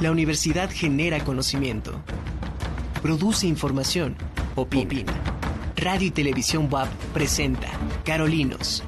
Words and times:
La 0.00 0.10
universidad 0.10 0.70
genera 0.70 1.22
conocimiento, 1.22 1.92
produce 3.02 3.46
información, 3.46 4.16
opina. 4.56 5.12
Radio 5.76 6.08
y 6.08 6.10
Televisión 6.10 6.68
WAP 6.70 6.88
presenta 7.12 7.68
Carolinos 8.02 8.82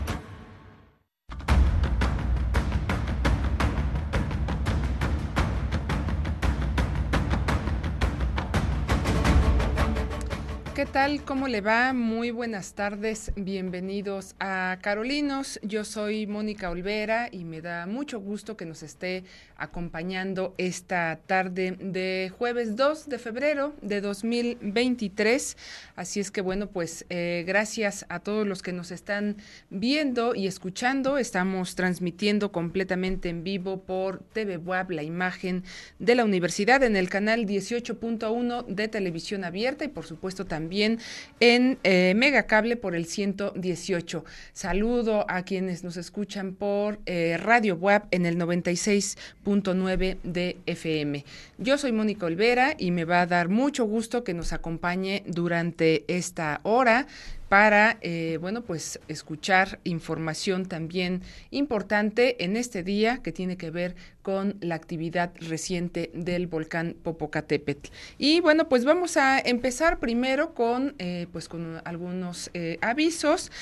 ¿Qué 10.83 10.89
tal? 10.89 11.23
¿Cómo 11.25 11.47
le 11.47 11.61
va? 11.61 11.93
Muy 11.93 12.33
buenas 12.33 12.75
tardes. 12.75 13.31
Bienvenidos 13.37 14.35
a 14.41 14.79
Carolinos. 14.83 15.61
Yo 15.63 15.85
soy 15.85 16.27
Mónica 16.27 16.71
Olvera 16.71 17.29
y 17.31 17.45
me 17.45 17.61
da 17.61 17.87
mucho 17.87 18.19
gusto 18.19 18.57
que 18.57 18.67
nos 18.67 18.83
esté 18.83 19.23
acompañando 19.57 20.57
esta 20.59 21.21
tarde 21.25 21.77
de 21.79 22.33
jueves 22.37 22.75
2 22.75 23.09
de 23.09 23.19
febrero 23.21 23.75
de 23.81 24.01
2023. 24.01 25.57
Así 25.95 26.19
es 26.19 26.33
que 26.33 26.41
bueno, 26.41 26.67
pues 26.67 27.07
eh, 27.11 27.45
gracias 27.47 28.05
a 28.09 28.19
todos 28.19 28.45
los 28.45 28.61
que 28.61 28.73
nos 28.73 28.91
están 28.91 29.37
viendo 29.71 30.35
y 30.35 30.49
escuchando. 30.49 31.17
Estamos 31.17 31.77
transmitiendo 31.77 32.51
completamente 32.51 33.29
en 33.29 33.45
vivo 33.45 33.85
por 33.85 34.25
TV 34.33 34.57
Web 34.57 34.91
la 34.91 35.05
imagen 35.05 35.63
de 36.01 36.17
la 36.17 36.25
universidad 36.25 36.83
en 36.83 36.97
el 36.97 37.09
canal 37.09 37.47
18.1 37.47 38.67
de 38.67 38.89
televisión 38.89 39.45
abierta 39.45 39.85
y 39.85 39.89
por 39.89 40.07
supuesto 40.07 40.45
también 40.45 40.72
en 40.81 41.79
eh, 41.83 42.15
Megacable 42.17 42.77
por 42.77 42.95
el 42.95 43.05
118. 43.05 44.25
Saludo 44.53 45.27
a 45.29 45.43
quienes 45.43 45.85
nos 45.85 45.97
escuchan 45.97 46.55
por 46.55 46.99
eh, 47.07 47.37
Radio 47.39 47.77
Web 47.77 48.05
en 48.11 48.27
el 48.27 48.39
96.9 48.39 50.17
de 50.23 50.57
FM. 50.67 51.25
Yo 51.59 51.79
soy 51.79 51.93
Mónica 51.93 52.27
Olvera 52.27 52.75
y 52.79 52.91
me 52.91 53.05
va 53.05 53.21
a 53.21 53.27
dar 53.27 53.49
mucho 53.49 53.85
gusto 53.85 54.25
que 54.25 54.35
nos 54.35 54.53
acompañe 54.53 55.23
durante 55.27 56.05
esta 56.09 56.61
hora 56.63 57.07
para, 57.53 57.99
eh, 58.01 58.39
bueno, 58.41 58.63
pues 58.63 58.99
escuchar 59.09 59.79
información 59.85 60.65
también 60.65 61.21
importante 61.51 62.43
en 62.45 62.57
este 62.57 62.83
día 62.83 63.21
que 63.23 63.31
tiene 63.31 63.59
que 63.59 63.71
ver 63.71 63.95
con 64.23 64.57
la 64.63 64.77
actividad 64.77 65.33
reciente 65.39 66.11
del 66.15 66.47
volcán 66.47 66.97
Popocatépetl. 67.03 67.91
Y 68.17 68.41
bueno, 68.41 68.71
pues 68.71 68.87
vamos 68.87 69.19
a 69.19 69.39
empezar 69.39 69.99
primero 69.99 70.55
con, 70.55 70.95
eh, 70.99 71.27
pues 71.31 71.47
con 71.47 71.83
algunos 71.85 72.51
eh, 72.55 72.79
avisos 72.81 73.53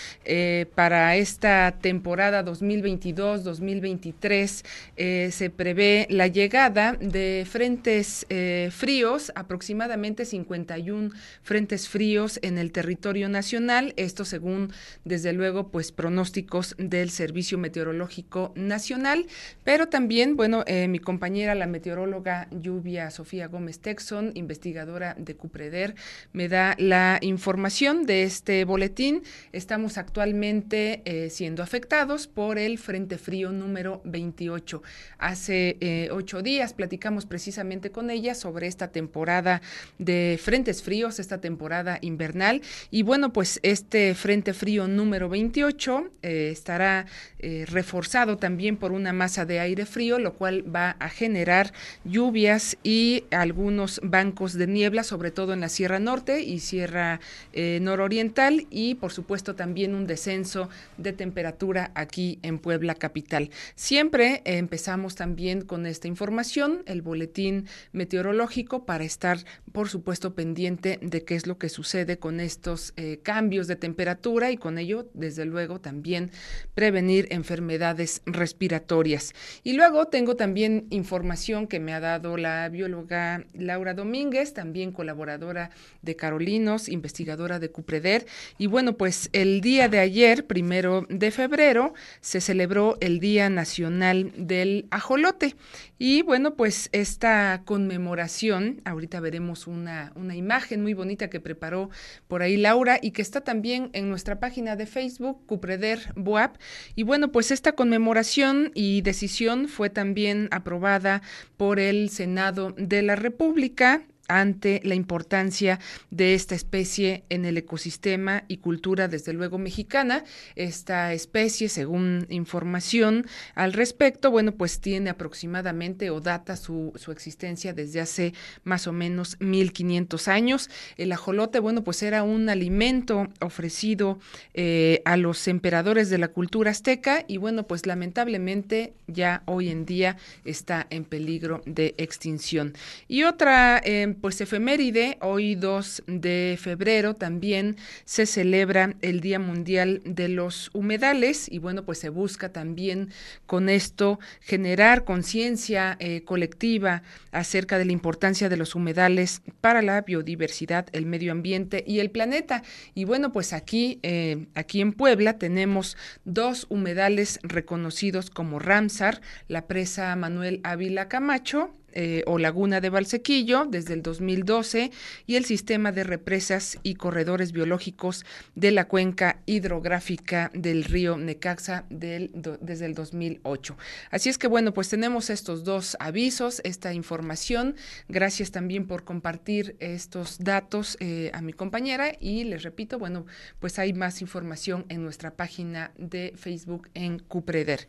para 0.77 1.16
esta 1.16 1.77
temporada 1.80 2.44
2022-2023. 2.44 5.32
se 5.32 5.50
prevé 5.50 6.06
la 6.10 6.28
llegada 6.28 6.92
de 6.92 7.44
frentes 7.50 8.25
fríos, 8.70 9.32
aproximadamente 9.34 10.25
51 10.25 11.10
frentes 11.42 11.88
fríos 11.88 12.38
en 12.42 12.58
el 12.58 12.70
territorio 12.70 13.28
nacional 13.28 13.80
esto 13.97 14.25
según, 14.25 14.73
desde 15.05 15.33
luego, 15.33 15.69
pues 15.69 15.92
pronósticos 15.92 16.75
del 16.78 17.11
Servicio 17.11 17.59
Meteorológico 17.59 18.53
Nacional, 18.55 19.27
pero 19.64 19.89
también, 19.89 20.37
bueno, 20.37 20.64
eh, 20.67 20.89
mi 20.89 20.98
compañera, 20.98 21.55
la 21.55 21.67
meteoróloga 21.67 22.48
Lluvia 22.50 23.11
Sofía 23.11 23.48
Gómez 23.48 23.81
Texon, 23.81 24.33
investigadora 24.34 25.14
de 25.19 25.37
Cupreder, 25.37 25.95
me 26.33 26.48
da 26.48 26.75
la 26.78 27.19
información 27.22 28.06
de 28.06 28.25
este 28.25 28.64
boletín. 28.64 29.22
Estamos 29.53 29.98
actualmente 29.98 31.03
eh, 31.05 31.31
siendo 31.31 31.62
afectados 31.62 32.27
por 32.27 32.59
el 32.59 32.78
Frente 32.78 33.19
Frío 33.19 33.53
número 33.53 34.00
28. 34.05 34.83
Hace 35.19 35.77
eh, 35.81 36.09
ocho 36.12 36.42
días 36.42 36.75
platicamos 36.75 37.27
precisamente 37.27 37.91
con 37.91 38.11
ella 38.11 38.34
sobre 38.34 38.67
esta 38.67 38.89
temporada 38.89 39.62
de 39.98 40.39
frentes 40.42 40.83
fríos, 40.83 41.19
esta 41.19 41.41
temporada 41.41 41.98
invernal, 42.00 42.62
y 42.91 43.03
bueno, 43.03 43.33
pues 43.33 43.61
este 43.70 44.14
Frente 44.14 44.52
Frío 44.52 44.88
número 44.88 45.28
28 45.28 46.10
eh, 46.22 46.50
estará 46.50 47.06
eh, 47.38 47.64
reforzado 47.69 48.36
también 48.36 48.76
por 48.76 48.91
una 48.91 49.12
masa 49.12 49.44
de 49.44 49.60
aire 49.60 49.86
frío, 49.86 50.19
lo 50.19 50.34
cual 50.34 50.64
va 50.75 50.97
a 50.98 51.08
generar 51.08 51.72
lluvias 52.04 52.76
y 52.82 53.25
algunos 53.30 54.00
bancos 54.03 54.54
de 54.54 54.66
niebla, 54.66 55.04
sobre 55.04 55.30
todo 55.30 55.53
en 55.53 55.60
la 55.60 55.69
Sierra 55.69 56.00
Norte 56.00 56.42
y 56.42 56.59
Sierra 56.59 57.20
eh, 57.53 57.78
Nororiental, 57.80 58.66
y 58.70 58.97
por 58.97 59.12
supuesto 59.12 59.54
también 59.54 59.94
un 59.94 60.06
descenso 60.06 60.69
de 60.97 61.12
temperatura 61.12 61.92
aquí 61.94 62.41
en 62.42 62.59
Puebla 62.59 62.97
Capital. 62.97 63.50
Siempre 63.76 64.42
empezamos 64.44 65.14
también 65.14 65.62
con 65.62 65.86
esta 65.86 66.09
información, 66.09 66.82
el 66.86 67.03
boletín 67.03 67.66
meteorológico, 67.92 68.84
para 68.84 69.04
estar, 69.04 69.38
por 69.72 69.88
supuesto, 69.88 70.34
pendiente 70.34 70.98
de 71.03 71.25
qué 71.25 71.36
es 71.36 71.47
lo 71.47 71.56
que 71.59 71.69
sucede 71.69 72.19
con 72.19 72.41
estos 72.41 72.92
cambios 73.22 73.59
de 73.66 73.76
temperatura 73.76 74.50
y 74.50 74.56
con 74.56 74.78
ello, 74.78 75.09
desde 75.15 75.44
luego, 75.44 75.81
también 75.81 76.31
prevenir 76.75 77.26
enfermedades 77.31 78.22
respiratorias. 78.26 79.34
Y 79.62 79.75
luego 79.75 80.06
tengo 80.06 80.37
también 80.37 80.87
información 80.91 81.66
que 81.66 81.81
me 81.81 81.93
ha 81.93 82.00
dado 82.00 82.37
la 82.37 82.69
bióloga 82.69 83.44
Laura 83.54 83.94
Domínguez, 83.94 84.54
también 84.54 84.93
colaboradora 84.93 85.71
de 86.03 86.16
Carolinos, 86.16 86.88
investigadora 86.88 87.59
de 87.59 87.71
Cupreder. 87.71 88.26
Y 88.59 88.66
bueno, 88.66 88.97
pues 88.97 89.28
el 89.32 89.60
día 89.60 89.88
de 89.88 89.98
ayer, 89.98 90.47
primero 90.47 91.06
de 91.09 91.31
febrero, 91.31 91.94
se 92.21 92.41
celebró 92.41 92.97
el 93.00 93.21
Día 93.21 93.50
Nacional 93.50 94.32
del 94.37 94.87
Ajolote. 94.91 95.56
Y 95.98 96.22
bueno, 96.22 96.54
pues 96.54 96.88
esta 96.92 97.62
conmemoración, 97.65 98.81
ahorita 98.84 99.21
veremos 99.21 99.66
una, 99.66 100.12
una 100.15 100.34
imagen 100.34 100.82
muy 100.82 100.94
bonita 100.94 101.28
que 101.28 101.41
preparó 101.41 101.91
por 102.27 102.42
ahí 102.42 102.56
Laura 102.56 102.98
y 103.03 103.10
que 103.10 103.22
está 103.22 103.42
también 103.50 103.91
en 103.94 104.09
nuestra 104.09 104.38
página 104.38 104.77
de 104.77 104.87
Facebook, 104.87 105.44
Cupreder 105.44 106.12
Boap. 106.15 106.56
Y 106.94 107.03
bueno, 107.03 107.33
pues 107.33 107.50
esta 107.50 107.72
conmemoración 107.72 108.71
y 108.77 109.00
decisión 109.00 109.66
fue 109.66 109.91
también 109.91 110.47
aprobada 110.53 111.21
por 111.56 111.81
el 111.81 112.10
Senado 112.10 112.71
de 112.78 113.03
la 113.03 113.16
República 113.16 114.03
ante 114.30 114.80
la 114.84 114.94
importancia 114.94 115.80
de 116.10 116.34
esta 116.34 116.54
especie 116.54 117.24
en 117.28 117.44
el 117.44 117.56
ecosistema 117.56 118.44
y 118.48 118.58
cultura, 118.58 119.08
desde 119.08 119.32
luego, 119.32 119.58
mexicana. 119.58 120.24
Esta 120.54 121.12
especie, 121.12 121.68
según 121.68 122.26
información 122.30 123.26
al 123.54 123.72
respecto, 123.72 124.30
bueno, 124.30 124.52
pues 124.52 124.80
tiene 124.80 125.10
aproximadamente 125.10 126.10
o 126.10 126.20
data 126.20 126.56
su, 126.56 126.92
su 126.94 127.10
existencia 127.10 127.72
desde 127.72 128.00
hace 128.00 128.32
más 128.62 128.86
o 128.86 128.92
menos 128.92 129.36
1500 129.41 130.28
años. 130.28 130.70
El 130.97 131.12
ajolote, 131.12 131.58
bueno, 131.58 131.82
pues 131.82 132.02
era 132.02 132.22
un 132.22 132.48
alimento 132.48 133.28
ofrecido 133.41 134.18
eh, 134.54 135.02
a 135.04 135.16
los 135.16 135.48
emperadores 135.48 136.08
de 136.08 136.18
la 136.18 136.28
cultura 136.28 136.70
azteca 136.70 137.24
y 137.26 137.36
bueno, 137.36 137.66
pues 137.66 137.86
lamentablemente 137.86 138.94
ya 139.08 139.42
hoy 139.47 139.70
en 139.70 139.86
día 139.86 140.16
está 140.44 140.86
en 140.91 141.04
peligro 141.04 141.62
de 141.66 141.94
extinción. 141.98 142.74
Y 143.08 143.24
otra 143.24 143.80
eh, 143.84 144.14
pues 144.20 144.41
efeméride, 144.41 145.19
hoy 145.20 145.54
2 145.54 146.04
de 146.06 146.58
febrero 146.60 147.14
también 147.14 147.76
se 148.04 148.26
celebra 148.26 148.94
el 149.00 149.20
Día 149.20 149.38
Mundial 149.38 150.03
de 150.04 150.28
los 150.28 150.70
Humedales 150.72 151.50
y 151.50 151.58
bueno, 151.58 151.84
pues 151.84 151.98
se 151.98 152.08
busca 152.08 152.53
también 152.53 153.10
con 153.47 153.69
esto 153.69 154.19
generar 154.41 155.04
conciencia 155.04 155.97
eh, 155.98 156.22
colectiva 156.25 157.03
acerca 157.32 157.78
de 157.78 157.84
la 157.84 157.92
importancia 157.92 158.48
de 158.48 158.56
los 158.56 158.75
humedales 158.75 159.42
para 159.60 159.82
la 159.82 160.03
biodiversidad, 160.03 160.86
el 160.92 161.06
medio 161.06 161.32
ambiente 161.32 161.84
y 161.86 162.00
el 162.00 162.10
planeta. 162.10 162.62
Y 162.94 163.04
bueno, 163.04 163.32
pues 163.32 163.53
aquí, 163.53 163.98
eh, 164.03 164.47
aquí 164.54 164.80
en 164.80 164.92
Puebla 164.92 165.38
tenemos 165.38 165.97
dos 166.25 166.66
humedales 166.69 167.41
reconocidos 167.42 168.30
como 168.30 168.59
Ramsar, 168.59 169.20
la 169.48 169.66
presa 169.66 170.14
Manuel 170.16 170.60
Ávila 170.64 171.09
Camacho 171.09 171.75
eh, 171.93 172.23
o 172.27 172.39
Laguna 172.39 172.81
de 172.81 172.91
Valsequillo 172.91 173.66
desde 173.66 173.95
el 173.95 174.03
2012 174.03 174.91
y 175.27 175.37
el 175.37 175.45
sistema 175.45 175.92
de 175.92 176.04
represas 176.04 176.78
y 176.83 176.95
corredores 176.95 177.53
biológicos 177.53 178.25
de 178.54 178.71
la 178.71 178.87
cuenca 178.87 179.41
hidrográfica 179.47 180.51
del 180.54 180.84
río 180.84 181.16
Necaxa 181.16 181.84
desde 181.91 182.84
el 182.87 182.95
2008. 182.95 183.77
Así 184.10 184.28
es 184.28 184.39
que 184.39 184.47
bueno, 184.47 184.72
pues 184.72 184.89
tenemos 184.89 185.31
estos 185.31 185.65
dos 185.65 185.97
avisos, 186.01 186.60
esta 186.65 186.92
información. 186.95 187.77
Gracias 188.09 188.51
también 188.51 188.86
por 188.86 189.04
compartir 189.04 189.77
estos 189.81 190.39
datos 190.39 190.97
eh, 191.01 191.31
a 191.34 191.41
mi 191.43 191.53
compañera 191.53 192.13
y 192.21 192.45
les 192.45 192.63
repito, 192.63 192.98
bueno, 192.98 193.27
pues 193.59 193.78
hay 193.78 193.93
más 193.93 194.21
información 194.21 194.86
en 194.89 195.03
nuestra 195.03 195.33
página 195.33 195.93
de 195.97 196.33
Facebook 196.36 196.89
en 196.95 197.19
Cupreder. 197.19 197.89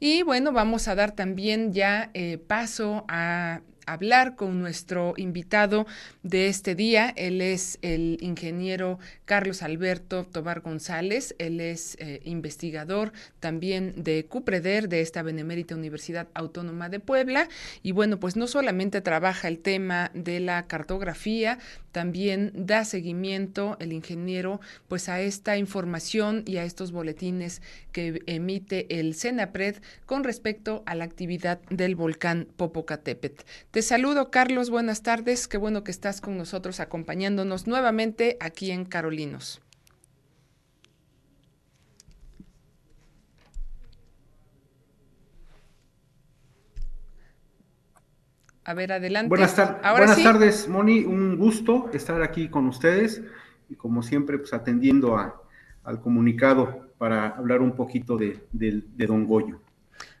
Y 0.00 0.22
bueno, 0.22 0.52
vamos 0.52 0.88
a 0.88 0.94
dar 0.94 1.12
también 1.12 1.72
ya 1.72 2.10
eh, 2.14 2.38
paso 2.38 3.04
a 3.08 3.35
uh, 3.36 3.58
hablar 3.86 4.36
con 4.36 4.60
nuestro 4.60 5.14
invitado 5.16 5.86
de 6.22 6.48
este 6.48 6.74
día. 6.74 7.12
Él 7.16 7.40
es 7.40 7.78
el 7.82 8.18
ingeniero 8.20 8.98
Carlos 9.24 9.62
Alberto 9.62 10.24
Tobar 10.24 10.60
González. 10.60 11.34
Él 11.38 11.60
es 11.60 11.96
eh, 12.00 12.20
investigador 12.24 13.12
también 13.40 13.94
de 13.96 14.26
CUPREDER, 14.26 14.88
de 14.88 15.00
esta 15.00 15.22
Benemérita 15.22 15.74
Universidad 15.74 16.28
Autónoma 16.34 16.88
de 16.88 17.00
Puebla. 17.00 17.48
Y 17.82 17.92
bueno, 17.92 18.18
pues 18.20 18.36
no 18.36 18.46
solamente 18.46 19.00
trabaja 19.00 19.48
el 19.48 19.58
tema 19.58 20.10
de 20.14 20.40
la 20.40 20.66
cartografía, 20.66 21.58
también 21.92 22.52
da 22.54 22.84
seguimiento 22.84 23.78
el 23.80 23.92
ingeniero 23.92 24.60
pues 24.86 25.08
a 25.08 25.20
esta 25.22 25.56
información 25.56 26.42
y 26.44 26.58
a 26.58 26.64
estos 26.64 26.92
boletines 26.92 27.62
que 27.92 28.22
emite 28.26 29.00
el 29.00 29.14
CENAPRED 29.14 29.76
con 30.04 30.22
respecto 30.22 30.82
a 30.84 30.94
la 30.94 31.04
actividad 31.04 31.58
del 31.70 31.94
volcán 31.94 32.48
Popocatépetl. 32.56 33.44
Te 33.76 33.82
saludo 33.82 34.30
Carlos, 34.30 34.70
buenas 34.70 35.02
tardes, 35.02 35.48
qué 35.48 35.58
bueno 35.58 35.84
que 35.84 35.90
estás 35.90 36.22
con 36.22 36.38
nosotros 36.38 36.80
acompañándonos 36.80 37.66
nuevamente 37.66 38.38
aquí 38.40 38.70
en 38.70 38.86
Carolinos. 38.86 39.60
A 48.64 48.72
ver, 48.72 48.92
adelante. 48.92 49.28
Buenas, 49.28 49.54
tardes, 49.54 50.68
Moni. 50.68 51.04
Un 51.04 51.36
gusto 51.36 51.90
estar 51.92 52.22
aquí 52.22 52.48
con 52.48 52.68
ustedes 52.68 53.22
y 53.68 53.74
como 53.74 54.02
siempre, 54.02 54.38
pues 54.38 54.54
atendiendo 54.54 55.18
al 55.18 56.00
comunicado 56.00 56.88
para 56.96 57.28
hablar 57.28 57.60
un 57.60 57.76
poquito 57.76 58.16
de, 58.16 58.42
de 58.52 59.06
Don 59.06 59.26
Goyo. 59.26 59.60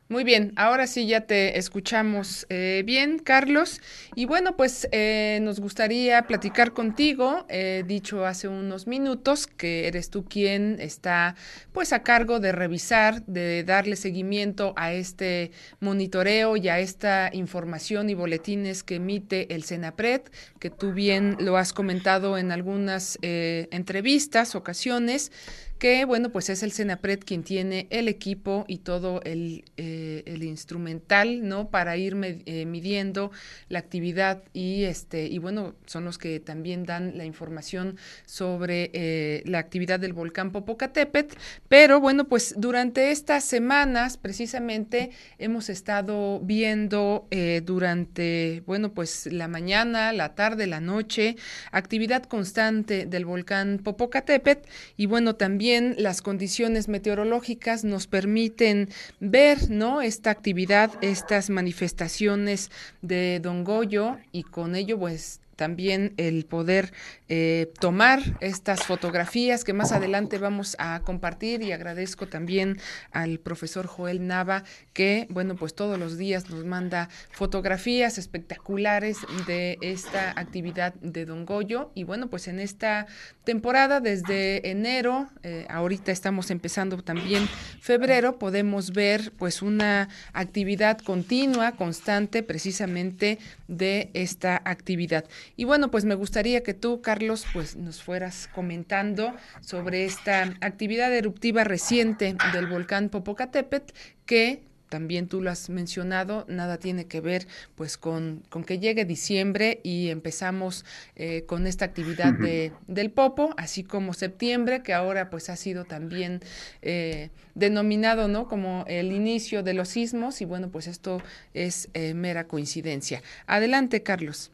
Muy 0.08 0.22
bien, 0.22 0.52
ahora 0.54 0.86
sí 0.86 1.08
ya 1.08 1.22
te 1.22 1.58
escuchamos 1.58 2.46
eh, 2.48 2.84
bien, 2.86 3.18
Carlos. 3.18 3.80
Y 4.14 4.26
bueno, 4.26 4.56
pues 4.56 4.86
eh, 4.92 5.40
nos 5.42 5.58
gustaría 5.58 6.22
platicar 6.28 6.72
contigo. 6.72 7.44
He 7.48 7.82
dicho 7.84 8.24
hace 8.24 8.46
unos 8.46 8.86
minutos 8.86 9.48
que 9.48 9.88
eres 9.88 10.08
tú 10.08 10.24
quien 10.24 10.76
está 10.78 11.34
pues 11.72 11.92
a 11.92 12.04
cargo 12.04 12.38
de 12.38 12.52
revisar, 12.52 13.26
de 13.26 13.64
darle 13.64 13.96
seguimiento 13.96 14.74
a 14.76 14.92
este 14.92 15.50
monitoreo 15.80 16.56
y 16.56 16.68
a 16.68 16.78
esta 16.78 17.28
información 17.32 18.08
y 18.08 18.14
boletines 18.14 18.84
que 18.84 18.96
emite 18.96 19.52
el 19.56 19.64
CENAPRED, 19.64 20.20
que 20.60 20.70
tú 20.70 20.92
bien 20.92 21.36
lo 21.40 21.56
has 21.56 21.72
comentado 21.72 22.38
en 22.38 22.52
algunas 22.52 23.18
eh, 23.22 23.66
entrevistas, 23.72 24.54
ocasiones 24.54 25.32
que 25.78 26.06
bueno, 26.06 26.30
pues 26.30 26.48
es 26.48 26.62
el 26.62 26.72
CENAPRED 26.72 27.20
quien 27.20 27.42
tiene 27.42 27.86
el 27.90 28.08
equipo 28.08 28.64
y 28.66 28.78
todo 28.78 29.20
el, 29.24 29.64
eh, 29.76 30.22
instrumental, 30.40 31.46
¿no? 31.46 31.68
Para 31.70 31.96
ir 31.96 32.16
eh, 32.22 32.64
midiendo 32.66 33.30
la 33.68 33.78
actividad 33.78 34.42
y 34.52 34.84
este, 34.84 35.26
y 35.26 35.38
bueno, 35.38 35.74
son 35.86 36.04
los 36.04 36.18
que 36.18 36.40
también 36.40 36.84
dan 36.84 37.18
la 37.18 37.24
información 37.24 37.96
sobre 38.24 38.90
eh, 38.94 39.42
la 39.44 39.58
actividad 39.58 40.00
del 40.00 40.12
volcán 40.12 40.50
Popocatépetl, 40.50 41.36
pero 41.68 42.00
bueno, 42.00 42.24
pues 42.24 42.54
durante 42.56 43.10
estas 43.10 43.44
semanas 43.44 44.16
precisamente 44.16 45.10
hemos 45.38 45.68
estado 45.68 46.40
viendo 46.40 47.28
durante, 47.64 48.62
bueno, 48.66 48.92
pues 48.92 49.26
la 49.26 49.48
mañana, 49.48 50.12
la 50.12 50.34
tarde, 50.34 50.66
la 50.66 50.80
noche, 50.80 51.36
actividad 51.70 52.22
constante 52.24 53.06
del 53.06 53.24
volcán 53.24 53.80
Popocatépetl 53.82 54.68
y 54.96 55.06
bueno, 55.06 55.34
también 55.34 55.65
las 55.98 56.22
condiciones 56.22 56.88
meteorológicas 56.88 57.84
nos 57.84 58.06
permiten 58.06 58.88
ver, 59.20 59.70
¿no? 59.70 60.02
Esta 60.02 60.30
actividad, 60.30 60.90
estas 61.00 61.50
manifestaciones 61.50 62.70
de 63.02 63.40
Don 63.40 63.64
Goyo 63.64 64.18
y 64.32 64.42
con 64.42 64.76
ello, 64.76 64.98
pues, 64.98 65.40
también 65.56 66.14
el 66.16 66.44
poder 66.44 66.92
eh, 67.28 67.72
tomar 67.80 68.20
estas 68.40 68.84
fotografías 68.84 69.64
que 69.64 69.72
más 69.72 69.92
adelante 69.92 70.38
vamos 70.38 70.76
a 70.78 71.00
compartir 71.00 71.62
y 71.62 71.72
agradezco 71.72 72.28
también 72.28 72.78
al 73.10 73.38
profesor 73.38 73.86
Joel 73.86 74.26
Nava 74.26 74.64
que, 74.92 75.26
bueno, 75.30 75.56
pues 75.56 75.74
todos 75.74 75.98
los 75.98 76.18
días 76.18 76.48
nos 76.50 76.64
manda 76.64 77.08
fotografías 77.30 78.18
espectaculares 78.18 79.18
de 79.46 79.78
esta 79.80 80.30
actividad 80.38 80.94
de 80.94 81.24
Don 81.24 81.46
Goyo 81.46 81.90
y 81.94 82.04
bueno, 82.04 82.28
pues 82.28 82.48
en 82.48 82.60
esta 82.60 83.06
temporada 83.44 84.00
desde 84.00 84.70
enero, 84.70 85.28
eh, 85.42 85.66
ahorita 85.68 86.12
estamos 86.12 86.50
empezando 86.50 87.02
también 87.02 87.48
febrero, 87.80 88.38
podemos 88.38 88.92
ver 88.92 89.32
pues 89.36 89.62
una 89.62 90.08
actividad 90.32 90.98
continua, 90.98 91.72
constante 91.72 92.42
precisamente 92.42 93.38
de 93.68 94.10
esta 94.14 94.60
actividad. 94.64 95.24
Y 95.56 95.64
bueno, 95.64 95.90
pues 95.90 96.04
me 96.04 96.14
gustaría 96.14 96.62
que 96.62 96.74
tú, 96.74 97.00
Carlos, 97.00 97.44
pues 97.52 97.76
nos 97.76 98.02
fueras 98.02 98.48
comentando 98.54 99.34
sobre 99.60 100.04
esta 100.04 100.42
actividad 100.60 101.14
eruptiva 101.14 101.64
reciente 101.64 102.36
del 102.52 102.66
volcán 102.66 103.08
Popocatépetl 103.08 103.92
que 104.24 104.62
también 104.88 105.26
tú 105.28 105.42
lo 105.42 105.50
has 105.50 105.68
mencionado, 105.68 106.44
nada 106.48 106.78
tiene 106.78 107.06
que 107.06 107.20
ver 107.20 107.46
pues 107.74 107.96
con, 107.96 108.42
con 108.48 108.64
que 108.64 108.78
llegue 108.78 109.04
diciembre 109.04 109.80
y 109.82 110.10
empezamos 110.10 110.84
eh, 111.16 111.44
con 111.46 111.66
esta 111.66 111.84
actividad 111.84 112.32
de, 112.32 112.72
del 112.86 113.10
Popo, 113.10 113.52
así 113.56 113.82
como 113.82 114.14
septiembre, 114.14 114.82
que 114.82 114.94
ahora 114.94 115.28
pues 115.28 115.50
ha 115.50 115.56
sido 115.56 115.84
también 115.84 116.40
eh, 116.82 117.30
denominado 117.54 118.28
¿no? 118.28 118.48
como 118.48 118.84
el 118.86 119.12
inicio 119.12 119.62
de 119.62 119.74
los 119.74 119.88
sismos 119.88 120.40
y 120.40 120.44
bueno, 120.44 120.70
pues 120.70 120.86
esto 120.86 121.20
es 121.52 121.88
eh, 121.94 122.14
mera 122.14 122.46
coincidencia. 122.46 123.22
Adelante, 123.46 124.02
Carlos. 124.02 124.52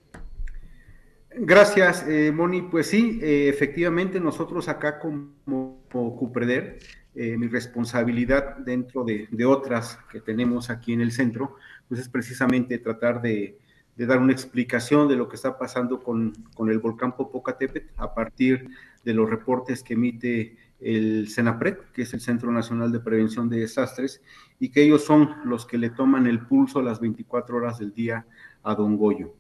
Gracias, 1.37 2.07
eh, 2.09 2.31
Moni. 2.33 2.63
Pues 2.63 2.89
sí, 2.89 3.19
eh, 3.23 3.49
efectivamente 3.49 4.21
nosotros 4.21 4.69
acá 4.69 4.99
como, 4.99 5.83
Cupreder, 5.91 6.79
eh, 7.15 7.37
mi 7.37 7.49
responsabilidad 7.49 8.59
dentro 8.59 9.05
de, 9.05 9.29
otras 9.45 9.99
que 10.11 10.21
tenemos 10.21 10.71
aquí 10.71 10.93
en 10.93 11.01
el 11.01 11.13
centro, 11.13 11.57
pues 11.89 12.01
es 12.01 12.09
precisamente 12.09 12.79
tratar 12.79 13.23
de, 13.23 13.59
dar 13.97 14.19
una 14.19 14.33
explicación 14.33 15.09
de 15.09 15.17
lo 15.17 15.29
que 15.29 15.37
está 15.37 15.59
pasando 15.59 16.03
con, 16.03 16.33
el 16.69 16.79
volcán 16.79 17.17
Popocatépetl 17.17 17.89
a 17.97 18.15
partir 18.15 18.69
de 19.05 19.15
los 19.15 19.29
reportes 19.29 19.83
que 19.83 19.95
emite 19.95 20.57
el 20.81 21.29
CENAPRED, 21.29 21.79
que 21.93 22.03
es 22.03 22.13
el 22.15 22.21
Centro 22.21 22.51
Nacional 22.51 22.91
de 22.91 23.01
Prevención 23.01 23.49
de 23.49 23.61
Desastres, 23.61 24.21
y 24.59 24.71
que 24.71 24.83
ellos 24.83 25.05
son 25.05 25.37
los 25.45 25.67
que 25.67 25.79
le 25.79 25.91
toman 25.91 26.27
el 26.27 26.41
pulso 26.47 26.83
las 26.83 27.01
24 27.01 27.57
horas 27.57 27.79
del 27.79 27.93
día 27.93 28.27
a 28.63 28.75
Don 28.75 28.97
Goyo. 28.97 29.35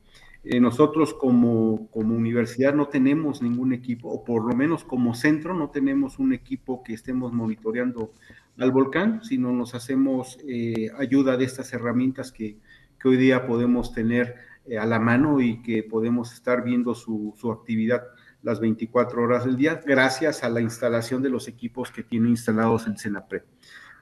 Eh, 0.45 0.59
nosotros 0.59 1.15
como, 1.15 1.89
como, 1.91 2.17
universidad 2.17 2.75
no 2.75 2.89
tenemos 2.89 3.43
ningún 3.43 3.73
equipo, 3.73 4.09
o 4.09 4.25
por 4.25 4.45
lo 4.45 4.57
menos 4.57 4.83
como 4.83 5.15
centro 5.15 5.55
no 5.55 5.71
tenemos 5.71 6.19
un 6.19 6.33
equipo 6.33 6.83
que 6.83 6.95
estemos 6.95 7.33
monitoreando 7.33 8.13
al 8.59 8.73
volcán, 8.73 9.23
sino 9.23 9.53
nos 9.53 9.77
hacemos 9.77 10.39
eh, 10.45 10.91
ayuda 10.99 11.37
de 11.37 11.45
estas 11.45 11.73
herramientas 11.73 12.33
que, 12.33 12.59
hoy 13.05 13.17
día 13.17 13.47
podemos 13.47 13.93
tener 13.93 14.37
eh, 14.67 14.79
a 14.79 14.87
la 14.87 15.01
mano 15.01 15.41
y 15.41 15.61
que 15.61 15.83
podemos 15.83 16.33
estar 16.33 16.63
viendo 16.63 16.95
su, 16.95 17.35
su, 17.37 17.51
actividad 17.51 18.03
las 18.43 18.61
24 18.61 19.23
horas 19.23 19.45
del 19.45 19.57
día, 19.57 19.81
gracias 19.85 20.45
a 20.45 20.49
la 20.49 20.61
instalación 20.61 21.23
de 21.23 21.29
los 21.29 21.49
equipos 21.49 21.91
que 21.91 22.03
tiene 22.05 22.29
instalados 22.29 22.87
el 22.87 22.99
CENAPRE. 22.99 23.45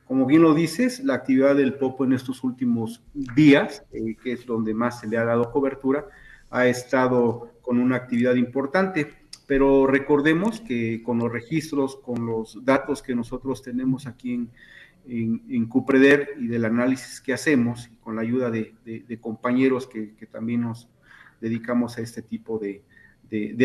Como 0.07 0.27
bien 0.27 0.43
lo 0.43 0.55
dices, 0.55 1.05
la 1.05 1.15
actividad 1.15 1.55
del 1.55 1.75
Popo 1.75 2.05
en 2.05 2.13
estos 2.13 2.43
últimos 2.45 3.03
días, 3.15 3.85
que 3.93 4.33
es 4.33 4.45
donde 4.45 4.75
más 4.75 5.01
se 5.01 5.07
le 5.07 5.17
ha 5.17 5.25
dado 5.25 5.51
cobertura, 5.53 6.07
ha 6.51 6.67
estado 6.67 7.53
con 7.63 7.79
una 7.79 7.97
actividad 7.97 8.35
importante, 8.35 9.09
pero 9.47 9.87
recordemos 9.87 10.61
que 10.61 11.03
con 11.03 11.19
los 11.19 11.33
registros, 11.33 11.97
con 11.97 12.27
los 12.27 12.65
datos 12.65 13.03
que 13.03 13.15
nosotros 13.15 13.63
tenemos 13.63 14.07
aquí 14.07 14.35
en, 14.35 14.51
en, 15.07 15.67
Cupreder 15.67 16.31
y 16.39 16.47
del 16.47 16.65
análisis 16.65 17.21
que 17.21 17.33
hacemos, 17.33 17.91
con 18.03 18.17
la 18.17 18.23
ayuda 18.23 18.51
de, 18.51 19.19
compañeros 19.21 19.87
que, 19.87 20.15
también 20.31 20.63
nos 20.63 20.89
dedicamos 21.41 21.99
a 21.99 22.03
este 22.03 22.23
tipo 22.23 22.59
de, 22.59 22.83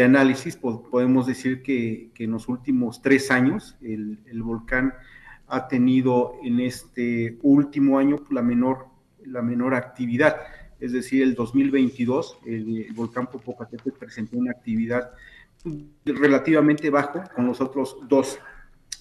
análisis, 0.03 0.55
podemos 0.57 1.27
decir 1.27 1.61
que, 1.61 2.11
en 2.17 2.31
los 2.31 2.47
últimos 2.47 3.01
tres 3.01 3.31
años 3.31 3.77
el, 3.81 4.19
el, 4.27 4.43
volcán 4.43 4.93
ha 5.47 5.67
tenido 5.67 6.33
en 6.43 6.59
este 6.59 7.37
último 7.43 7.99
año 7.99 8.17
la 8.31 8.41
menor, 8.41 8.87
la 9.23 9.41
menor 9.41 9.75
actividad 9.75 10.37
es 10.85 10.91
decir, 10.91 11.23
el 11.23 11.33
2022, 11.33 12.37
el, 12.45 12.87
volcán 12.93 13.27
Popocatépetl 13.27 13.97
presentó 13.97 14.37
una 14.37 14.51
actividad 14.51 15.11
relativamente 16.05 16.91
bajo 16.91 17.23
con 17.35 17.47
los 17.47 17.59
otros 17.59 17.97
dos 18.07 18.37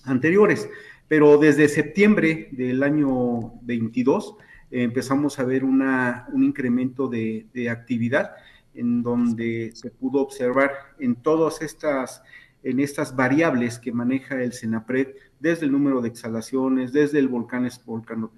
anteriores, 0.05 0.69
pero 1.09 1.37
desde 1.37 1.69
septiembre 1.69 2.49
del 2.53 2.83
año 2.83 3.53
22 3.63 4.37
empezamos 4.71 5.39
a 5.39 5.45
ver 5.45 5.63
una, 5.63 6.27
un 6.33 6.43
incremento 6.43 7.07
de, 7.07 7.47
actividad 7.71 8.33
en 8.75 9.03
donde 9.03 9.73
se 9.75 9.91
pudo 9.91 10.23
observar 10.23 10.73
en 10.99 11.17
todas 11.17 11.61
estas 11.61 12.23
en 12.65 12.81
estas 12.81 13.15
variables 13.15 13.79
que 13.79 13.93
maneja 13.93 14.43
el 14.43 14.55
CENAPRED, 14.55 15.09
desde 15.39 15.67
el 15.67 15.73
número 15.73 16.01
de 16.01 16.09
exhalaciones, 16.09 16.95
desde 16.95 17.19
el 17.19 17.29
volcanes, 17.29 17.83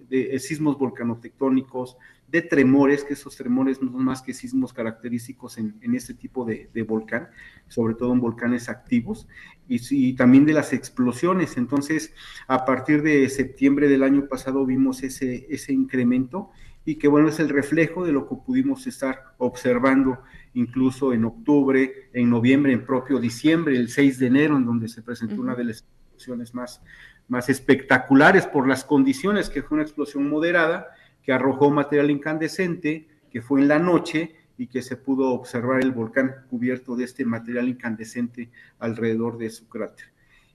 de, 0.09 0.35
eh, 0.35 0.39
sismos 0.41 0.77
volcanotectónicos, 0.77 1.97
de 2.37 2.49
tremores, 2.49 3.05
que 3.05 3.15
esos 3.15 3.37
tremores 3.37 3.81
no 3.83 3.91
son 3.91 4.05
más 4.05 4.23
que 4.23 4.35
sismos 4.35 4.73
característicos 4.73 5.59
en, 5.59 5.95
este 5.95 6.15
tipo 6.15 6.45
de, 6.45 6.69
volcán, 6.87 7.29
sobre 7.69 7.95
todo 7.95 8.13
en 8.13 8.21
volcanes 8.21 8.69
activos, 8.69 9.27
y, 9.69 10.13
también 10.15 10.45
de 10.45 10.53
las 10.53 10.73
explosiones. 10.73 11.57
Entonces, 11.57 12.15
a 12.47 12.65
partir 12.65 13.03
de 13.03 13.29
septiembre 13.29 13.89
del 13.89 14.03
año 14.03 14.29
pasado 14.29 14.65
vimos 14.65 15.03
ese, 15.03 15.47
ese 15.51 15.73
incremento 15.73 16.51
y 16.85 16.97
que 16.97 17.09
bueno, 17.09 17.29
es 17.29 17.41
el 17.41 17.49
reflejo 17.49 18.07
de 18.07 18.13
lo 18.13 18.29
que 18.29 18.37
pudimos 18.37 18.87
estar 18.87 19.35
observando 19.39 20.21
incluso 20.55 21.13
en 21.13 21.25
octubre, 21.25 22.09
en 22.13 22.31
noviembre, 22.31 22.73
en 22.73 22.87
propio 22.87 23.19
diciembre, 23.19 23.77
el 23.77 23.89
6 23.89 24.21
de 24.21 24.27
enero, 24.29 24.57
en 24.57 24.65
donde 24.65 24.89
se 24.89 25.03
presentó 25.03 25.41
una 25.41 25.57
de 25.57 25.65
las 25.65 25.79
explosiones 25.79 26.55
más, 26.55 26.81
más 27.29 27.49
espectaculares 27.49 28.47
por 28.47 28.69
las 28.69 28.85
condiciones, 28.85 29.51
que 29.51 29.63
fue 29.63 29.77
una 29.77 29.83
explosión 29.83 30.29
moderada, 30.29 30.87
que 31.27 31.33
arrojó 31.33 31.73
material 31.73 32.13
incandescente, 32.13 33.09
que 33.29 33.43
fue 33.43 33.61
en 33.61 33.67
la 33.67 33.81
noche 33.81 34.37
y 34.57 34.69
que 34.69 34.81
se 34.81 34.97
pudo 34.97 35.31
observar 35.31 35.83
el 35.83 35.91
volcán 35.91 36.47
cubierto 36.49 36.95
de 36.95 37.03
este 37.03 37.25
material 37.25 37.69
incandescente 37.69 38.49
alrededor 38.79 39.37
de 39.37 39.51
su 39.51 39.69
cráter. 39.69 40.07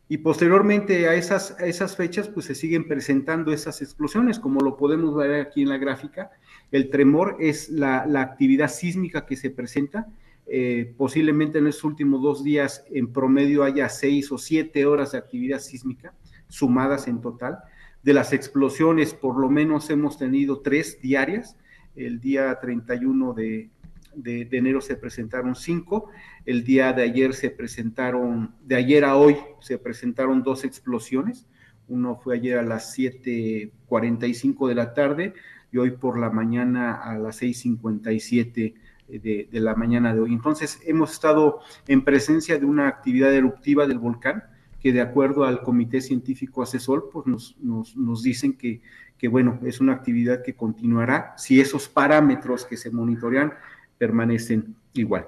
Y 0.08 0.20
posteriormente 0.20 1.10
a 1.10 1.16
esas, 1.16 1.58
esas 1.60 1.98
fechas, 1.98 2.30
pues 2.30 2.46
se 2.46 2.56
siguen 2.56 2.88
presentando 2.88 3.52
esas 3.52 3.82
explosiones, 3.82 4.40
como 4.40 4.62
lo 4.62 4.78
podemos 4.78 5.14
ver 5.14 5.42
aquí 5.42 5.62
en 5.62 5.70
la 5.70 5.78
gráfica, 5.78 6.32
el 6.72 6.90
tremor 6.90 7.36
es 7.40 7.70
la, 7.70 8.04
actividad 8.22 8.70
sísmica 8.70 9.26
que 9.26 9.36
se 9.36 9.50
presenta. 9.50 10.08
Eh, 10.48 10.94
posiblemente 10.98 11.60
en 11.60 11.68
estos 11.68 11.84
últimos 11.84 12.22
dos 12.22 12.44
días 12.44 12.84
en 12.92 13.12
promedio 13.12 13.64
haya 13.64 13.88
seis 13.90 14.32
o 14.32 14.38
siete 14.38 14.86
horas 14.86 15.12
de 15.12 15.18
actividad 15.18 15.60
sísmica 15.60 16.14
sumadas 16.48 17.08
en 17.08 17.22
total. 17.22 17.60
De 18.04 18.14
las 18.14 18.34
explosiones, 18.34 19.14
por 19.14 19.40
lo 19.40 19.50
menos 19.50 19.90
hemos 19.90 20.18
tenido 20.18 20.62
tres 20.62 21.00
diarias. 21.02 21.56
El 21.96 22.20
día 22.20 22.58
31 22.60 23.34
de, 23.34 23.70
de, 24.16 24.48
enero 24.52 24.82
se 24.82 24.96
presentaron 24.96 25.56
cinco. 25.56 26.10
El 26.46 26.64
día 26.64 26.94
de 26.94 27.04
ayer 27.04 27.34
se 27.34 27.50
presentaron, 27.50 28.56
de 28.64 28.76
ayer 28.76 29.06
a 29.06 29.16
hoy 29.16 29.38
se 29.60 29.78
presentaron 29.78 30.44
dos 30.44 30.64
explosiones. 30.64 31.48
Uno 31.88 32.16
fue 32.16 32.36
ayer 32.36 32.58
a 32.58 32.64
las 32.64 32.98
7:45 32.98 34.68
de 34.68 34.76
la 34.76 34.94
tarde 34.94 35.34
y 35.72 35.78
hoy 35.78 35.92
por 35.92 36.18
la 36.18 36.30
mañana 36.30 36.96
a 36.96 37.18
las 37.18 37.42
6.57 37.42 38.74
de, 39.08 39.50
de 39.52 39.60
la 39.60 39.76
mañana 39.76 40.14
de 40.14 40.22
hoy. 40.22 40.34
Entonces, 40.34 40.80
hemos 40.86 41.12
estado 41.12 41.60
en 41.88 42.04
presencia 42.04 42.58
de 42.58 42.66
una 42.66 42.88
actividad 42.88 43.34
eruptiva 43.34 43.88
del 43.88 44.00
volcán 44.00 44.44
que 44.82 44.92
de 44.92 45.02
acuerdo 45.02 45.44
al 45.44 45.62
Comité 45.62 46.02
Científico 46.02 46.64
Asesor, 46.64 47.10
pues 47.12 47.28
nos, 47.28 47.56
nos, 47.60 47.96
nos 47.96 48.24
dicen 48.24 48.54
que, 48.54 48.82
que, 49.18 49.28
bueno, 49.28 49.60
es 49.64 49.80
una 49.80 49.94
actividad 49.94 50.42
que 50.44 50.56
continuará 50.56 51.34
si 51.38 51.62
esos 51.62 51.88
parámetros 51.88 52.66
que 52.66 52.78
se 52.78 52.90
monitorean 52.90 53.54
permanecen 53.98 54.76
igual. 54.94 55.28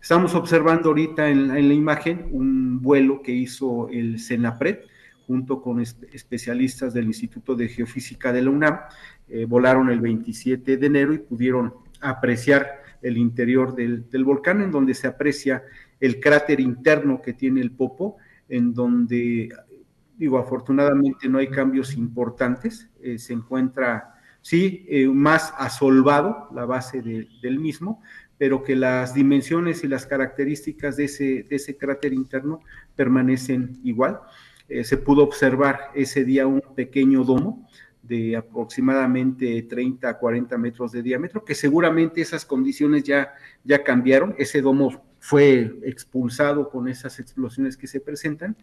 Estamos 0.00 0.34
observando 0.34 0.88
ahorita 0.88 1.28
en, 1.28 1.48
la 1.48 1.74
imagen 1.74 2.28
un 2.30 2.80
vuelo 2.80 3.20
que 3.20 3.32
hizo 3.32 3.88
el 3.90 4.18
CENAPRED 4.18 4.78
junto 5.26 5.60
con 5.60 5.80
especialistas 5.80 6.94
del 6.94 7.06
Instituto 7.06 7.54
de 7.54 7.68
Geofísica 7.68 8.32
de 8.32 8.42
la 8.42 8.50
UNAM, 8.50 8.78
eh, 9.28 9.44
volaron 9.44 9.90
el 9.90 10.00
27 10.00 10.78
de 10.78 10.86
enero 10.86 11.12
y 11.12 11.18
pudieron 11.18 11.74
apreciar 12.00 12.82
el 13.02 13.18
interior 13.18 13.74
del, 13.74 14.24
volcán, 14.24 14.62
en 14.62 14.70
donde 14.70 14.94
se 14.94 15.06
aprecia 15.06 15.62
el 16.00 16.20
cráter 16.20 16.60
interno 16.60 17.20
que 17.20 17.34
tiene 17.34 17.60
el 17.60 17.72
Popo, 17.72 18.16
en 18.48 18.74
donde, 18.74 19.48
digo, 20.16 20.38
afortunadamente 20.38 21.28
no 21.28 21.38
hay 21.38 21.48
cambios 21.48 21.94
importantes, 21.94 22.88
eh, 23.00 23.18
se 23.18 23.32
encuentra, 23.32 24.14
sí, 24.42 24.84
eh, 24.88 25.06
más 25.08 25.52
asolvado 25.58 26.48
la 26.52 26.64
base 26.64 27.02
del 27.02 27.58
mismo, 27.58 28.02
pero 28.36 28.62
que 28.62 28.76
las 28.76 29.14
dimensiones 29.14 29.82
y 29.84 29.88
las 29.88 30.06
características 30.06 30.96
de 30.96 31.04
ese, 31.04 31.42
de 31.42 31.56
ese 31.56 31.76
cráter 31.76 32.12
interno 32.12 32.60
permanecen 32.94 33.78
igual. 33.82 34.20
se 34.82 34.98
pudo 34.98 35.22
observar 35.24 35.90
ese 35.94 36.24
día 36.24 36.46
un 36.46 36.60
pequeño 36.76 37.24
domo, 37.24 37.66
de 38.08 38.36
aproximadamente 38.36 39.62
30 39.62 40.08
a 40.08 40.18
40 40.18 40.56
metros 40.58 40.92
de 40.92 41.02
diámetro, 41.02 41.44
que 41.44 41.54
seguramente 41.54 42.22
esas 42.22 42.44
condiciones 42.44 43.04
ya, 43.04 43.34
ya 43.64 43.84
cambiaron. 43.84 44.34
Ese 44.38 44.62
domo 44.62 45.04
fue 45.20 45.78
expulsado 45.82 46.70
con 46.70 46.88
esas 46.88 47.18
explosiones 47.18 47.76
que 47.76 47.86
se 47.86 48.00
presentan. 48.00 48.56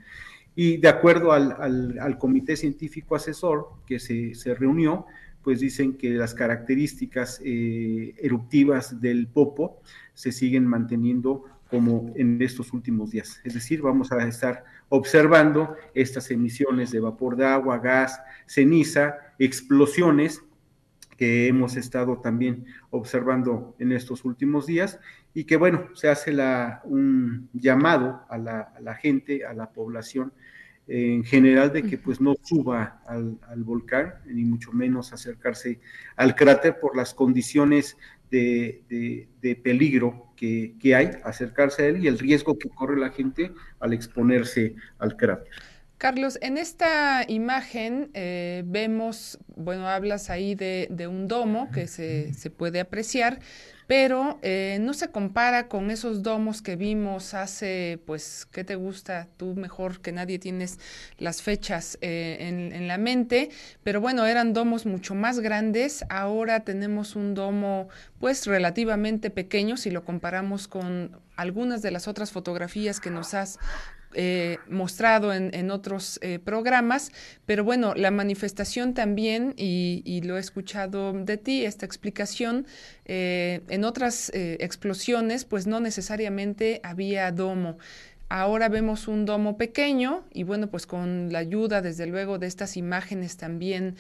Y 0.56 0.78
de 0.78 0.88
acuerdo 0.88 1.32
al, 1.34 2.18
comité 2.18 2.56
científico 2.56 3.16
asesor 3.16 3.70
que 3.86 4.00
se, 4.00 4.54
reunió, 4.56 5.06
pues 5.44 5.60
dicen 5.60 5.94
que 5.94 6.12
las 6.12 6.34
características 6.34 7.42
eh, 7.44 8.16
eruptivas 8.18 9.00
del 9.02 9.28
popo 9.28 9.82
se 10.14 10.32
siguen 10.32 10.66
manteniendo 10.66 11.44
como 11.70 12.14
en 12.16 12.42
estos 12.42 12.74
últimos 12.74 13.12
días. 13.12 13.42
Es 13.44 13.54
decir, 13.54 13.82
vamos 13.82 14.12
a 14.12 14.26
estar 14.28 14.64
observando 14.90 15.76
estas 15.94 16.32
emisiones 16.32 16.92
de 16.92 17.00
vapor 17.00 17.36
de 17.36 17.46
agua, 17.46 17.80
gas, 17.80 18.22
ceniza, 18.46 19.18
explosiones 19.40 20.42
que 21.18 21.48
hemos 21.48 21.76
estado 21.76 22.18
también 22.20 22.66
observando 22.90 23.76
en 23.80 23.92
estos 23.92 24.26
últimos 24.26 24.66
días 24.66 25.00
y 25.36 25.44
que 25.44 25.58
bueno, 25.58 25.90
se 25.94 26.10
hace 26.10 26.32
la, 26.32 26.82
un 26.86 27.50
llamado 27.54 28.24
a 28.30 28.38
la, 28.40 28.62
a 28.62 28.80
la 28.80 28.96
gente, 28.96 29.46
a 29.46 29.54
la 29.54 29.70
población, 29.70 30.34
en 30.88 31.24
general 31.24 31.74
de 31.74 31.84
que 31.84 31.98
pues 31.98 32.22
no 32.22 32.36
suba 32.42 33.02
al, 33.08 33.64
volcán, 33.64 34.14
ni 34.26 34.44
mucho 34.44 34.72
menos 34.72 35.14
acercarse 35.14 35.80
al 36.16 36.36
cráter 36.36 36.80
por 36.80 36.96
las 36.96 37.14
condiciones 37.14 37.98
de, 38.30 39.28
peligro 39.64 40.32
que, 40.36 40.96
hay, 40.96 41.12
acercarse 41.24 41.84
a 41.84 41.88
él 41.88 42.04
y 42.04 42.08
el 42.08 42.20
riesgo 42.20 42.58
que 42.58 42.70
corre 42.70 42.98
la 42.98 43.10
gente 43.10 43.52
al 43.80 43.94
exponerse 43.94 44.76
al 45.00 45.16
cráter. 45.18 45.52
Carlos, 45.98 46.38
en 46.42 46.58
esta 46.58 47.24
imagen 47.28 48.12
eh, 48.14 48.64
vemos, 48.66 49.40
bueno, 49.56 49.88
hablas 49.88 50.30
ahí 50.30 50.54
de, 50.54 51.08
un 51.10 51.28
domo 51.28 51.72
que 51.72 51.88
se, 51.88 52.34
se, 52.34 52.50
puede 52.50 52.82
apreciar, 52.82 53.40
pero 53.88 54.40
eh, 54.42 54.78
no 54.82 54.94
se 54.94 55.10
compara 55.10 55.68
con 55.68 55.92
esos 55.92 56.24
domos 56.24 56.62
que 56.62 56.76
vimos 56.76 57.34
hace, 57.34 58.00
pues, 58.06 58.48
¿qué 58.52 58.64
te 58.64 58.76
gusta? 58.76 59.28
Tú 59.38 59.56
mejor 59.56 60.02
que 60.02 60.12
nadie 60.12 60.40
tienes 60.40 60.80
las 61.18 61.42
fechas 61.42 61.98
eh, 62.02 62.38
en, 62.40 62.88
la 62.88 62.98
mente, 62.98 63.50
pero 63.84 64.02
bueno, 64.02 64.26
eran 64.26 64.54
domos 64.54 64.86
mucho 64.86 65.16
más 65.16 65.40
grandes, 65.40 66.06
ahora 66.10 66.62
tenemos 66.62 67.16
un 67.16 67.34
domo, 67.34 67.88
pues, 68.20 68.46
relativamente 68.46 69.30
pequeño 69.30 69.78
si 69.78 69.92
lo 69.92 70.04
comparamos 70.04 70.68
con 70.68 71.20
algunas 71.36 71.82
de 71.82 71.92
las 71.92 72.08
otras 72.08 72.32
fotografías 72.32 73.00
que 73.00 73.10
nos 73.10 73.34
has 73.34 73.60
eh, 74.14 74.60
mostrado 74.70 75.34
en, 75.34 75.72
otros 75.72 76.20
eh, 76.22 76.40
programas, 76.40 77.12
pero 77.46 77.64
bueno, 77.64 77.94
la 77.96 78.12
manifestación 78.12 78.94
también, 78.94 79.54
y, 79.58 80.22
lo 80.24 80.38
he 80.38 80.40
escuchado 80.40 81.12
de 81.12 81.38
ti, 81.38 81.66
esta 81.66 81.86
explicación, 81.86 82.66
eh, 83.06 83.62
en 83.68 83.84
otras 83.84 84.32
explosiones, 84.34 85.44
pues 85.46 85.68
no 85.68 85.80
necesariamente 85.80 86.80
había 86.84 87.32
domo. 87.32 87.78
Ahora 88.28 88.70
vemos 88.70 89.08
un 89.08 89.26
domo 89.26 89.56
pequeño 89.56 90.26
y 90.34 90.44
bueno, 90.44 90.68
pues 90.68 90.88
con 90.88 91.32
la 91.32 91.40
ayuda 91.40 91.82
desde 91.82 92.08
luego 92.08 92.40
de 92.40 92.48
estas 92.48 92.76
imágenes 92.76 93.38
también 93.38 93.98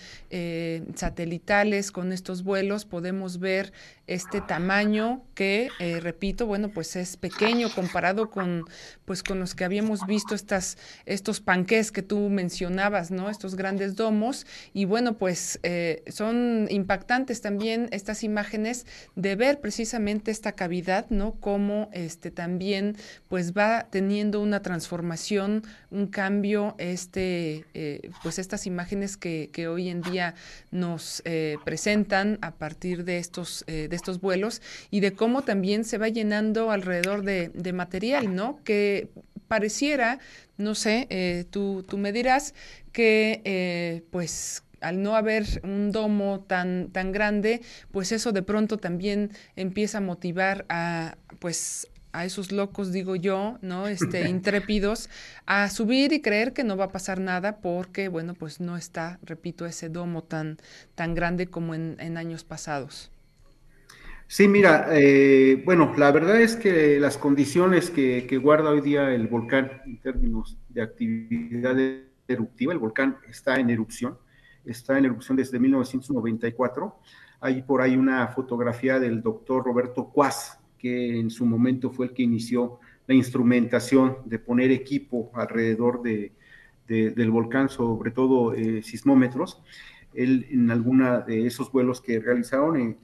satelitales 0.95 1.91
con 1.91 2.11
estos 2.11 2.43
vuelos 2.43 2.85
podemos 2.85 3.37
ver 3.39 3.71
este 4.07 4.41
tamaño 4.41 5.23
que, 5.35 5.69
eh, 5.79 5.99
repito, 5.99 6.47
bueno, 6.47 6.69
pues 6.69 6.95
es 6.95 7.17
pequeño 7.17 7.69
comparado 7.73 8.29
con, 8.31 8.65
pues 9.03 9.21
con 9.21 9.39
los 9.39 9.53
que 9.53 9.65
habíamos 9.65 10.05
visto 10.07 10.33
estas, 10.33 10.77
estos 11.05 11.41
panqués 11.41 11.91
que 11.91 12.01
tú 12.01 12.29
mencionabas, 12.29 13.11
¿no? 13.11 13.29
Estos 13.29 13.55
grandes 13.55 13.95
domos. 13.95 14.47
Y 14.73 14.85
bueno, 14.85 15.17
pues 15.17 15.59
eh, 15.63 16.03
son 16.07 16.67
impactantes 16.69 17.41
también 17.41 17.89
estas 17.91 18.23
imágenes 18.23 18.85
de 19.15 19.35
ver 19.35 19.59
precisamente 19.59 20.31
esta 20.31 20.53
cavidad, 20.53 21.07
¿no? 21.09 21.33
Cómo 21.33 21.89
este 21.91 22.31
también 22.31 22.95
pues 23.27 23.53
va 23.53 23.87
teniendo 23.89 24.41
una 24.41 24.61
transformación, 24.61 25.63
un 25.91 26.07
cambio, 26.07 26.75
este, 26.77 27.65
eh, 27.73 28.09
pues 28.23 28.39
estas 28.39 28.65
imágenes 28.65 29.17
que, 29.17 29.49
que, 29.51 29.67
hoy 29.67 29.89
en 29.89 30.01
día 30.01 30.35
nos 30.71 31.23
presentan 31.65 32.37
a 32.41 32.51
partir 32.51 33.03
de 33.03 33.17
estos, 33.17 33.65
estos 33.95 34.21
vuelos 34.21 34.61
y 34.91 34.99
de 34.99 35.13
cómo 35.13 35.43
también 35.43 35.83
se 35.85 35.97
va 35.97 36.09
llenando 36.09 36.71
alrededor 36.71 37.23
de, 37.23 37.73
material, 37.73 38.35
¿no? 38.35 38.59
Que 38.63 39.09
pareciera, 39.47 40.19
no 40.57 40.75
sé, 40.75 41.07
eh, 41.09 41.45
tú, 41.49 41.83
tú, 41.87 41.97
me 41.97 42.11
dirás 42.11 42.53
que 42.91 43.41
eh, 43.43 44.03
pues 44.11 44.63
al 44.81 45.01
no 45.01 45.15
haber 45.15 45.45
un 45.63 45.91
domo 45.91 46.41
tan, 46.41 46.89
tan 46.91 47.11
grande, 47.11 47.61
pues 47.91 48.11
eso 48.11 48.31
de 48.31 48.43
pronto 48.43 48.77
también 48.77 49.31
empieza 49.55 49.97
a 49.97 50.01
motivar 50.01 50.65
a, 50.69 51.17
pues, 51.39 51.87
a 52.11 52.23
esos 52.23 52.51
locos, 52.51 52.91
digo 52.91 53.15
yo, 53.15 53.57
¿no? 53.61 53.87
Este, 53.87 54.29
intrépidos, 54.29 55.09
a 55.45 55.69
subir 55.69 56.13
y 56.13 56.21
creer 56.21 56.53
que 56.53 56.63
no 56.63 56.77
va 56.77 56.85
a 56.85 56.91
pasar 56.91 57.19
nada 57.19 57.57
porque, 57.57 58.07
bueno, 58.07 58.33
pues 58.35 58.59
no 58.59 58.77
está, 58.77 59.19
repito, 59.23 59.65
ese 59.65 59.89
domo 59.89 60.23
tan, 60.23 60.57
tan 60.95 61.15
grande 61.15 61.47
como 61.47 61.73
en, 61.75 61.97
en 61.99 62.17
años 62.17 62.43
pasados. 62.43 63.11
Sí, 64.27 64.47
mira, 64.47 64.87
eh, 64.91 65.61
bueno, 65.65 65.93
la 65.97 66.11
verdad 66.11 66.41
es 66.41 66.55
que 66.55 66.99
las 66.99 67.17
condiciones 67.17 67.91
que, 67.91 68.39
guarda 68.41 68.71
hoy 68.71 68.81
día 68.81 69.13
el 69.13 69.27
volcán 69.27 69.71
en 69.85 69.99
términos 69.99 70.57
de 70.69 70.81
actividad 70.81 71.75
eruptiva, 72.27 72.73
el 72.73 72.79
volcán 72.79 73.17
está 73.29 73.59
en 73.59 73.69
erupción, 73.69 74.17
está 74.65 74.97
en 74.97 75.05
erupción 75.05 75.37
desde 75.37 75.59
1994. 75.59 76.99
Hay 77.39 77.61
por 77.61 77.83
ahí 77.83 77.95
una 77.95 78.27
fotografía 78.29 78.99
del 78.99 79.21
doctor 79.21 79.63
Roberto 79.63 80.09
Cuas, 80.09 80.59
que 80.79 81.19
en 81.19 81.29
su 81.29 81.45
momento 81.45 81.91
fue 81.91 82.07
el 82.07 82.13
que 82.13 82.23
inició 82.23 82.79
la 83.05 83.13
instrumentación 83.13 84.17
de 84.25 84.39
poner 84.39 84.71
equipo 84.71 85.31
alrededor 85.35 86.01
de, 86.01 86.33
del 86.87 87.29
volcán, 87.29 87.69
sobre 87.69 88.09
todo 88.09 88.55
eh, 88.55 88.81
sismómetros. 88.81 89.61
Él 90.15 90.47
en 90.49 90.71
alguna 90.71 91.19
de 91.19 91.45
esos 91.45 91.71
vuelos 91.71 92.01
que 92.01 92.19
realizaron 92.19 92.81
eh, 92.81 92.97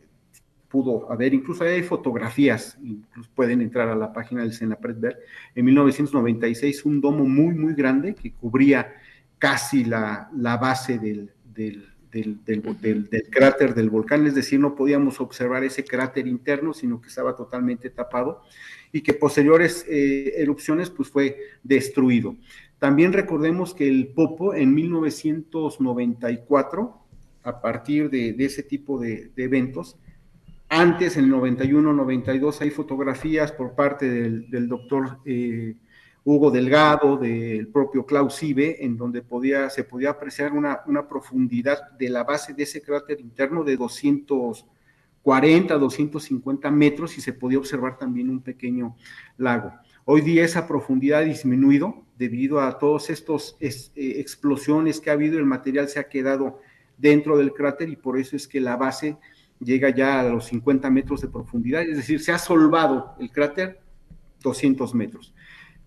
pudo 0.72 1.12
haber, 1.12 1.34
incluso 1.34 1.64
hay 1.64 1.84
fotografías, 1.84 2.78
incluso 2.82 3.30
pueden 3.36 3.62
entrar 3.62 3.90
a 3.90 3.96
la 3.96 4.14
página 4.14 4.42
del 4.42 4.54
Senapred 4.54 4.96
ver, 4.98 5.20
en 5.54 5.66
1996 5.66 6.86
un 6.86 7.02
domo 7.02 7.26
muy, 7.26 7.54
muy 7.54 7.74
grande 7.74 8.16
que 8.16 8.32
cubría 8.32 8.94
casi 9.38 9.84
la, 9.84 10.30
la 10.36 10.58
base 10.58 10.98
del, 10.98 11.32
del, 11.54 11.92
del, 12.12 12.40
del, 12.46 13.20
cráter 13.30 13.74
del 13.74 13.90
volcán, 13.90 14.28
es 14.28 14.36
decir, 14.36 14.60
no 14.60 14.76
podíamos 14.76 15.22
observar 15.22 15.64
ese 15.64 15.84
cráter 15.84 16.28
interno, 16.28 16.74
sino 16.74 17.02
que 17.02 17.08
estaba 17.08 17.36
totalmente 17.36 17.90
tapado 17.90 18.44
y 18.92 19.02
que 19.02 19.14
posteriores 19.14 19.86
eh, 19.90 20.34
erupciones 20.38 20.90
pues 20.90 21.10
fue 21.10 21.38
destruido. 21.64 22.36
También 22.80 23.14
recordemos 23.14 23.74
que 23.74 23.88
el 23.88 24.10
Popo 24.10 24.54
en 24.54 24.74
1994, 24.74 26.98
a 27.44 27.62
partir 27.62 28.10
de, 28.10 28.34
de 28.34 28.46
ese 28.46 28.64
tipo 28.64 29.00
de, 29.00 29.32
de, 29.36 29.44
eventos, 29.44 29.98
antes, 30.72 31.18
en 31.18 31.26
el 31.26 31.34
91-92, 31.34 32.62
hay 32.62 32.70
fotografías 32.70 33.52
por 33.52 33.76
parte 33.76 34.10
del, 34.10 34.70
doctor 34.70 35.18
eh, 35.26 35.76
Hugo 36.24 36.50
Delgado, 36.50 37.18
del 37.18 37.68
propio 37.68 38.06
Klaus 38.06 38.42
Ibe, 38.42 38.84
en 38.84 38.96
donde 38.96 39.22
podía, 39.22 39.70
se 39.70 39.84
podía 39.84 40.12
apreciar 40.12 40.54
una, 40.54 40.80
una, 40.88 41.10
profundidad 41.10 41.92
de 42.00 42.10
la 42.10 42.24
base 42.24 42.54
de 42.54 42.64
ese 42.64 42.82
cráter 42.82 43.20
interno 43.20 43.66
de 43.66 43.76
240, 43.76 45.78
250 45.78 46.72
metros 46.72 47.18
y 47.18 47.22
se 47.22 47.34
podía 47.34 47.58
observar 47.58 47.98
también 47.98 48.30
un 48.30 48.40
pequeño 48.40 48.96
lago. 49.38 49.74
Hoy 50.06 50.22
día 50.22 50.46
esa 50.46 50.70
profundidad 50.70 51.20
ha 51.20 51.24
disminuido 51.24 52.06
debido 52.18 52.62
a 52.62 52.80
todas 52.80 53.10
estas 53.10 53.58
es, 53.60 53.92
eh, 53.98 54.22
explosiones 54.22 55.02
que 55.02 55.10
ha 55.10 55.14
habido, 55.14 55.38
el 55.38 55.46
material 55.46 55.90
se 55.90 56.00
ha 56.00 56.08
quedado 56.08 56.62
dentro 56.98 57.38
del 57.38 57.52
cráter 57.52 57.90
y 57.90 57.98
por 57.98 58.18
eso 58.18 58.38
es 58.38 58.48
que 58.48 58.62
la 58.62 58.78
base 58.78 59.18
llega 59.64 59.90
ya 59.90 60.20
a 60.20 60.24
los 60.24 60.46
50 60.46 60.90
metros 60.90 61.22
de 61.22 61.28
profundidad, 61.28 61.84
es 61.84 61.98
decir, 61.98 62.20
se 62.20 62.32
ha 62.32 62.38
solvado 62.38 63.16
el 63.20 63.32
cráter 63.32 63.80
200 64.42 64.94
metros. 64.96 65.34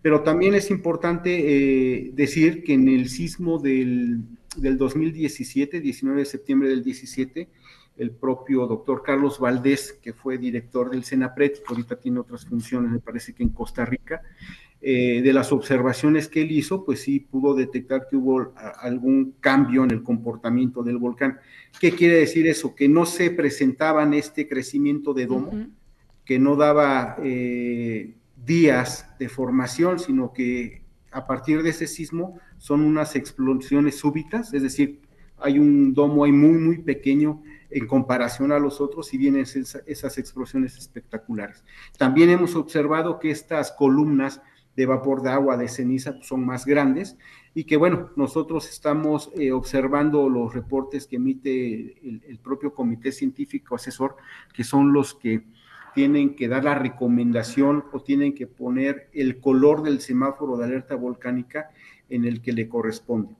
Pero 0.01 0.23
también 0.23 0.55
es 0.55 0.71
importante 0.71 1.31
eh, 1.35 2.11
decir 2.15 2.63
que 2.63 2.75
en 2.75 2.89
el 2.89 3.09
sismo 3.09 3.59
del, 3.59 4.21
del 4.57 4.77
2017, 4.77 5.81
19 5.81 6.21
de 6.21 6.27
septiembre 6.27 6.69
del 6.69 6.85
17, 6.85 7.49
el 7.97 8.11
propio 8.11 8.67
doctor 8.67 9.03
Carlos 9.03 9.39
Valdés, 9.39 9.93
que 10.03 10.13
fue 10.13 10.37
director 10.37 10.91
del 10.91 11.05
CENAPRED, 11.05 11.53
que 11.53 11.65
ahorita 11.69 11.97
tiene 11.97 12.21
otras 12.21 12.45
funciones, 12.45 12.91
me 12.91 12.99
parece 12.99 13.33
que 13.33 13.43
en 13.43 13.51
Costa 13.51 13.85
Rica, 13.85 14.21
eh, 14.87 15.23
de 15.23 15.33
las 15.33 15.51
observaciones 15.51 16.29
que 16.29 16.43
él 16.43 16.53
hizo, 16.53 16.85
pues 16.85 17.01
sí 17.01 17.19
pudo 17.19 17.55
detectar 17.55 18.07
que 18.07 18.17
hubo 18.17 18.53
algún 18.83 19.35
cambio 19.41 19.83
en 19.83 19.91
el 19.91 20.03
comportamiento 20.03 20.83
del 20.83 20.99
volcán. 20.99 21.39
¿Qué 21.81 21.93
quiere 21.93 22.17
decir 22.17 22.47
eso? 22.47 22.75
Que 22.75 22.87
no 22.87 23.07
se 23.07 23.31
presentaban 23.31 24.13
este 24.13 24.47
crecimiento 24.47 25.15
de 25.15 25.25
domo, 25.25 25.49
uh 25.49 25.55
-huh. 25.55 25.71
que 26.27 26.39
no 26.39 26.57
daba 26.57 27.17
eh, 27.23 28.15
días 28.45 29.09
de 29.19 29.31
formación, 29.31 29.99
sino 29.99 30.35
que 30.35 30.83
a 31.11 31.27
partir 31.27 31.63
de 31.63 31.71
ese 31.71 31.87
sismo 31.87 32.39
son 32.59 32.83
unas 32.83 33.17
explosiones 33.17 33.97
súbitas, 33.97 34.53
es 34.53 34.63
decir, 34.63 35.01
hay 35.39 35.59
un 35.59 35.95
domo 35.95 36.25
ahí 36.25 36.33
muy, 36.33 36.59
muy 36.59 36.79
pequeño 36.83 37.43
en 37.71 37.87
comparación 37.87 38.53
a 38.53 38.59
los 38.59 38.83
otros 38.83 39.15
y 39.15 39.17
vienen 39.17 39.43
esas, 39.43 39.83
esas 39.87 40.19
explosiones 40.19 40.77
espectaculares. 40.77 41.65
También 41.97 42.29
hemos 42.29 42.55
observado 42.55 43.19
que 43.19 43.31
estas 43.31 43.73
columnas 43.73 44.43
de 44.77 44.87
vapor 44.87 45.23
de 45.23 45.31
agua, 45.31 45.57
de 45.57 45.69
ceniza, 45.69 46.15
pues 46.15 46.27
son 46.27 46.45
más 46.45 46.67
grandes 46.67 47.17
y 47.55 47.65
que 47.65 47.77
bueno, 47.77 48.11
nosotros 48.17 48.69
estamos 48.69 49.31
eh, 49.37 49.53
observando 49.53 50.29
los 50.29 50.53
reportes 50.53 51.07
que 51.07 51.17
emite 51.17 51.97
el, 52.03 52.39
propio 52.43 52.75
comité 52.75 53.13
científico 53.13 53.77
asesor, 53.77 54.17
que 54.53 54.65
son 54.65 54.93
los 54.93 55.15
que 55.15 55.45
tienen 55.95 56.35
que 56.35 56.49
dar 56.49 56.65
la 56.65 56.75
recomendación 56.75 57.85
o 57.93 58.03
tienen 58.03 58.35
que 58.35 58.49
poner 58.49 59.09
el 59.13 59.39
color 59.39 59.85
del 59.85 60.01
semáforo 60.01 60.57
de 60.57 60.65
alerta 60.65 60.97
volcánica 60.97 61.71
en 62.11 62.25
el 62.25 62.43
que 62.43 62.53
le 62.53 62.69
corresponde. 62.69 63.37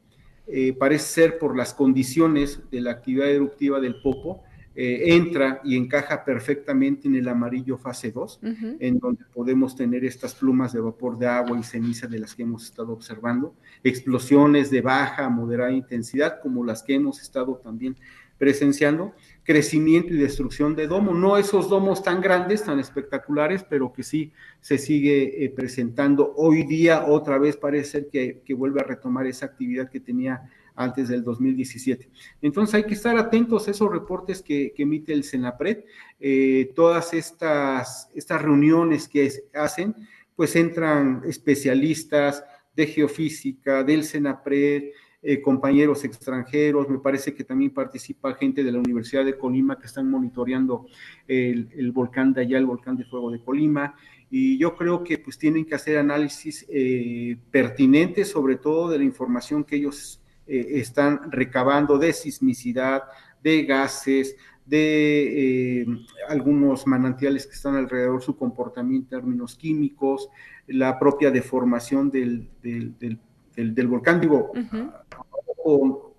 Eh, 0.47 0.73
parece 0.73 1.07
ser 1.07 1.39
por 1.39 1.57
las 1.57 1.75
condiciones 1.75 2.63
de 2.71 2.81
la 2.81 2.93
actividad 2.93 3.29
eruptiva 3.29 3.81
del 3.81 4.01
Popo, 4.01 4.45
eh, 4.77 5.15
entra 5.15 5.61
y 5.63 5.77
encaja 5.77 6.25
perfectamente 6.25 7.07
en 7.07 7.15
el 7.15 7.29
amarillo 7.29 7.79
fase 7.79 8.11
2, 8.11 8.41
uh 8.43 8.47
-huh. 8.47 8.77
en 8.81 8.99
donde 8.99 9.25
podemos 9.33 9.77
tener 9.77 10.05
estas 10.05 10.35
plumas 10.35 10.73
de 10.73 10.81
vapor 10.81 11.17
de 11.17 11.27
agua 11.27 11.59
y 11.59 11.63
ceniza 11.63 12.07
de 12.09 12.19
las 12.19 12.35
que 12.35 12.43
hemos 12.43 12.65
estado 12.65 12.93
observando, 12.93 13.55
explosiones 13.85 14.71
de 14.71 14.81
baja, 14.81 15.29
moderada 15.29 15.71
intensidad, 15.71 16.41
como 16.41 16.65
las 16.65 16.83
que 16.83 16.95
hemos 16.95 17.21
estado 17.21 17.57
también 17.63 17.97
presenciando, 18.39 19.15
crecimiento 19.45 20.13
y 20.13 20.17
destrucción 20.17 20.75
de 20.75 20.87
domo, 20.87 21.15
no 21.15 21.37
esos 21.37 21.69
domos 21.69 22.03
tan 22.03 22.21
grandes, 22.21 22.65
tan 22.65 22.81
espectaculares, 22.81 23.65
pero 23.65 23.93
que 23.93 24.03
sí 24.03 24.33
se 24.61 24.79
sigue 24.79 25.45
eh, 25.45 25.51
presentando 25.51 26.33
hoy 26.37 26.65
día, 26.65 27.05
otra 27.07 27.39
vez 27.39 27.57
parece 27.57 27.91
ser 27.91 28.09
que, 28.09 28.43
que 28.45 28.55
vuelve 28.55 28.81
a 28.81 28.85
retomar 28.85 29.27
esa 29.27 29.47
actividad 29.47 29.89
que 29.89 30.01
tenía 30.01 30.51
antes 30.75 31.09
del 31.09 31.23
2017. 31.23 32.09
Entonces 32.43 32.75
hay 32.75 32.85
que 32.85 32.95
estar 32.95 33.17
atentos 33.17 33.69
a 33.69 33.71
esos 33.71 33.91
reportes 33.91 34.43
que, 34.43 34.73
emite 34.77 35.13
el 35.13 35.25
Senapred, 35.25 35.85
eh, 36.21 36.73
todas 36.75 37.15
estas, 37.15 38.11
estas 38.15 38.43
reuniones 38.43 39.09
que 39.09 39.31
hacen, 39.55 39.95
pues 40.37 40.57
entran 40.57 41.23
especialistas 41.27 42.45
de 42.75 42.87
geofísica, 42.87 43.85
del 43.85 44.05
Senapred, 44.05 44.91
eh, 45.27 45.41
compañeros 45.41 46.05
extranjeros, 46.05 46.89
me 46.91 46.99
parece 46.99 47.35
que 47.35 47.45
también 47.45 47.73
participa 47.73 48.35
gente 48.35 48.63
de 48.63 48.71
la 48.71 48.79
Universidad 48.79 49.25
de 49.25 49.39
Colima 49.39 49.79
que 49.79 49.87
están 49.87 50.11
monitoreando 50.11 50.87
el, 51.27 51.71
el 51.75 51.93
volcán 51.93 52.35
de 52.35 52.43
allá, 52.43 52.59
el 52.59 52.67
volcán 52.67 52.97
de 52.97 53.05
fuego 53.05 53.31
de 53.31 53.41
Colima, 53.43 53.95
y 54.37 54.59
yo 54.59 54.75
creo 54.75 55.05
que 55.05 55.17
pues 55.19 55.39
tienen 55.39 55.65
que 55.65 55.77
hacer 55.77 55.97
análisis 55.97 56.67
eh, 56.69 57.37
pertinentes, 57.53 58.31
sobre 58.31 58.57
todo 58.57 58.91
de 58.91 58.99
la 58.99 59.05
información 59.05 59.63
que 59.63 59.77
ellos 59.77 60.21
eh, 60.47 60.81
están 60.81 61.31
recabando 61.31 61.99
de 61.99 62.13
sismicidad, 62.13 63.05
de 63.43 63.65
gases, 63.65 64.37
de 64.67 65.83
eh, 65.83 65.87
algunos 66.29 66.87
manantiales 66.87 67.47
que 67.47 67.55
están 67.55 67.77
alrededor, 67.77 68.23
su 68.23 68.37
comportamiento 68.37 69.15
en 69.15 69.21
términos 69.21 69.57
químicos, 69.57 70.29
la 70.67 70.99
propia 70.99 71.31
deformación 71.31 72.11
del, 72.11 72.49
del, 72.63 72.99
del, 72.99 73.19
del, 73.55 73.75
del 73.75 73.87
volcán. 73.87 74.21
Digo, 74.21 74.51
uh 74.55 74.59
-huh. 74.59 74.93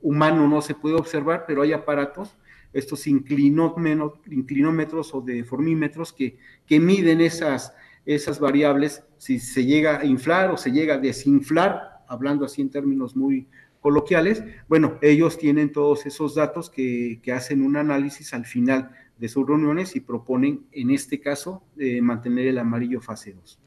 humano 0.01 0.47
no 0.47 0.61
se 0.61 0.75
puede 0.75 0.95
observar, 0.95 1.45
pero 1.47 1.63
hay 1.63 1.73
aparatos, 1.73 2.37
estos 2.73 3.07
inclinómetros 3.07 5.15
o 5.15 5.21
deformímetros 5.21 6.13
que, 6.13 6.37
que 6.67 6.79
miden 6.79 7.21
esas, 7.21 7.73
esas 8.05 8.39
variables, 8.39 9.03
si 9.17 9.39
se 9.39 9.65
llega 9.65 9.99
a 9.99 10.05
inflar 10.05 10.51
o 10.51 10.57
se 10.57 10.71
llega 10.71 10.93
a 10.95 10.99
desinflar, 10.99 12.03
hablando 12.07 12.45
así 12.45 12.61
en 12.61 12.69
términos 12.69 13.15
muy, 13.15 13.47
coloquiales, 13.85 14.43
bueno, 14.67 14.97
ellos 15.03 15.37
tienen 15.37 15.71
todos 15.71 16.07
esos 16.07 16.33
datos 16.33 16.71
que, 16.71 17.21
hacen 17.31 17.61
un 17.61 17.77
análisis 17.77 18.33
al 18.33 18.47
final 18.47 18.89
de 19.19 19.29
sus 19.29 19.45
reuniones 19.45 19.95
y 19.95 19.99
proponen, 19.99 20.65
en 20.71 20.89
este 20.89 21.19
caso, 21.19 21.61
eh, 21.77 22.01
mantener 22.01 22.47
el 22.47 22.57
amarillo 22.57 22.99
fase 22.99 23.33
2. 23.33 23.59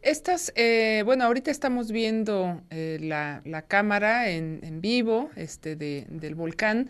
Estas, 0.00 0.52
eh, 0.54 1.02
bueno, 1.04 1.24
ahorita 1.24 1.50
estamos 1.50 1.90
viendo 1.90 2.62
eh, 2.70 2.98
la, 3.00 3.64
cámara 3.66 4.30
en, 4.30 4.80
vivo 4.80 5.30
este 5.34 5.74
de, 5.74 6.06
del 6.08 6.36
volcán. 6.36 6.88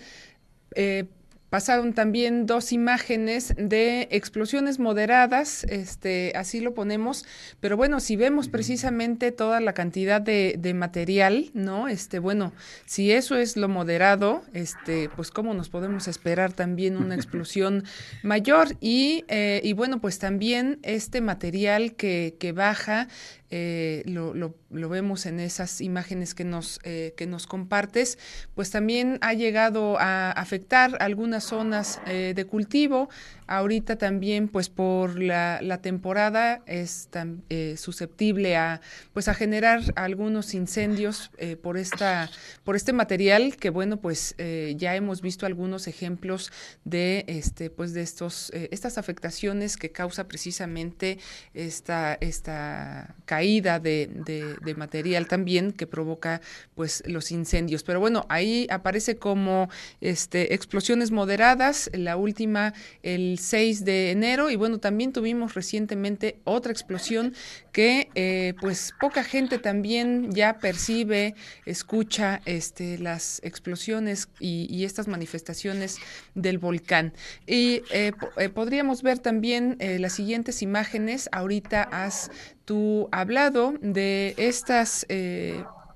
Pasaron 1.54 1.92
también 1.92 2.46
dos 2.46 2.72
imágenes 2.72 3.54
de 3.56 4.08
explosiones 4.10 4.80
moderadas, 4.80 5.62
este, 5.62 6.32
así 6.34 6.58
lo 6.58 6.74
ponemos, 6.74 7.24
pero 7.60 7.76
bueno, 7.76 8.00
si 8.00 8.16
vemos 8.16 8.48
precisamente 8.48 9.30
toda 9.30 9.60
la 9.60 9.72
cantidad 9.72 10.20
de, 10.20 10.74
material, 10.74 11.52
¿no? 11.54 11.86
Este, 11.86 12.18
bueno, 12.18 12.52
si 12.86 13.12
eso 13.12 13.36
es 13.36 13.56
lo 13.56 13.68
moderado, 13.68 14.42
este, 14.52 15.08
pues 15.14 15.30
cómo 15.30 15.54
nos 15.54 15.68
podemos 15.68 16.08
esperar 16.08 16.52
también 16.52 16.96
una 16.96 17.14
explosión 17.14 17.84
mayor 18.24 18.76
y, 18.80 19.24
eh, 19.28 19.60
y 19.62 19.74
bueno, 19.74 20.00
pues 20.00 20.18
también 20.18 20.80
este 20.82 21.20
material 21.20 21.94
que, 21.94 22.34
que 22.40 22.50
baja 22.50 23.06
eh, 23.50 24.02
lo, 24.07 24.35
lo, 24.35 24.88
vemos 24.88 25.26
en 25.26 25.38
esas 25.38 25.80
imágenes 25.80 26.35
que 26.35 26.44
nos, 26.44 26.80
eh, 26.83 27.14
que 27.16 27.26
nos 27.26 27.46
compartes, 27.46 28.18
pues 28.54 28.70
también 28.70 29.18
ha 29.20 29.35
llegado 29.35 29.98
a 29.98 30.30
afectar 30.33 30.96
algunas 31.00 31.44
zonas 31.44 32.00
eh, 32.07 32.33
de 32.35 32.44
cultivo. 32.46 33.09
Ahorita 33.46 33.96
también, 33.96 34.48
pues 34.48 34.68
por 34.68 35.20
la, 35.20 35.61
la 35.62 35.83
temporada, 35.83 36.62
es 36.66 37.09
tan, 37.11 37.42
susceptible 37.76 38.57
a, 38.57 38.80
pues 39.12 39.28
a 39.28 39.35
generar 39.35 39.80
algunos 39.96 40.54
incendios 40.54 41.30
por, 41.62 41.76
esta, 41.76 42.30
por 42.64 42.76
este 42.76 42.92
material 42.92 43.57
que, 43.57 43.70
bueno, 43.70 43.98
pues 43.98 44.35
ya 44.76 44.96
hemos 44.96 45.20
visto 45.20 45.46
algunos 45.46 45.87
ejemplos 45.88 46.52
de, 46.85 47.24
este, 47.28 47.70
pues 47.70 47.92
de 47.94 48.02
estos, 48.02 48.50
estas 48.54 48.98
afectaciones 48.98 49.76
que 49.76 49.90
causa 49.90 50.26
precisamente 50.28 51.18
esta, 51.54 52.14
esta 52.20 53.14
caída 53.24 53.78
de, 53.78 54.09
de, 54.24 54.74
material 54.74 55.28
también 55.28 55.72
que 55.72 55.87
provoca 55.87 56.40
pues 56.74 57.02
los 57.07 57.30
incendios. 57.30 57.83
Pero 57.83 58.00
bueno, 58.00 58.26
ahí 58.28 58.66
aparece 58.70 59.16
como 59.16 59.68
este, 60.00 60.54
explosiones 60.54 61.11
moderadas, 61.11 61.90
la 61.92 62.16
última 62.16 62.74
el 63.02 63.34
6 63.38 63.85
de 63.85 64.11
enero 64.11 64.51
y 64.51 64.57
bueno, 64.57 64.79
también 64.79 65.12
tuvimos 65.12 65.55
recientemente 65.55 66.40
otra 66.44 66.73
explosión 66.73 67.35
que 67.73 68.09
eh, 68.14 68.55
pues 68.61 68.94
poca 69.01 69.25
gente 69.25 69.59
también 69.59 70.33
ya 70.33 70.59
percibe, 70.59 71.35
escucha 71.66 72.40
este, 72.44 72.99
las 72.99 73.40
explosiones 73.44 74.29
y, 74.38 74.66
y 74.70 74.85
estas 74.85 75.09
manifestaciones 75.09 75.99
del 76.35 76.59
volcán. 76.59 77.12
Y 77.47 77.83
eh, 77.92 78.12
eh, 78.37 78.49
podríamos 78.49 79.03
ver 79.03 79.18
también 79.18 79.77
las 79.81 80.12
siguientes 80.12 80.62
imágenes. 80.62 81.29
Ahorita 81.33 81.83
has 81.83 82.31
tú 82.64 83.09
hablado 83.12 83.75
de 83.81 84.35
estas 84.38 85.07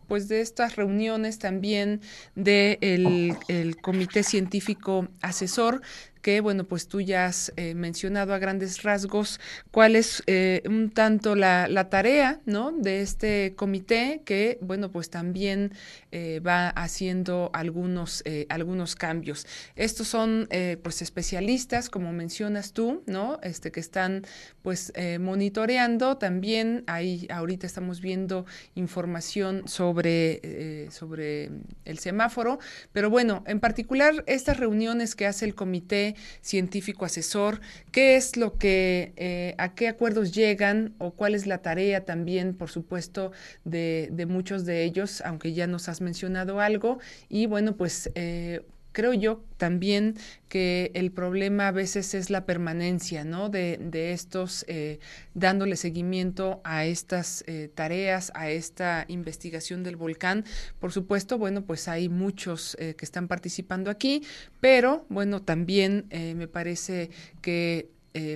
pues 0.09 0.27
de 0.27 0.41
estas 0.41 0.77
reuniones 0.77 1.39
también 1.39 2.01
del 2.35 3.37
de 3.47 3.61
el 3.63 3.77
Comité 3.77 4.23
Científico 4.23 5.07
Asesor 5.21 5.83
que, 6.23 6.41
bueno, 6.41 6.65
pues 6.65 6.89
tú 6.89 7.01
ya 7.01 7.27
has 7.27 7.53
eh, 7.57 7.75
mencionado 7.75 8.35
a 8.35 8.39
grandes 8.39 8.83
rasgos 8.83 9.41
cuál 9.71 9.97
es 9.97 10.23
eh, 10.27 10.63
un 10.67 10.91
tanto 10.91 11.35
la, 11.35 11.69
la, 11.69 11.89
tarea, 11.89 12.41
¿no? 12.45 12.73
De 12.73 13.01
este 13.01 13.55
comité 13.57 14.23
que, 14.25 14.59
bueno, 14.61 14.91
pues 14.91 15.11
también 15.11 15.73
eh, 16.13 16.41
va 16.41 16.69
haciendo 16.71 17.51
algunos, 17.53 18.23
algunos 18.49 18.95
cambios. 18.95 19.47
Estos 19.77 20.09
son, 20.09 20.49
pues, 20.83 21.03
especialistas, 21.03 21.89
como 21.89 22.13
mencionas 22.13 22.73
tú, 22.73 23.03
¿no? 23.07 23.39
Este, 23.43 23.71
que 23.71 23.81
están, 23.81 24.25
pues, 24.63 24.93
monitoreando. 25.21 26.19
También 26.19 26.85
ahí, 26.87 27.27
ahorita 27.31 27.67
estamos 27.67 28.01
viendo 28.01 28.45
información 28.75 29.67
sobre, 29.67 30.89
sobre 30.91 31.51
el 31.85 31.99
semáforo, 31.99 32.59
pero 32.93 33.11
bueno, 33.11 33.45
en 33.47 33.61
particular 33.61 34.25
estas 34.27 34.59
reuniones 34.59 35.15
que 35.15 35.27
hace 35.27 35.45
el 35.45 35.55
comité 35.55 36.17
científico 36.41 37.05
asesor, 37.05 37.61
qué 37.93 38.17
es 38.17 38.37
lo 38.37 38.59
que, 38.59 39.13
eh, 39.17 39.55
a 39.59 39.75
qué 39.75 39.89
acuerdos 39.89 40.33
llegan 40.33 40.95
o 40.99 41.13
cuál 41.13 41.35
es 41.35 41.47
la 41.47 41.59
tarea 41.59 42.05
también, 42.05 42.55
por 42.55 42.71
supuesto, 42.71 43.33
de, 43.65 44.27
muchos 44.29 44.65
de 44.65 44.85
ellos, 44.85 45.23
aunque 45.25 45.53
ya 45.53 45.67
nos 45.67 45.89
has 45.89 46.01
mencionado 46.01 46.61
algo. 46.61 46.99
Y 47.29 47.47
bueno, 47.47 47.77
pues 47.77 48.11
eh, 48.15 48.63
creo 48.99 49.15
yo 49.15 49.45
también 49.59 50.17
que 50.49 50.91
el 50.95 51.13
problema 51.13 51.69
a 51.69 51.71
veces 51.71 52.15
es 52.15 52.31
la 52.31 52.47
permanencia, 52.47 53.23
¿no? 53.23 53.49
De, 53.49 53.79
estos, 54.13 54.65
eh, 54.67 54.99
dándole 55.35 55.77
seguimiento 55.77 56.61
a 56.65 56.85
estas 56.85 57.45
eh, 57.47 57.71
tareas, 57.73 58.33
a 58.35 58.51
esta 58.51 59.05
investigación 59.07 59.85
del 59.85 59.95
volcán. 59.95 60.45
Por 60.81 60.91
supuesto, 60.91 61.39
bueno, 61.39 61.63
pues 61.63 61.87
hay 61.87 62.09
muchos 62.09 62.77
eh, 62.81 62.97
que 62.97 63.05
están 63.05 63.29
participando 63.29 63.89
aquí, 63.89 64.25
pero 64.59 65.07
bueno, 65.11 65.43
también 65.43 66.09
me 66.11 66.49
parece 66.49 67.11
que 67.41 67.91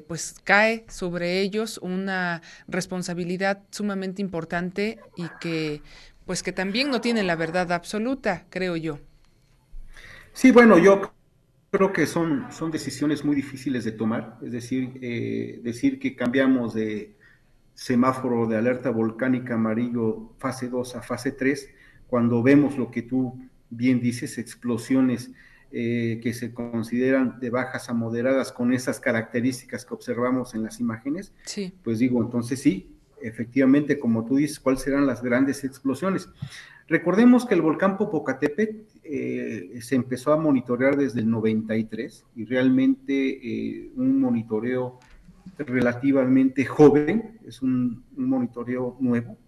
pues 0.07 0.37
cae 0.44 0.85
sobre 0.88 1.40
ellos 1.40 1.79
una 1.79 2.40
responsabilidad 2.68 3.64
sumamente 3.72 4.22
importante 4.22 5.01
y 5.16 5.25
que 5.40 5.83
pues 6.25 6.44
que 6.44 6.53
también 6.53 6.88
no 6.88 7.01
tienen 7.01 7.27
la 7.27 7.35
verdad 7.35 7.72
absoluta, 7.72 8.44
creo 8.48 8.77
yo. 8.77 9.01
Sí, 10.33 10.51
bueno, 10.51 10.79
yo 10.79 11.12
creo 11.71 11.92
que 11.92 12.07
son, 12.07 12.47
son 12.51 12.71
decisiones 12.71 13.25
muy 13.25 13.35
difíciles 13.35 13.85
de 13.85 13.92
tomar, 13.92 14.38
es 14.42 14.53
decir, 14.53 14.99
eh, 15.01 15.61
decir 15.62 15.99
que 15.99 16.14
cambiamos 16.14 16.75
de 16.75 17.16
semáforo 17.75 18.47
de 18.47 18.57
alerta 18.57 18.90
volcánica 18.90 19.55
amarillo 19.55 20.35
fase 20.38 20.68
2 20.68 20.97
a 20.97 21.03
fase 21.03 21.33
3, 21.33 21.71
cuando 22.07 22.42
vemos 22.42 22.77
lo 22.77 22.90
que 22.90 23.03
tú 23.03 23.38
bien 23.71 24.01
dices, 24.01 24.37
explosiones 24.37 25.31
eh, 25.71 26.21
que 26.23 26.35
se 26.35 26.53
consideran 26.53 27.40
de 27.40 27.49
bajas 27.49 27.88
a 27.88 27.95
moderadas 27.95 28.53
con 28.53 28.75
esas 28.75 29.01
características 29.01 29.87
que 29.87 29.95
observamos 29.95 30.55
en 30.55 30.62
las 30.62 30.81
imágenes, 30.81 31.33
sí. 31.47 31.75
pues 31.83 31.99
digo, 31.99 32.23
entonces 32.23 32.61
sí, 32.61 32.95
efectivamente, 33.23 33.99
como 33.99 34.27
tú 34.27 34.37
dices, 34.37 34.61
¿cuáles 34.61 34.83
serán 34.83 35.07
las 35.07 35.23
grandes 35.23 35.64
explosiones? 35.64 36.29
Recordemos 36.92 37.46
que 37.46 37.55
el 37.55 37.62
volcán 37.62 37.96
Popocatépetl 37.96 38.83
eh, 39.02 39.78
se 39.81 39.94
empezó 39.94 40.31
a 40.31 40.37
monitorear 40.37 40.94
desde 40.94 41.20
el 41.20 41.31
93 41.31 42.26
y 42.37 42.44
realmente 42.44 43.14
eh, 43.14 43.90
un 43.96 44.20
monitoreo 44.20 45.00
relativamente 45.57 46.66
joven, 46.66 47.38
es 47.46 47.62
un, 47.62 48.05
monitoreo 48.14 48.98
nuevo, 49.00 49.38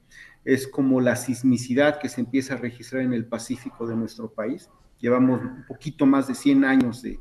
es 0.43 0.67
como 0.67 1.03
la 1.03 1.17
sismicidad 1.17 2.01
que 2.01 2.09
se 2.09 2.23
empieza 2.23 2.55
a 2.55 2.57
registrar 2.57 3.03
en 3.03 3.13
el 3.13 3.27
Pacífico 3.27 3.87
de 3.87 3.95
nuestro 3.95 4.33
país. 4.33 4.71
Llevamos 4.99 5.43
un 5.43 5.67
poquito 5.69 6.07
más 6.07 6.27
de 6.27 6.35
100 6.35 6.65
años 6.65 7.03
de, 7.03 7.21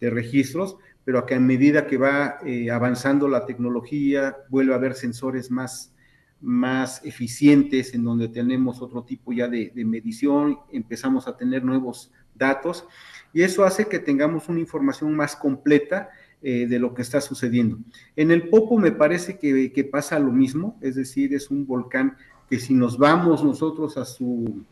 registros, 0.00 0.76
pero 1.02 1.24
que 1.24 1.36
a 1.36 1.40
medida 1.40 1.86
que 1.86 1.96
va 1.96 2.36
eh, 2.44 2.70
avanzando 2.70 3.26
la 3.26 3.46
tecnología, 3.46 4.36
vuelve 4.50 4.74
a 4.74 4.76
haber 4.76 4.92
sensores 4.92 5.50
más 5.50 5.94
más 6.42 7.04
eficientes, 7.04 7.94
en 7.94 8.04
donde 8.04 8.28
tenemos 8.28 8.82
otro 8.82 9.04
tipo 9.04 9.32
ya 9.32 9.48
de, 9.48 9.72
medición, 9.76 10.58
empezamos 10.72 11.28
a 11.28 11.36
tener 11.36 11.64
nuevos 11.64 12.12
datos 12.34 12.84
y 13.32 13.42
eso 13.42 13.64
hace 13.64 13.86
que 13.86 14.00
tengamos 14.00 14.48
una 14.48 14.60
información 14.60 15.14
más 15.14 15.36
completa 15.36 16.10
eh, 16.42 16.66
de 16.66 16.78
lo 16.78 16.92
que 16.92 17.02
está 17.02 17.20
sucediendo. 17.20 17.78
En 18.16 18.32
el 18.32 18.48
Popo 18.48 18.76
me 18.76 18.90
parece 18.90 19.38
que, 19.38 19.72
que, 19.72 19.84
pasa 19.84 20.18
lo 20.18 20.32
mismo, 20.32 20.76
es 20.80 20.96
decir, 20.96 21.32
es 21.32 21.50
un 21.50 21.64
volcán 21.66 22.16
que 22.50 22.58
si 22.58 22.74
nos 22.74 22.98
vamos 22.98 23.44
nosotros 23.44 23.96
a 23.96 24.04
su, 24.04 24.64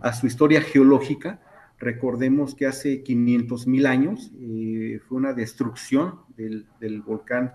a 0.00 0.12
su 0.12 0.26
historia 0.26 0.60
geológica, 0.60 1.40
recordemos 1.78 2.54
que 2.54 2.66
hace 2.66 3.02
500 3.02 3.66
mil 3.66 3.86
años 3.86 4.32
eh, 4.40 5.00
fue 5.06 5.18
una 5.18 5.32
destrucción 5.32 6.20
del, 6.36 6.66
del 6.80 7.02
volcán 7.02 7.52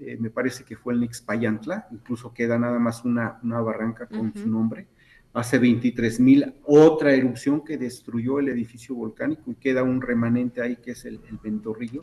eh, 0.00 0.16
me 0.18 0.30
parece 0.30 0.64
que 0.64 0.76
fue 0.76 0.94
el 0.94 1.00
Nixpayantla, 1.00 1.88
incluso 1.90 2.32
queda 2.32 2.58
nada 2.58 2.78
más 2.78 3.04
una, 3.04 3.38
barranca 3.42 4.06
con 4.06 4.32
su 4.34 4.48
nombre. 4.48 4.86
Hace 5.34 5.58
23 5.58 6.20
mil, 6.20 6.54
otra 6.64 7.14
erupción 7.14 7.64
que 7.64 7.78
destruyó 7.78 8.38
el 8.38 8.48
edificio 8.48 8.94
volcánico 8.94 9.50
y 9.50 9.54
queda 9.54 9.82
un 9.82 10.02
remanente 10.02 10.60
ahí 10.60 10.76
que 10.76 10.90
es 10.90 11.04
el, 11.04 11.20
el 11.28 11.38
Ventorrillo. 11.42 12.02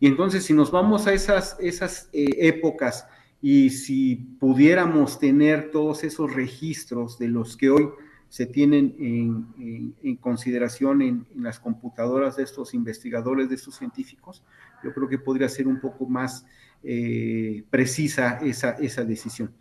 Y 0.00 0.06
entonces, 0.06 0.44
si 0.44 0.52
nos 0.52 0.70
vamos 0.70 1.06
a 1.06 1.12
esas, 1.12 1.56
esas 1.60 2.08
eh, 2.12 2.26
épocas 2.38 3.06
y 3.40 3.70
si 3.70 4.16
pudiéramos 4.16 5.18
tener 5.18 5.70
todos 5.70 6.04
esos 6.04 6.34
registros 6.34 7.18
de 7.18 7.28
los 7.28 7.56
que 7.56 7.70
hoy 7.70 7.88
se 8.28 8.46
tienen 8.46 8.96
en, 8.98 10.16
consideración 10.16 11.02
en, 11.02 11.26
las 11.36 11.60
computadoras 11.60 12.36
de 12.36 12.42
estos 12.42 12.74
investigadores, 12.74 13.48
de 13.48 13.54
estos 13.54 13.76
científicos, 13.76 14.42
yo 14.82 14.92
creo 14.92 15.08
que 15.08 15.18
podría 15.18 15.48
ser 15.48 15.68
un 15.68 15.80
poco 15.80 16.06
más 16.06 16.44
eh, 16.84 17.64
precisa 17.70 18.38
esa, 18.42 18.72
esa 18.72 19.04
decisión. 19.04 19.52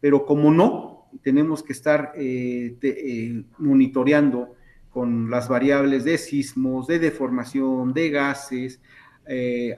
Pero 0.00 0.24
como 0.24 0.50
no, 0.50 1.08
tenemos 1.22 1.62
que 1.62 1.72
estar 1.72 2.12
eh, 2.16 2.76
eh, 2.80 3.44
monitoreando 3.58 4.54
con 4.90 5.30
las 5.30 5.48
variables 5.48 6.04
de 6.04 6.16
sismos, 6.18 6.86
de 6.86 6.98
deformación, 6.98 7.92
de 7.92 8.10
gases, 8.10 8.80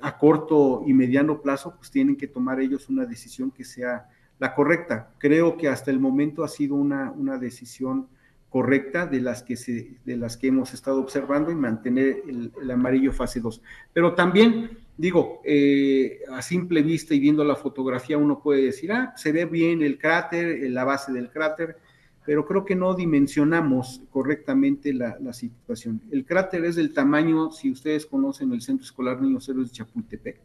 a 0.01 0.17
corto 0.17 0.83
y 0.87 0.95
mediano 0.95 1.43
plazo, 1.43 1.75
pues 1.77 1.91
tienen 1.91 2.17
que 2.17 2.27
tomar 2.27 2.59
ellos 2.59 2.89
una 2.89 3.05
decisión 3.05 3.51
que 3.51 3.65
sea 3.65 4.09
la 4.39 4.55
correcta. 4.55 5.11
Creo 5.19 5.59
que 5.59 5.69
hasta 5.69 5.91
el 5.91 6.01
momento 6.01 6.43
ha 6.43 6.49
sido 6.49 6.75
una, 6.75 7.11
una 7.11 7.37
decisión 7.37 8.09
correcta 8.53 9.07
de 9.07 9.23
las 9.23 9.43
que, 9.43 9.57
se, 9.57 9.97
de 10.05 10.17
las 10.17 10.37
que 10.37 10.49
hemos 10.49 10.75
estado 10.75 11.01
observando 11.01 11.51
y 11.51 11.55
mantener 11.55 12.23
el, 12.29 12.71
amarillo 12.71 13.11
fase 13.11 13.41
2. 13.41 13.63
Pero 13.95 14.15
también, 14.15 14.79
digo, 14.97 15.41
eh, 15.45 16.21
a 16.31 16.43
simple 16.43 16.83
vista 16.83 17.15
y 17.15 17.21
viendo 17.21 17.45
la 17.45 17.57
fotografía 17.57 18.19
uno 18.19 18.41
puede 18.41 18.65
decir, 18.65 18.93
ah, 18.93 19.13
se 19.17 19.33
ve 19.33 19.45
bien 19.47 19.83
el 19.83 19.99
cráter, 19.99 20.71
la 20.71 20.85
base 20.85 21.13
del 21.13 21.31
cráter, 21.31 21.77
pero 22.25 22.47
creo 22.47 22.65
que 22.65 22.77
no 22.77 22.95
dimensionamos 22.95 24.03
correctamente 24.11 24.93
la, 24.93 25.33
situación. 25.33 26.01
El 26.11 26.25
cráter 26.25 26.65
es 26.65 26.77
del 26.77 26.93
tamaño, 26.93 27.51
si 27.51 27.71
ustedes 27.71 28.07
conocen 28.07 28.53
el 28.53 28.63
Centro 28.63 28.85
Escolar 28.85 29.21
Niños 29.21 29.49
Héroes 29.49 29.69
de 29.69 29.75
Chapultepec, 29.75 30.41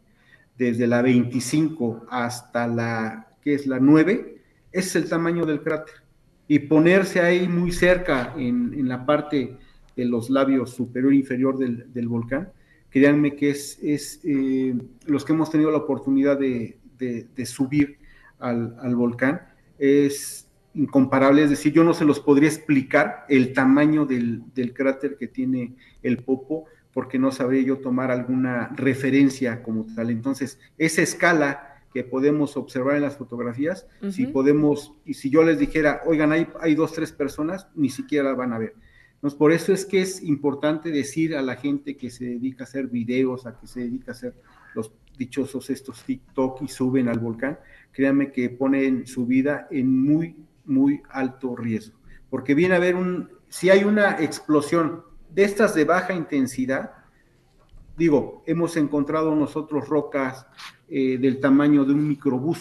desde 0.56 0.88
la 0.88 1.02
25 1.02 2.06
hasta 2.10 2.66
la, 2.66 3.28
que 3.42 3.54
es 3.54 3.66
la 3.66 3.78
9, 3.78 4.42
ese 4.72 4.88
es 4.88 4.96
el 4.96 5.08
tamaño 5.08 5.46
del 5.46 5.62
cráter. 5.62 5.94
Y 6.48 6.60
ponerse 6.60 7.20
ahí 7.20 7.46
muy 7.46 7.70
cerca 7.70 8.34
en, 8.36 8.88
la 8.88 9.06
parte 9.06 9.56
de 9.94 10.04
los 10.04 10.30
labios 10.30 10.70
superior 10.70 11.12
e 11.12 11.16
inferior 11.16 11.58
del 11.58 12.08
volcán, 12.08 12.50
créanme 12.90 13.36
que 13.36 13.50
es, 13.50 13.78
es 13.82 14.20
eh, 14.24 14.74
los 15.06 15.24
que 15.24 15.32
hemos 15.32 15.50
tenido 15.50 15.70
la 15.70 15.78
oportunidad 15.78 16.38
de, 16.38 16.78
de, 16.98 17.26
de 17.34 17.46
subir 17.46 17.98
al, 18.38 18.76
al 18.80 18.96
volcán, 18.96 19.42
es 19.78 20.48
incomparable, 20.74 21.42
es 21.42 21.50
decir, 21.50 21.72
yo 21.72 21.84
no 21.84 21.94
se 21.94 22.04
los 22.04 22.20
podría 22.20 22.48
explicar 22.48 23.24
el 23.28 23.52
tamaño 23.52 24.06
del, 24.06 24.42
del, 24.54 24.72
cráter 24.72 25.16
que 25.16 25.26
tiene 25.26 25.74
el 26.02 26.18
Popo, 26.18 26.66
porque 26.92 27.18
no 27.18 27.32
sabría 27.32 27.62
yo 27.62 27.78
tomar 27.78 28.10
alguna 28.10 28.70
referencia 28.74 29.62
como 29.62 29.86
tal. 29.94 30.10
Entonces, 30.10 30.58
esa 30.78 31.02
escala 31.02 31.82
que 31.92 32.04
podemos 32.04 32.56
observar 32.56 32.96
en 32.96 33.02
las 33.02 33.16
fotografías, 33.16 33.86
si 34.10 34.26
podemos, 34.26 34.94
y 35.04 35.14
si 35.14 35.30
yo 35.30 35.42
les 35.42 35.58
dijera, 35.58 36.02
oigan, 36.06 36.32
hay, 36.32 36.46
hay 36.60 36.74
dos, 36.74 36.92
tres 36.92 37.12
personas, 37.12 37.68
ni 37.74 37.88
siquiera 37.88 38.30
la 38.30 38.34
van 38.34 38.52
a 38.52 38.58
ver. 38.58 38.74
Por 39.36 39.52
eso 39.52 39.72
es 39.72 39.84
que 39.84 40.00
es 40.00 40.22
importante 40.22 40.90
decir 40.90 41.36
a 41.36 41.42
la 41.42 41.56
gente 41.56 41.96
que 41.96 42.10
se 42.10 42.24
dedica 42.24 42.64
a 42.64 42.66
hacer 42.66 42.86
videos, 42.86 43.46
a 43.46 43.58
que 43.58 43.66
se 43.66 43.80
dedica 43.80 44.12
a 44.12 44.14
hacer 44.14 44.34
los 44.74 44.92
dichosos 45.18 45.70
estos 45.70 46.04
TikTok 46.04 46.62
y 46.62 46.68
suben 46.68 47.08
al 47.08 47.18
volcán, 47.18 47.58
créanme 47.90 48.30
que 48.30 48.48
ponen 48.50 49.06
su 49.06 49.26
vida 49.26 49.66
en 49.70 50.00
muy 50.00 50.36
muy 50.68 51.02
alto 51.10 51.56
riesgo, 51.56 51.98
porque 52.30 52.54
viene 52.54 52.74
a 52.74 52.76
haber 52.76 52.94
un, 52.94 53.30
si 53.48 53.70
hay 53.70 53.84
una 53.84 54.22
explosión 54.22 55.02
de 55.30 55.44
estas 55.44 55.74
de 55.74 55.84
baja 55.84 56.12
intensidad, 56.12 56.92
digo, 57.96 58.44
hemos 58.46 58.76
encontrado 58.76 59.34
nosotros 59.34 59.88
rocas 59.88 60.46
eh, 60.88 61.18
del 61.18 61.40
tamaño 61.40 61.84
de 61.84 61.94
un 61.94 62.06
microbús, 62.06 62.60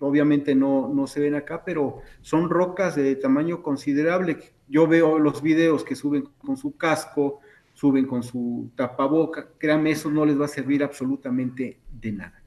obviamente 0.00 0.54
no, 0.54 0.90
no 0.92 1.06
se 1.06 1.20
ven 1.20 1.34
acá, 1.34 1.64
pero 1.64 1.98
son 2.22 2.50
rocas 2.50 2.96
de 2.96 3.14
tamaño 3.16 3.62
considerable. 3.62 4.38
Yo 4.68 4.86
veo 4.86 5.18
los 5.18 5.42
videos 5.42 5.84
que 5.84 5.94
suben 5.94 6.28
con 6.38 6.56
su 6.56 6.76
casco, 6.76 7.40
suben 7.74 8.06
con 8.06 8.22
su 8.22 8.70
tapaboca, 8.74 9.48
créanme, 9.58 9.90
eso 9.90 10.10
no 10.10 10.24
les 10.24 10.40
va 10.40 10.46
a 10.46 10.48
servir 10.48 10.82
absolutamente 10.82 11.78
de 11.90 12.12
nada. 12.12 12.42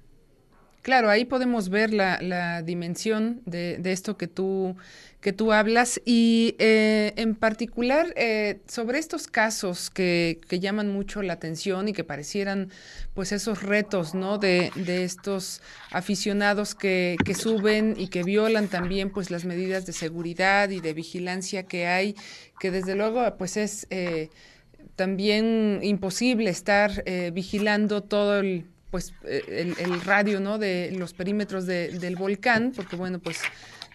Claro, 0.90 1.12
ahí 1.12 1.24
podemos 1.24 1.70
ver 1.70 1.94
la, 1.94 2.64
dimensión 2.64 3.44
de, 3.46 3.80
esto 3.86 4.18
que 4.18 4.26
tú, 4.26 4.76
que 5.22 5.34
tú 5.34 5.54
hablas 5.54 6.02
y 6.04 6.56
eh, 6.58 7.14
en 7.16 7.36
particular 7.36 8.12
eh, 8.16 8.62
sobre 8.68 8.98
estos 8.98 9.28
casos 9.28 9.92
que, 9.92 10.40
llaman 10.50 10.92
mucho 10.92 11.22
la 11.22 11.34
atención 11.34 11.90
y 11.90 11.94
que 11.94 12.04
parecieran 12.04 12.72
pues 13.14 13.34
esos 13.34 13.62
retos, 13.62 14.16
¿no? 14.16 14.40
De, 14.40 14.72
estos 14.88 15.62
aficionados 15.92 16.74
que, 16.74 17.18
suben 17.40 17.94
y 17.96 18.08
que 18.08 18.24
violan 18.24 18.68
también 18.68 19.12
pues 19.12 19.30
las 19.30 19.46
medidas 19.46 19.86
de 19.86 19.94
seguridad 19.94 20.72
y 20.72 20.80
de 20.80 20.94
vigilancia 20.94 21.68
que 21.68 21.86
hay, 21.86 22.16
que 22.60 22.72
desde 22.72 22.96
luego 22.96 23.38
pues 23.38 23.58
es... 23.58 23.86
Eh, 23.92 24.32
también 24.96 25.80
imposible 25.82 26.50
estar 26.50 27.06
vigilando 27.32 28.04
todo 28.04 28.40
el 28.40 28.66
pues 28.92 29.14
eh, 29.24 29.74
el, 29.78 30.02
radio, 30.02 30.40
¿no? 30.40 30.58
De 30.58 30.92
los 30.98 31.14
perímetros 31.14 31.66
del 31.66 32.16
volcán, 32.16 32.74
porque 32.76 32.96
bueno, 32.96 33.20
pues 33.20 33.42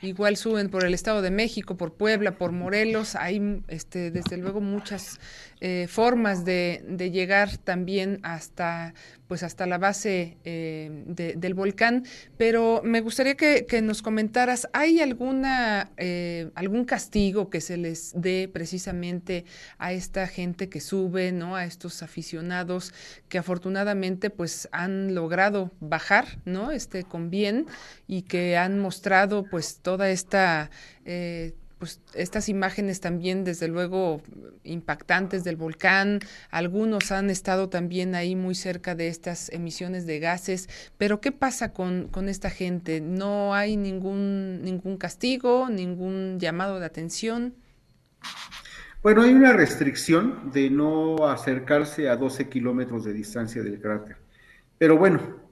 igual 0.02 0.36
suben 0.36 0.68
por 0.68 0.84
el 0.84 0.94
Estado 0.94 1.22
de 1.22 1.30
México, 1.30 1.76
por 1.76 1.94
Puebla, 1.94 2.36
por 2.38 2.52
Morelos, 2.52 3.16
hay 3.16 3.62
este, 3.68 4.10
desde 4.10 4.36
luego 4.36 4.60
muchas 4.60 5.18
eh, 5.66 5.86
formas 5.88 6.44
de, 6.44 6.84
llegar 7.10 7.56
también 7.56 8.20
hasta 8.22 8.92
pues 9.26 9.42
hasta 9.42 9.64
la 9.64 9.78
base 9.78 10.36
eh, 10.44 10.90
del 11.06 11.54
volcán, 11.54 12.04
pero 12.36 12.82
me 12.84 13.00
gustaría 13.00 13.34
que, 13.34 13.80
nos 13.80 14.02
comentaras, 14.02 14.68
¿hay 14.74 15.00
alguna 15.00 15.90
eh, 15.96 16.50
algún 16.54 16.84
castigo 16.84 17.48
que 17.48 17.62
se 17.62 17.78
les 17.78 18.12
dé 18.14 18.50
precisamente 18.52 19.46
a 19.78 19.94
esta 19.94 20.26
gente 20.26 20.68
que 20.68 20.82
sube, 20.82 21.32
¿no? 21.32 21.56
A 21.56 21.64
estos 21.64 22.02
aficionados 22.02 22.92
que 23.30 23.38
afortunadamente 23.38 24.28
pues 24.28 24.68
han 24.70 25.14
logrado 25.14 25.72
bajar, 25.80 26.26
¿no? 26.44 26.72
Este 26.72 27.04
con 27.04 27.30
bien 27.30 27.64
y 28.06 28.22
que 28.22 28.58
han 28.58 28.80
mostrado 28.80 29.46
pues 29.48 29.78
toda 29.80 30.10
esta 30.10 30.68
pues, 31.78 32.00
estas 32.14 32.48
imágenes 32.48 33.00
también, 33.00 33.44
desde 33.44 33.68
luego, 33.68 34.22
impactantes 34.62 35.44
del 35.44 35.56
volcán. 35.56 36.20
Algunos 36.50 37.12
han 37.12 37.30
estado 37.30 37.68
también 37.68 38.14
ahí 38.14 38.36
muy 38.36 38.54
cerca 38.54 38.94
de 38.94 39.08
estas 39.08 39.50
emisiones 39.52 40.06
de 40.06 40.18
gases. 40.18 40.68
Pero, 40.98 41.20
¿qué 41.20 41.32
pasa 41.32 41.72
con, 41.72 42.10
esta 42.28 42.50
gente? 42.50 43.00
¿No 43.00 43.54
hay 43.54 43.76
ningún, 43.76 44.62
ningún 44.62 44.96
castigo, 44.96 45.68
ningún 45.68 46.38
llamado 46.38 46.80
de 46.80 46.86
atención? 46.86 47.54
Bueno, 49.02 49.22
hay 49.22 49.34
una 49.34 49.52
restricción 49.52 50.50
de 50.52 50.70
no 50.70 51.28
acercarse 51.28 52.08
a 52.08 52.16
12 52.16 52.48
kilómetros 52.48 53.04
de 53.04 53.12
distancia 53.12 53.62
del 53.62 53.78
cráter. 53.80 54.16
Pero 54.78 54.96
bueno, 54.96 55.43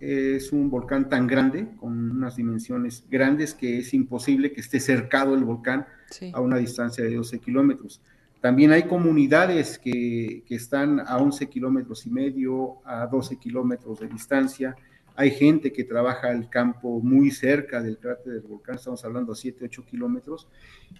es 0.00 0.52
un 0.52 0.70
volcán 0.70 1.08
tan 1.08 1.26
grande, 1.26 1.68
con 1.76 2.10
unas 2.10 2.36
dimensiones 2.36 3.04
grandes, 3.10 3.54
que 3.54 3.78
es 3.78 3.94
imposible 3.94 4.52
que 4.52 4.60
esté 4.60 4.80
cercado 4.80 5.34
el 5.34 5.44
volcán 5.44 5.86
a 6.32 6.40
una 6.40 6.56
distancia 6.56 7.04
de 7.04 7.14
12 7.14 7.38
kilómetros. 7.38 8.00
También 8.40 8.72
hay 8.72 8.84
comunidades 8.84 9.78
que, 9.78 10.42
que, 10.46 10.56
están 10.56 11.00
a 11.00 11.18
11 11.18 11.46
kilómetros 11.48 12.06
y 12.06 12.10
medio, 12.10 12.78
a 12.84 13.06
12 13.06 13.36
kilómetros 13.36 14.00
de 14.00 14.08
distancia. 14.08 14.74
Hay 15.14 15.30
gente 15.30 15.72
que 15.72 15.84
trabaja 15.84 16.32
el 16.32 16.48
campo 16.48 17.00
muy 17.00 17.30
cerca 17.30 17.80
del 17.80 17.98
cráter 17.98 18.32
del 18.32 18.42
volcán, 18.42 18.76
estamos 18.76 19.04
hablando 19.04 19.32
a 19.32 19.36
7, 19.36 19.64
8 19.66 19.84
kilómetros, 19.84 20.48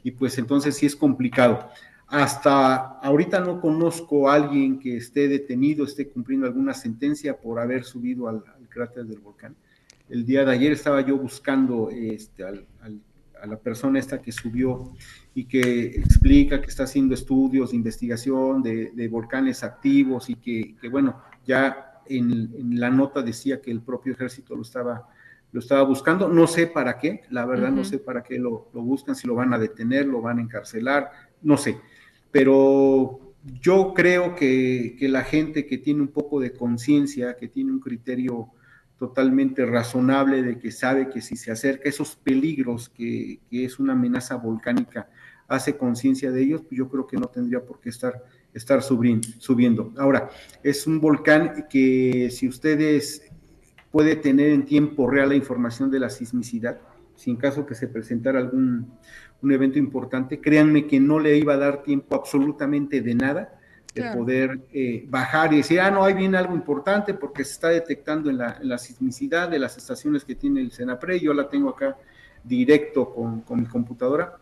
y 0.05 0.13
pues 0.13 0.39
entonces 0.39 0.77
sí 0.77 0.87
es 0.87 0.95
complicado. 0.95 1.69
Hasta 2.07 2.77
ahorita 2.99 3.41
no 3.41 3.61
conozco 3.61 4.29
a 4.29 4.35
alguien 4.35 4.79
que 4.79 4.99
esté 4.99 5.29
detenido, 5.29 5.85
esté 5.85 6.11
cumpliendo 6.11 6.47
alguna 6.47 6.75
sentencia 6.75 7.41
por 7.41 7.59
haber 7.59 7.85
subido 7.85 8.29
al, 8.29 8.45
cráter 8.73 9.05
del 9.05 9.21
volcán. 9.21 9.57
El 10.09 10.25
día 10.25 10.45
de 10.45 10.53
ayer 10.53 10.73
estaba 10.73 11.01
yo 11.01 11.17
buscando 11.17 11.91
este, 11.91 12.45
a 12.45 13.47
la 13.47 13.57
persona 13.57 13.99
esta 13.99 14.21
que 14.21 14.33
subió 14.33 14.93
y 15.35 15.45
que 15.45 15.87
explica 15.87 16.61
que 16.61 16.69
está 16.69 16.85
haciendo 16.85 17.15
estudios 17.15 17.71
de 17.71 17.77
investigación 17.77 18.63
de, 18.63 19.09
volcanes 19.11 19.63
activos 19.63 20.29
y 20.29 20.37
que, 20.37 20.77
bueno, 20.89 21.23
ya 21.47 22.03
en, 22.07 22.79
la 22.79 22.91
nota 22.91 23.23
decía 23.23 23.61
que 23.61 23.71
el 23.71 23.81
propio 23.81 24.13
ejército 24.13 24.55
lo 24.55 24.63
estaba, 24.63 25.09
lo 25.53 25.61
estaba 25.61 25.83
buscando. 25.83 26.29
No 26.29 26.47
sé 26.47 26.67
para 26.67 26.99
qué, 26.99 27.23
la 27.31 27.47
verdad 27.47 27.71
no 27.71 27.85
sé 27.85 27.99
para 27.99 28.23
qué 28.23 28.39
lo, 28.39 28.69
lo 28.75 28.83
buscan, 28.83 29.15
si 29.15 29.27
lo 29.27 29.35
van 29.35 29.55
a 29.55 29.59
detener, 29.59 30.07
lo 30.07 30.21
van 30.21 30.39
a 30.39 30.43
encarcelar, 30.43 31.11
no 31.43 31.57
sé 31.57 31.79
pero 32.33 33.21
yo 33.61 33.93
creo 33.95 34.35
que, 34.35 34.97
la 35.03 35.23
gente 35.23 35.67
que 35.67 35.79
tiene 35.79 36.01
un 36.01 36.09
poco 36.09 36.41
de 36.41 36.53
conciencia, 36.53 37.37
que 37.37 37.47
tiene 37.47 37.71
un 37.71 37.79
criterio 37.79 38.49
totalmente 39.03 39.67
razonable 39.67 40.45
de 40.45 40.61
que 40.61 40.71
sabe 40.71 41.11
que 41.11 41.21
si 41.21 41.35
se 41.35 41.51
acerca 41.51 41.89
esos 41.89 42.15
peligros 42.15 42.89
que, 42.89 43.41
es 43.51 43.81
una 43.81 43.95
amenaza 43.95 44.37
volcánica, 44.37 45.09
hace 45.49 45.77
conciencia 45.77 46.31
de 46.31 46.41
ellos, 46.41 46.61
pues 46.61 46.79
yo 46.79 46.89
creo 46.89 47.09
que 47.09 47.17
no 47.17 47.27
tendría 47.27 47.65
por 47.65 47.81
qué 47.81 47.89
estar, 47.89 48.23
estar 48.55 48.81
subiendo. 48.81 49.93
Ahora, 49.97 50.31
es 50.63 50.87
un 50.87 51.01
volcán 51.01 51.67
que 51.69 52.31
si 52.31 52.47
ustedes 52.47 53.29
puede 53.91 54.15
tener 54.15 54.51
en 54.51 54.67
tiempo 54.67 55.11
real 55.11 55.31
la 55.31 55.35
información 55.35 55.91
de 55.91 55.99
la 55.99 56.09
sismicidad, 56.09 56.79
si 57.17 57.33
en 57.33 57.39
caso 57.39 57.67
que 57.67 57.75
se 57.75 57.89
presentara 57.89 58.39
algún 58.39 58.87
un 59.43 59.51
evento 59.51 59.81
importante, 59.81 60.41
créanme 60.41 60.87
que 60.87 61.01
no 61.01 61.19
le 61.19 61.37
iba 61.37 61.55
a 61.55 61.59
dar 61.59 61.83
tiempo 61.83 62.15
absolutamente 62.15 63.01
de 63.01 63.17
nada 63.17 63.59
de 63.95 64.11
poder 64.15 64.61
eh, 64.73 65.05
bajar 65.09 65.53
y 65.53 65.59
decir, 65.59 65.81
ah, 65.81 65.91
no, 65.91 66.05
hay 66.05 66.15
bien 66.15 66.35
algo 66.35 66.55
importante 66.55 67.13
porque 67.13 67.45
se 67.45 67.53
está 67.53 67.69
detectando 67.69 68.31
en 68.31 68.39
la, 68.39 68.79
sismicidad 68.79 69.51
de 69.51 69.59
las 69.59 69.77
estaciones 69.77 70.25
que 70.25 70.35
tiene 70.35 70.61
el 70.61 70.73
Senapre, 70.73 71.21
yo 71.21 71.35
la 71.35 71.49
tengo 71.49 71.69
acá 71.71 71.97
directo 72.43 73.13
con, 73.13 73.61
mi 73.61 73.67
computadora, 73.67 74.39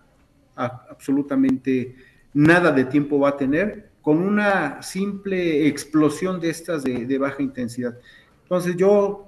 absolutamente 0.55 1.97
nada 2.33 2.71
de 2.71 2.85
tiempo 2.85 3.19
va 3.19 3.31
a 3.31 3.37
tener 3.37 3.91
con 4.03 4.19
una 4.19 4.83
simple 4.83 5.67
explosión 5.67 6.41
de 6.41 6.51
estas 6.51 6.85
de, 6.85 7.07
de 7.07 7.19
baja 7.19 7.43
intensidad. 7.43 7.99
Entonces 8.45 8.77
yo 8.77 9.25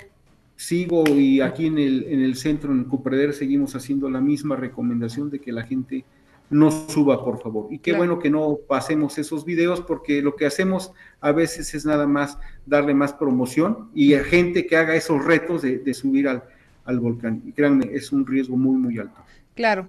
sigo 0.57 1.05
y 1.09 1.41
aquí 1.41 1.67
en 1.67 1.79
el, 1.79 2.05
en 2.09 2.21
el 2.21 2.37
centro, 2.37 2.73
en 2.73 2.85
Cupreder, 2.85 3.35
seguimos 3.35 3.75
haciendo 3.75 4.09
la 4.09 4.21
misma 4.21 4.55
recomendación 4.55 5.29
de 5.29 5.41
que 5.41 5.51
la 5.51 5.65
gente 5.65 6.05
no 6.53 6.71
suba, 6.71 7.25
por 7.25 7.41
favor. 7.41 7.67
Y 7.71 7.79
qué 7.79 7.95
bueno 7.95 8.19
que 8.19 8.31
no 8.31 8.59
pasemos 8.69 9.19
esos 9.19 9.45
videos 9.45 9.81
porque 9.81 10.23
lo 10.23 10.37
que 10.37 10.47
hacemos 10.47 10.93
a 11.21 11.33
veces 11.33 11.75
es 11.75 11.85
nada 11.87 12.07
más 12.07 12.39
darle 12.67 12.95
más 12.95 13.15
promoción 13.15 13.89
y 13.95 14.15
a 14.15 14.23
gente 14.23 14.67
que 14.67 14.77
haga 14.77 14.95
esos 14.95 15.25
retos 15.25 15.63
de, 15.63 15.79
de 15.79 15.95
subir 15.95 16.29
al, 16.29 16.45
al 16.85 17.01
volcán. 17.01 17.43
Y 17.47 17.53
créanme, 17.53 17.89
es 17.93 18.13
un 18.13 18.27
riesgo 18.27 18.57
muy, 18.57 18.77
muy 18.77 18.99
alto. 18.99 19.21
Claro. 19.55 19.89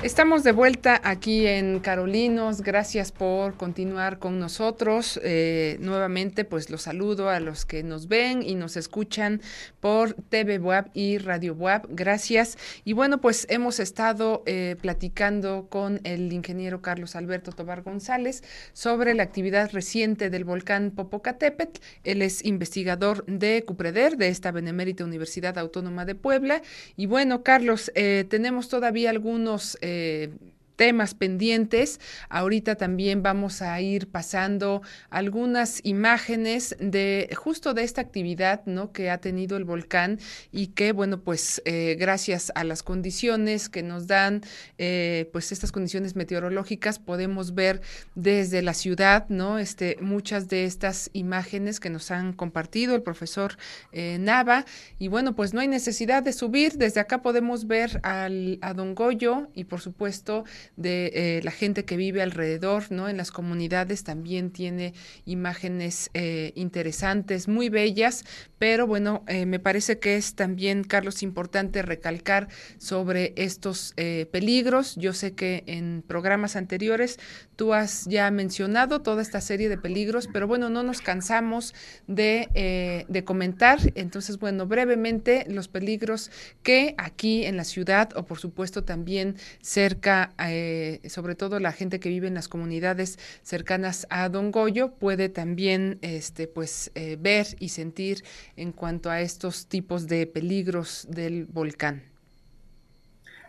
Estamos 0.00 0.44
de 0.44 0.52
vuelta 0.52 1.00
aquí 1.02 1.48
en 1.48 1.80
Carolinos. 1.80 2.62
Gracias 2.62 3.10
por 3.10 3.56
continuar 3.56 4.20
con 4.20 4.38
nosotros. 4.38 5.18
Eh, 5.24 5.76
nuevamente, 5.80 6.44
pues 6.44 6.70
los 6.70 6.82
saludo 6.82 7.30
a 7.30 7.40
los 7.40 7.66
que 7.66 7.82
nos 7.82 8.06
ven 8.06 8.44
y 8.44 8.54
nos 8.54 8.76
escuchan 8.76 9.42
por 9.80 10.14
TV 10.14 10.60
Web 10.60 10.90
y 10.94 11.18
Radio 11.18 11.52
Web. 11.54 11.88
Gracias. 11.88 12.56
Y 12.84 12.92
bueno, 12.92 13.20
pues 13.20 13.44
hemos 13.50 13.80
estado 13.80 14.44
eh, 14.46 14.76
platicando 14.80 15.66
con 15.68 16.00
el 16.04 16.32
ingeniero 16.32 16.80
Carlos 16.80 17.16
Alberto 17.16 17.50
Tobar 17.50 17.82
González 17.82 18.44
sobre 18.74 19.14
la 19.14 19.24
actividad 19.24 19.72
reciente 19.72 20.30
del 20.30 20.44
volcán 20.44 20.92
Popocatépetl. 20.92 21.80
Él 22.04 22.22
es 22.22 22.44
investigador 22.44 23.26
de 23.26 23.64
Cupreder, 23.66 24.16
de 24.16 24.28
esta 24.28 24.52
Benemérita 24.52 25.02
Universidad 25.02 25.58
Autónoma 25.58 26.04
de 26.04 26.14
Puebla. 26.14 26.62
Y 26.96 27.06
bueno, 27.06 27.42
Carlos, 27.42 27.90
eh, 27.96 28.24
tenemos 28.30 28.68
todavía 28.68 29.10
algunos 29.10 29.76
eh, 29.88 30.57
temas 30.78 31.14
pendientes. 31.14 31.98
Ahorita 32.28 32.76
también 32.76 33.20
vamos 33.22 33.62
a 33.62 33.80
ir 33.80 34.06
pasando 34.06 34.80
algunas 35.10 35.80
imágenes 35.84 36.76
de 36.78 37.28
justo 37.36 37.74
de 37.74 37.82
esta 37.82 38.00
actividad 38.00 38.62
¿no? 38.64 38.92
que 38.92 39.10
ha 39.10 39.18
tenido 39.18 39.56
el 39.56 39.64
volcán 39.64 40.20
y 40.52 40.68
que, 40.68 40.92
bueno, 40.92 41.20
pues 41.20 41.60
eh, 41.64 41.96
gracias 41.98 42.52
a 42.54 42.62
las 42.62 42.84
condiciones 42.84 43.68
que 43.68 43.82
nos 43.82 44.06
dan, 44.06 44.42
eh, 44.78 45.28
pues 45.32 45.50
estas 45.50 45.72
condiciones 45.72 46.14
meteorológicas, 46.14 47.00
podemos 47.00 47.56
ver 47.56 47.82
desde 48.14 48.62
la 48.62 48.72
ciudad, 48.72 49.28
¿no? 49.28 49.58
Este, 49.58 49.98
muchas 50.00 50.48
de 50.48 50.64
estas 50.64 51.10
imágenes 51.12 51.80
que 51.80 51.90
nos 51.90 52.12
han 52.12 52.32
compartido 52.32 52.94
el 52.94 53.02
profesor 53.02 53.58
eh, 53.90 54.18
Nava. 54.20 54.64
Y 55.00 55.08
bueno, 55.08 55.34
pues 55.34 55.54
no 55.54 55.60
hay 55.60 55.66
necesidad 55.68 56.22
de 56.22 56.32
subir. 56.32 56.74
Desde 56.74 57.00
acá 57.00 57.20
podemos 57.20 57.66
ver 57.66 57.98
al, 58.04 58.58
a 58.62 58.74
Don 58.74 58.94
Goyo 58.94 59.48
y 59.54 59.64
por 59.64 59.80
supuesto 59.80 60.44
de 60.76 61.10
eh, 61.14 61.40
la 61.42 61.50
gente 61.50 61.84
que 61.84 61.96
vive 61.96 62.22
alrededor, 62.22 62.90
¿no? 62.90 63.08
En 63.08 63.16
las 63.16 63.30
comunidades 63.30 64.04
también 64.04 64.50
tiene 64.50 64.94
imágenes 65.24 66.10
eh, 66.14 66.52
interesantes, 66.54 67.48
muy 67.48 67.68
bellas, 67.68 68.24
pero 68.58 68.86
bueno, 68.86 69.24
eh, 69.28 69.46
me 69.46 69.58
parece 69.58 69.98
que 69.98 70.16
es 70.16 70.34
también, 70.34 70.84
Carlos, 70.84 71.22
importante 71.22 71.82
recalcar 71.82 72.48
sobre 72.78 73.32
estos 73.36 73.94
peligros. 74.30 74.96
Yo 74.96 75.12
sé 75.12 75.34
que 75.34 75.64
en 75.66 76.02
programas 76.06 76.56
anteriores 76.56 77.18
tú 77.56 77.74
has 77.74 78.04
ya 78.06 78.30
mencionado 78.30 79.00
toda 79.00 79.22
esta 79.22 79.40
serie 79.40 79.68
de 79.68 79.76
peligros, 79.76 80.28
pero 80.32 80.46
bueno, 80.46 80.70
no 80.70 80.82
nos 80.82 81.00
cansamos 81.00 81.74
de, 82.06 83.04
de 83.08 83.24
comentar. 83.24 83.78
Entonces, 83.94 84.38
bueno, 84.38 84.66
brevemente 84.66 85.44
los 85.48 85.68
peligros 85.68 86.30
que 86.62 86.94
aquí 86.98 87.44
en 87.44 87.56
la 87.56 87.64
ciudad 87.64 88.10
o 88.16 88.24
por 88.24 88.38
supuesto 88.38 88.84
también 88.84 89.36
cerca 89.60 90.32
eh, 90.38 91.00
sobre 91.08 91.34
todo 91.34 91.60
la 91.60 91.72
gente 91.72 92.00
que 92.00 92.08
vive 92.08 92.28
en 92.28 92.34
las 92.34 92.48
comunidades 92.48 93.18
cercanas 93.42 94.06
a 94.10 94.28
Don 94.28 94.50
Goyo, 94.50 94.92
puede 94.92 95.28
también 95.28 95.98
este, 96.02 96.46
pues, 96.46 96.90
eh, 96.94 97.16
ver 97.20 97.46
y 97.58 97.70
sentir 97.70 98.24
en 98.58 98.72
cuanto 98.72 99.10
a 99.10 99.20
estos 99.20 99.66
tipos 99.68 100.06
de 100.08 100.26
peligros 100.26 101.06
del 101.10 101.46
volcán. 101.46 102.02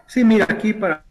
Sí, 0.07 0.23
mira, 0.23 0.45
aquí 0.49 0.73
para, 0.73 1.05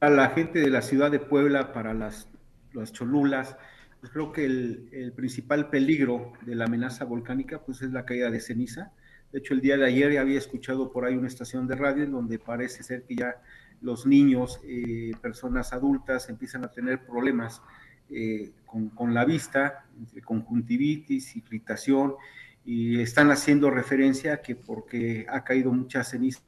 la 0.00 0.30
gente 0.30 0.60
de 0.60 0.70
la 0.70 0.82
ciudad 0.82 1.10
de 1.10 1.20
Puebla, 1.20 1.72
para 1.72 1.94
las, 1.94 2.28
las 2.72 2.92
Cholulas, 2.92 3.56
pues 4.00 4.12
creo 4.12 4.32
que 4.32 4.44
el, 4.44 4.88
el, 4.92 5.12
principal 5.12 5.70
peligro 5.70 6.32
de 6.42 6.56
la 6.56 6.64
amenaza 6.64 7.04
volcánica 7.04 7.60
pues 7.60 7.82
es 7.82 7.92
la 7.92 8.04
caída 8.04 8.30
de 8.30 8.40
ceniza. 8.40 8.92
De 9.32 9.38
hecho, 9.38 9.54
el 9.54 9.60
día 9.60 9.76
de 9.76 9.86
ayer 9.86 10.12
ya 10.12 10.20
había 10.20 10.38
escuchado 10.38 10.90
por 10.90 11.04
ahí 11.04 11.14
una 11.14 11.28
estación 11.28 11.66
de 11.66 11.76
radio 11.76 12.04
en 12.04 12.12
donde 12.12 12.38
parece 12.38 12.82
ser 12.82 13.04
que 13.04 13.16
ya 13.16 13.36
los 13.82 14.06
niños, 14.06 14.60
eh, 14.64 15.12
personas 15.20 15.72
adultas 15.72 16.28
empiezan 16.28 16.64
a 16.64 16.70
tener 16.70 17.04
problemas 17.04 17.62
eh, 18.10 18.52
con, 18.66 19.14
la 19.14 19.24
vista, 19.24 19.86
conjuntivitis, 20.24 21.36
irritación, 21.36 22.14
y 22.64 23.00
están 23.00 23.30
haciendo 23.30 23.70
referencia 23.70 24.34
a 24.34 24.42
que 24.42 24.56
porque 24.56 25.26
ha 25.28 25.44
caído 25.44 25.72
mucha 25.72 26.04
ceniza, 26.04 26.42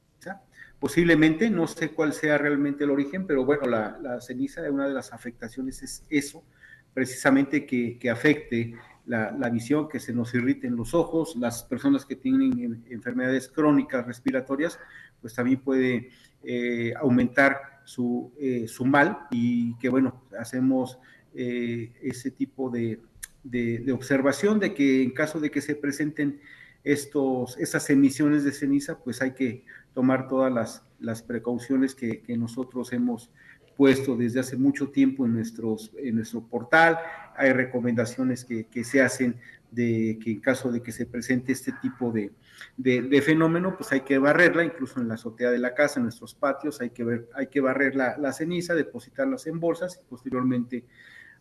posiblemente, 0.78 1.50
no 1.50 1.66
sé 1.66 1.90
cuál 1.90 2.12
sea 2.12 2.38
realmente 2.38 2.84
el 2.84 2.90
origen, 2.90 3.26
pero 3.26 3.44
bueno, 3.44 3.66
la, 3.66 4.20
ceniza, 4.20 4.62
una 4.70 4.86
de 4.86 4.94
las 4.94 5.12
afectaciones 5.12 5.82
es 5.82 6.04
eso, 6.10 6.44
precisamente 6.92 7.66
que, 7.66 8.10
afecte 8.10 8.74
la, 9.06 9.32
la, 9.32 9.50
visión, 9.50 9.88
que 9.88 9.98
se 9.98 10.12
nos 10.12 10.34
irriten 10.34 10.76
los 10.76 10.94
ojos, 10.94 11.36
las 11.36 11.64
personas 11.64 12.04
que 12.04 12.16
tienen 12.16 12.84
enfermedades 12.90 13.48
crónicas 13.48 14.06
respiratorias, 14.06 14.78
pues 15.20 15.34
también 15.34 15.60
puede 15.60 16.10
eh, 16.42 16.92
aumentar 17.00 17.80
su, 17.84 18.32
eh, 18.38 18.68
su, 18.68 18.84
mal 18.84 19.26
y 19.30 19.74
que 19.78 19.88
bueno, 19.88 20.24
hacemos 20.38 20.98
eh, 21.34 21.94
ese 22.02 22.30
tipo 22.30 22.68
de, 22.68 23.00
de, 23.44 23.92
observación 23.92 24.58
de 24.58 24.74
que 24.74 25.02
en 25.02 25.12
caso 25.12 25.38
de 25.38 25.50
que 25.50 25.60
se 25.60 25.76
presenten 25.76 26.40
estos, 26.82 27.56
esas 27.58 27.88
emisiones 27.90 28.44
de 28.44 28.52
ceniza, 28.52 28.98
pues 28.98 29.22
hay 29.22 29.32
que 29.32 29.64
tomar 29.94 30.28
todas 30.28 30.52
las, 30.52 30.82
las 30.98 31.22
precauciones 31.22 31.94
que, 31.94 32.20
que, 32.22 32.36
nosotros 32.36 32.92
hemos 32.92 33.30
puesto 33.76 34.16
desde 34.16 34.40
hace 34.40 34.56
mucho 34.56 34.90
tiempo 34.90 35.24
en, 35.24 35.34
nuestros, 35.34 35.92
en 35.96 36.16
nuestro 36.16 36.42
portal. 36.42 36.98
Hay 37.36 37.52
recomendaciones 37.52 38.44
que, 38.44 38.66
que 38.66 38.84
se 38.84 39.00
hacen 39.00 39.36
de 39.70 40.18
que 40.22 40.32
en 40.32 40.40
caso 40.40 40.70
de 40.70 40.82
que 40.82 40.92
se 40.92 41.06
presente 41.06 41.52
este 41.52 41.72
tipo 41.82 42.12
de, 42.12 42.32
de, 42.76 43.22
fenómeno, 43.22 43.76
pues 43.76 43.90
hay 43.92 44.02
que 44.02 44.18
barrerla, 44.18 44.64
incluso 44.64 45.00
en 45.00 45.08
la 45.08 45.14
azotea 45.14 45.50
de 45.50 45.58
la 45.58 45.74
casa, 45.74 45.98
en 45.98 46.04
nuestros 46.04 46.34
patios, 46.34 46.80
hay 46.80 46.90
que, 46.90 47.02
ver, 47.02 47.28
hay 47.34 47.48
que 47.48 47.60
barrer 47.60 47.96
la, 47.96 48.32
ceniza, 48.32 48.74
depositarlas 48.74 49.46
en 49.46 49.58
bolsas 49.58 50.00
y 50.00 50.08
posteriormente 50.08 50.84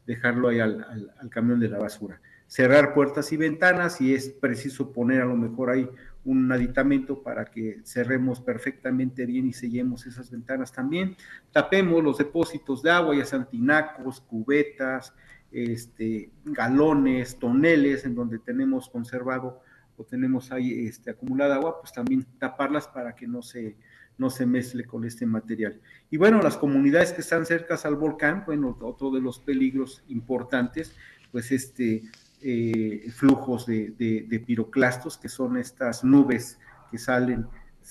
dejarlo 0.06 0.50
ahí 0.50 0.60
al, 0.60 1.12
camión 1.30 1.60
de 1.60 1.70
la 1.70 1.80
basura. 1.80 2.22
Cerrar 2.48 2.94
puertas 2.94 3.32
y 3.32 3.38
ventanas 3.38 4.00
y 4.02 4.14
es 4.14 4.30
preciso 4.30 4.92
poner 4.92 5.22
a 5.22 5.26
lo 5.26 5.36
mejor 5.36 5.72
ahí 5.72 5.90
un 6.24 6.52
aditamento 6.52 7.24
para 7.24 7.46
que 7.46 7.82
cerremos 7.84 8.40
perfectamente 8.40 9.26
bien 9.26 9.48
y 9.48 9.54
sellemos 9.54 10.06
esas 10.06 10.30
ventanas 10.30 10.72
también. 10.72 11.16
Tapemos 11.52 12.04
los 12.04 12.18
depósitos 12.18 12.84
de 12.84 12.92
agua, 12.92 13.16
ya 13.16 13.26
sean 13.26 13.50
tinacos, 13.50 14.22
cubetas, 14.22 15.14
este, 15.52 16.32
galones, 16.46 17.38
toneles 17.40 18.06
en 18.06 18.16
donde 18.16 18.40
tenemos 18.40 18.90
conservado 18.90 19.62
o 19.98 20.04
tenemos 20.04 20.52
ahí 20.52 20.88
este, 20.88 21.12
acumulada 21.12 21.56
agua, 21.56 21.80
pues 21.80 21.94
también 21.94 22.26
taparlas 22.40 22.88
para 22.88 23.16
que 23.16 23.28
no 23.28 23.42
se, 23.42 23.78
no 24.18 24.30
se 24.30 24.46
mezcle 24.46 24.86
con 24.86 25.06
este 25.06 25.26
material. 25.26 25.80
Y 26.10 26.18
bueno, 26.18 26.42
las 26.42 26.58
comunidades 26.58 27.14
que 27.14 27.22
están 27.22 27.46
cerca 27.46 27.80
al 27.84 27.96
volcán, 27.96 28.44
bueno, 28.46 28.78
otro 28.82 29.12
de 29.12 29.22
los 29.22 29.40
peligros 29.40 30.04
importantes, 30.08 30.96
pues 31.32 31.52
este 31.52 32.04
eh, 32.42 33.10
flujos 33.12 33.66
de, 33.66 33.92
de, 33.98 34.40
piroclastos, 34.40 35.18
que 35.18 35.30
son 35.30 35.58
estas 35.58 36.04
nubes 36.04 36.60
que 36.92 36.98
salen 36.98 37.48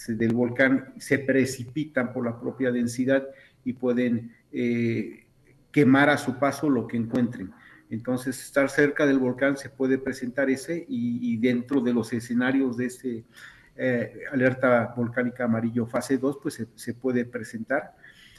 del 0.08 0.34
volcán, 0.34 0.92
se 0.98 1.18
precipitan 1.18 2.12
por 2.12 2.24
la 2.24 2.38
propia 2.38 2.70
densidad 2.70 3.26
y 3.64 3.72
pueden 3.74 4.32
eh, 4.52 5.26
quemar 5.70 6.10
a 6.10 6.18
su 6.18 6.38
paso 6.38 6.68
lo 6.68 6.86
que 6.86 6.96
encuentren. 6.96 7.52
Entonces, 7.90 8.42
estar 8.42 8.70
cerca 8.70 9.06
del 9.06 9.18
volcán 9.18 9.56
se 9.56 9.68
puede 9.68 9.98
presentar 9.98 10.48
ese 10.48 10.84
y, 10.88 11.36
dentro 11.38 11.80
de 11.80 11.92
los 11.92 12.12
escenarios 12.12 12.76
de 12.76 12.86
este 12.86 13.24
eh, 13.76 14.24
alerta 14.30 14.92
volcánica 14.96 15.44
amarillo 15.44 15.86
fase 15.86 16.18
2, 16.18 16.38
pues 16.42 16.66
se, 16.74 16.94
puede 16.94 17.24
presentar. 17.24 17.94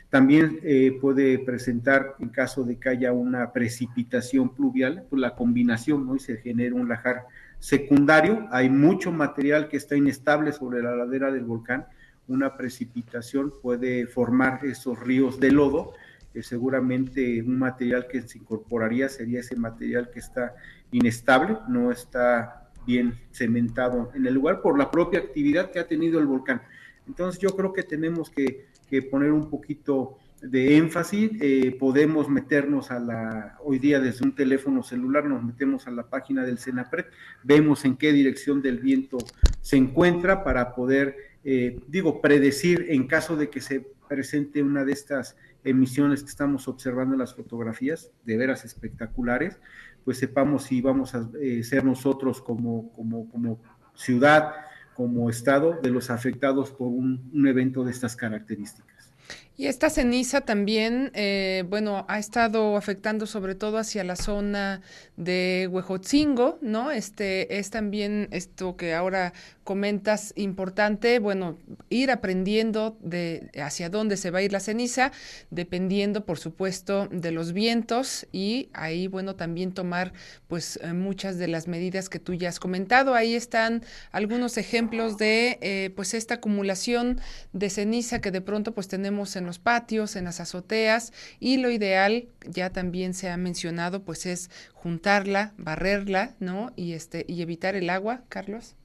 También 0.09 0.59
eh, 0.63 0.97
puede 1.01 1.39
presentar, 1.39 2.15
en 2.19 2.29
caso 2.29 2.63
de 2.63 2.77
que 2.77 2.89
haya 2.89 3.11
una 3.11 3.51
precipitación 3.51 4.53
pluvial, 4.53 5.05
pues 5.09 5.19
la 5.19 5.35
combinación, 5.35 6.05
¿no? 6.05 6.15
Y 6.15 6.19
se 6.19 6.37
genera 6.37 6.75
un 6.75 6.87
lajar 6.87 7.25
secundario. 7.59 8.47
Hay 8.51 8.69
mucho 8.69 9.11
material 9.11 9.69
que 9.69 9.77
está 9.77 9.95
inestable 9.95 10.51
sobre 10.51 10.83
la 10.83 10.95
ladera 10.95 11.31
del 11.31 11.45
volcán. 11.45 11.87
Una 12.27 12.55
precipitación 12.55 13.53
puede 13.61 14.05
formar 14.05 14.63
esos 14.65 14.99
ríos 14.99 15.39
de 15.39 15.51
lodo 15.51 15.93
seguramente 16.41 17.43
un 17.43 17.59
material 17.59 18.07
que 18.07 18.21
se 18.23 18.39
incorporaría 18.39 19.07
sería 19.09 19.41
ese 19.41 19.55
material 19.55 20.09
que 20.11 20.19
está 20.19 20.55
inestable, 20.91 21.57
no 21.67 21.91
está 21.91 22.62
bien 22.85 23.19
cementado 23.31 24.11
en 24.13 24.25
el 24.25 24.33
lugar 24.33 24.61
por 24.61 24.77
la 24.77 24.91
propia 24.91 25.19
actividad 25.19 25.71
que 25.71 25.79
ha 25.79 25.87
tenido 25.87 26.19
el 26.19 26.25
volcán. 26.25 26.61
Entonces 27.07 27.41
yo 27.41 27.49
creo 27.55 27.73
que 27.73 27.83
tenemos 27.83 28.29
que, 28.29 28.67
poner 29.09 29.31
un 29.31 29.49
poquito 29.49 30.19
de 30.39 30.77
énfasis, 30.77 31.31
eh, 31.41 31.75
podemos 31.79 32.29
meternos 32.29 32.91
a 32.91 32.99
la, 32.99 33.57
hoy 33.63 33.79
día 33.79 33.99
desde 33.99 34.23
un 34.23 34.35
teléfono 34.35 34.83
celular, 34.83 35.25
nos 35.25 35.43
metemos 35.43 35.87
a 35.87 35.91
la 35.91 36.07
página 36.07 36.43
del 36.43 36.59
CENAPRED, 36.59 37.05
vemos 37.43 37.85
en 37.85 37.97
qué 37.97 38.13
dirección 38.13 38.61
del 38.61 38.79
viento 38.79 39.17
se 39.61 39.77
encuentra 39.77 40.43
para 40.43 40.75
poder, 40.75 41.15
eh, 41.43 41.79
digo, 41.87 42.21
predecir 42.21 42.85
en 42.89 43.07
caso 43.07 43.35
de 43.35 43.49
que 43.49 43.61
se 43.61 43.87
presente 44.07 44.61
una 44.61 44.85
de 44.85 44.91
estas 44.91 45.35
emisiones 45.63 46.21
que 46.21 46.29
estamos 46.29 46.67
observando 46.67 47.15
en 47.15 47.19
las 47.19 47.33
fotografías, 47.33 48.11
de 48.25 48.37
veras 48.37 48.65
espectaculares, 48.65 49.59
pues 50.03 50.17
sepamos 50.17 50.63
si 50.63 50.81
vamos 50.81 51.15
a 51.15 51.29
eh, 51.41 51.63
ser 51.63 51.83
nosotros 51.83 52.41
como, 52.41 52.91
como, 52.93 53.29
como 53.29 53.59
ciudad, 53.95 54.53
como 54.95 55.29
estado, 55.29 55.79
de 55.81 55.89
los 55.89 56.09
afectados 56.09 56.71
por 56.71 56.87
un 56.87 57.47
evento 57.47 57.83
de 57.83 57.91
estas 57.91 58.15
características. 58.15 59.13
Y 59.55 59.67
esta 59.67 59.91
ceniza 59.91 60.41
también, 60.41 61.11
eh, 61.13 61.63
bueno, 61.69 62.05
ha 62.09 62.17
estado 62.17 62.75
afectando 62.75 63.27
sobre 63.27 63.53
todo 63.53 63.77
hacia 63.77 64.03
la 64.03 64.15
zona 64.15 64.81
de 65.15 65.69
Huejotzingo, 65.71 66.57
¿no? 66.61 66.89
Este 66.89 67.59
es 67.59 67.69
también 67.69 68.29
esto 68.31 68.75
que 68.77 68.95
ahora 68.95 69.31
comentas 69.63 70.33
importante, 70.35 71.19
bueno, 71.19 71.57
ir 71.89 72.09
aprendiendo 72.11 72.97
de 73.01 73.49
hacia 73.61 73.89
dónde 73.89 74.17
se 74.17 74.31
va 74.31 74.39
a 74.39 74.41
ir 74.41 74.51
la 74.51 74.59
ceniza, 74.59 75.11
dependiendo, 75.51 76.25
por 76.25 76.39
supuesto, 76.39 77.07
de 77.11 77.31
los 77.31 77.53
vientos 77.53 78.27
y 78.31 78.69
ahí, 78.73 79.07
bueno, 79.07 79.35
también 79.35 79.71
tomar, 79.71 80.13
pues, 80.47 80.79
eh, 80.81 80.93
muchas 80.93 81.37
de 81.37 81.47
las 81.47 81.67
medidas 81.67 82.09
que 82.09 82.19
tú 82.19 82.33
ya 82.33 82.49
has 82.49 82.59
comentado. 82.59 83.13
Ahí 83.13 83.35
están 83.35 83.83
algunos 84.11 84.57
ejemplos 84.57 85.17
de, 85.17 85.59
eh, 85.61 85.91
pues, 85.95 86.13
esta 86.15 86.35
acumulación 86.35 87.21
de 87.53 87.69
ceniza 87.69 88.19
que 88.19 88.31
de 88.31 88.41
pronto, 88.41 88.73
pues, 88.73 88.87
tenemos 88.87 89.35
en 89.35 89.42
los 89.45 89.59
patios, 89.59 90.15
en 90.15 90.25
las 90.25 90.39
azoteas 90.39 91.13
y 91.39 91.57
lo 91.57 91.69
ideal, 91.69 92.27
ya 92.47 92.71
también 92.71 93.13
se 93.13 93.29
ha 93.29 93.37
mencionado, 93.37 94.03
pues, 94.03 94.25
es 94.25 94.49
juntarla, 94.73 95.53
barrerla, 95.57 96.35
¿no? 96.39 96.71
Y 96.75 96.93
este 96.93 97.25
y 97.27 97.41
evitar 97.41 97.75
el 97.75 97.89
agua, 97.89 98.23
Carlos. 98.29 98.75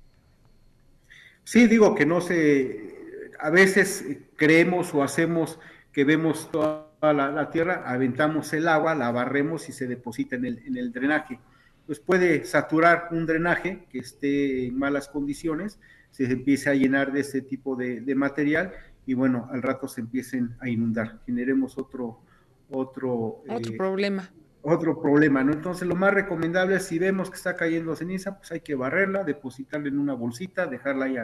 Sí, 1.45 1.67
digo 1.67 1.95
que 1.95 2.05
no 2.05 2.21
se, 2.21 2.99
a 3.39 3.51
veces 3.51 4.05
creemos 4.37 4.93
o 4.95 5.03
hacemos 5.03 5.59
que 5.93 6.05
vemos 6.05 6.51
toda 6.53 6.89
la, 7.01 7.51
tierra, 7.51 7.85
aventamos 7.87 8.53
el 8.53 8.69
agua, 8.69 8.95
la 8.95 9.11
barremos 9.11 9.69
y 9.69 9.73
se 9.73 9.87
deposita 9.87 10.37
en 10.37 10.45
el, 10.45 10.59
en 10.67 10.77
el 10.77 10.93
drenaje. 10.93 11.39
Pues 11.87 12.01
puede 12.01 12.45
saturar 12.45 13.09
un 13.13 13.25
drenaje 13.25 13.87
que 13.91 13.99
esté 13.99 14.67
en 14.67 14.79
malas 14.79 15.09
condiciones, 15.09 15.81
se 16.11 16.25
empiece 16.25 16.69
a 16.69 16.75
llenar 16.75 17.13
de 17.13 17.21
ese 17.21 17.41
tipo 17.41 17.77
de 17.77 18.15
material 18.15 18.73
y 19.09 19.15
bueno, 19.15 19.49
al 19.51 19.63
rato 19.63 19.89
se 19.89 20.03
empiecen 20.03 20.55
a 20.61 20.69
inundar. 20.69 21.21
Generemos 21.25 21.79
otro, 21.79 22.21
otro, 22.69 23.43
otro 23.49 23.73
eh, 23.73 23.77
problema. 23.79 24.31
Otro 24.61 25.01
problema, 25.01 25.43
¿no? 25.43 25.55
Entonces 25.55 25.89
lo 25.89 25.97
más 25.97 26.13
recomendable 26.13 26.77
es 26.77 26.83
si 26.83 26.99
vemos 26.99 27.31
que 27.31 27.37
está 27.37 27.57
cayendo 27.57 27.97
ceniza, 27.97 28.37
pues 28.37 28.53
hay 28.53 28.61
que 28.61 28.75
barrerla, 28.75 29.25
depositarla 29.25 29.89
en 29.89 29.99
una 29.99 30.13
bolsita, 30.13 30.67
dejarla 30.67 31.07
ahí 31.07 31.17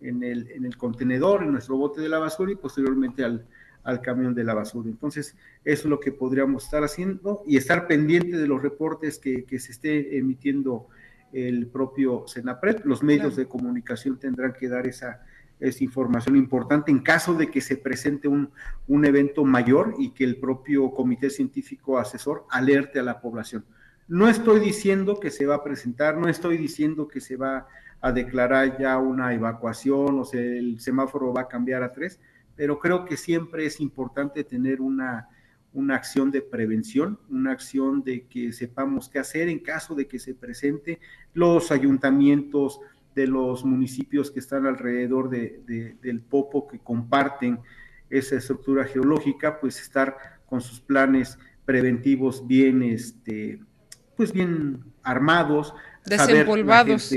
en 0.00 0.22
el, 0.22 0.48
en 0.52 0.64
el 0.64 0.76
contenedor, 0.76 1.42
en 1.42 1.50
nuestro 1.50 1.76
bote 1.76 2.00
de 2.00 2.08
la 2.08 2.20
basura 2.20 2.52
y 2.52 2.54
posteriormente 2.54 3.24
al, 3.24 3.48
al 3.82 4.00
camión 4.00 4.32
de 4.32 4.44
la 4.44 4.54
basura. 4.54 4.88
Entonces, 4.88 5.34
eso 5.64 5.82
es 5.82 5.90
lo 5.90 5.98
que 5.98 6.12
podríamos 6.12 6.66
estar 6.66 6.84
haciendo 6.84 7.42
y 7.48 7.56
estar 7.56 7.88
pendiente 7.88 8.36
de 8.36 8.46
los 8.46 8.62
reportes 8.62 9.18
que, 9.18 9.44
que 9.44 9.58
se 9.58 9.72
esté 9.72 10.18
emitiendo 10.18 10.86
el 11.32 11.66
propio 11.66 12.28
Senapred. 12.28 12.84
Los 12.84 13.02
medios 13.02 13.34
de 13.34 13.48
comunicación 13.48 14.20
tendrán 14.20 14.52
que 14.52 14.68
dar 14.68 14.86
esa, 14.86 15.24
es 15.60 15.82
información 15.82 16.36
importante 16.36 16.90
en 16.90 17.00
caso 17.00 17.34
de 17.34 17.50
que 17.50 17.60
se 17.60 17.76
presente 17.76 18.28
un, 18.28 18.50
un, 18.86 19.04
evento 19.04 19.44
mayor 19.44 19.94
y 19.98 20.10
que 20.10 20.24
el 20.24 20.36
propio 20.36 20.90
comité 20.92 21.30
científico 21.30 21.98
asesor 21.98 22.46
alerte 22.50 23.00
a 23.00 23.02
la 23.02 23.20
población. 23.20 23.64
No 24.06 24.28
estoy 24.28 24.60
diciendo 24.60 25.20
que 25.20 25.30
se 25.30 25.46
va 25.46 25.56
a 25.56 25.64
presentar, 25.64 26.16
no 26.16 26.28
estoy 26.28 26.56
diciendo 26.56 27.08
que 27.08 27.20
se 27.20 27.36
va 27.36 27.66
a 28.00 28.12
declarar 28.12 28.78
ya 28.78 28.98
una 28.98 29.34
evacuación 29.34 30.20
o 30.20 30.24
sea, 30.24 30.40
el 30.40 30.80
semáforo 30.80 31.32
va 31.32 31.42
a 31.42 31.48
cambiar 31.48 31.82
a 31.82 31.92
tres, 31.92 32.20
pero 32.54 32.78
creo 32.78 33.04
que 33.04 33.16
siempre 33.16 33.66
es 33.66 33.80
importante 33.80 34.44
tener 34.44 34.80
una, 34.80 35.28
una 35.72 35.96
acción 35.96 36.30
de 36.30 36.42
prevención, 36.42 37.18
una 37.28 37.52
acción 37.52 38.02
de 38.02 38.26
que 38.26 38.52
sepamos 38.52 39.08
qué 39.08 39.18
hacer 39.18 39.48
en 39.48 39.58
caso 39.58 39.94
de 39.94 40.06
que 40.06 40.18
se 40.18 40.34
presente 40.34 41.00
los 41.34 41.70
ayuntamientos, 41.70 42.80
de 43.18 43.26
los 43.26 43.64
municipios 43.64 44.30
que 44.30 44.38
están 44.38 44.64
alrededor 44.64 45.28
de, 45.28 45.96
del 46.00 46.20
Popo, 46.20 46.68
que 46.68 46.78
comparten 46.78 47.58
esa 48.08 48.36
estructura 48.36 48.84
geológica, 48.84 49.58
pues 49.58 49.80
estar 49.80 50.16
con 50.46 50.60
sus 50.60 50.80
planes 50.80 51.36
preventivos 51.64 52.46
bien, 52.46 52.80
este, 52.84 53.60
pues 54.16 54.32
bien 54.32 54.84
armados, 55.02 55.74
desempolvados. 56.06 57.12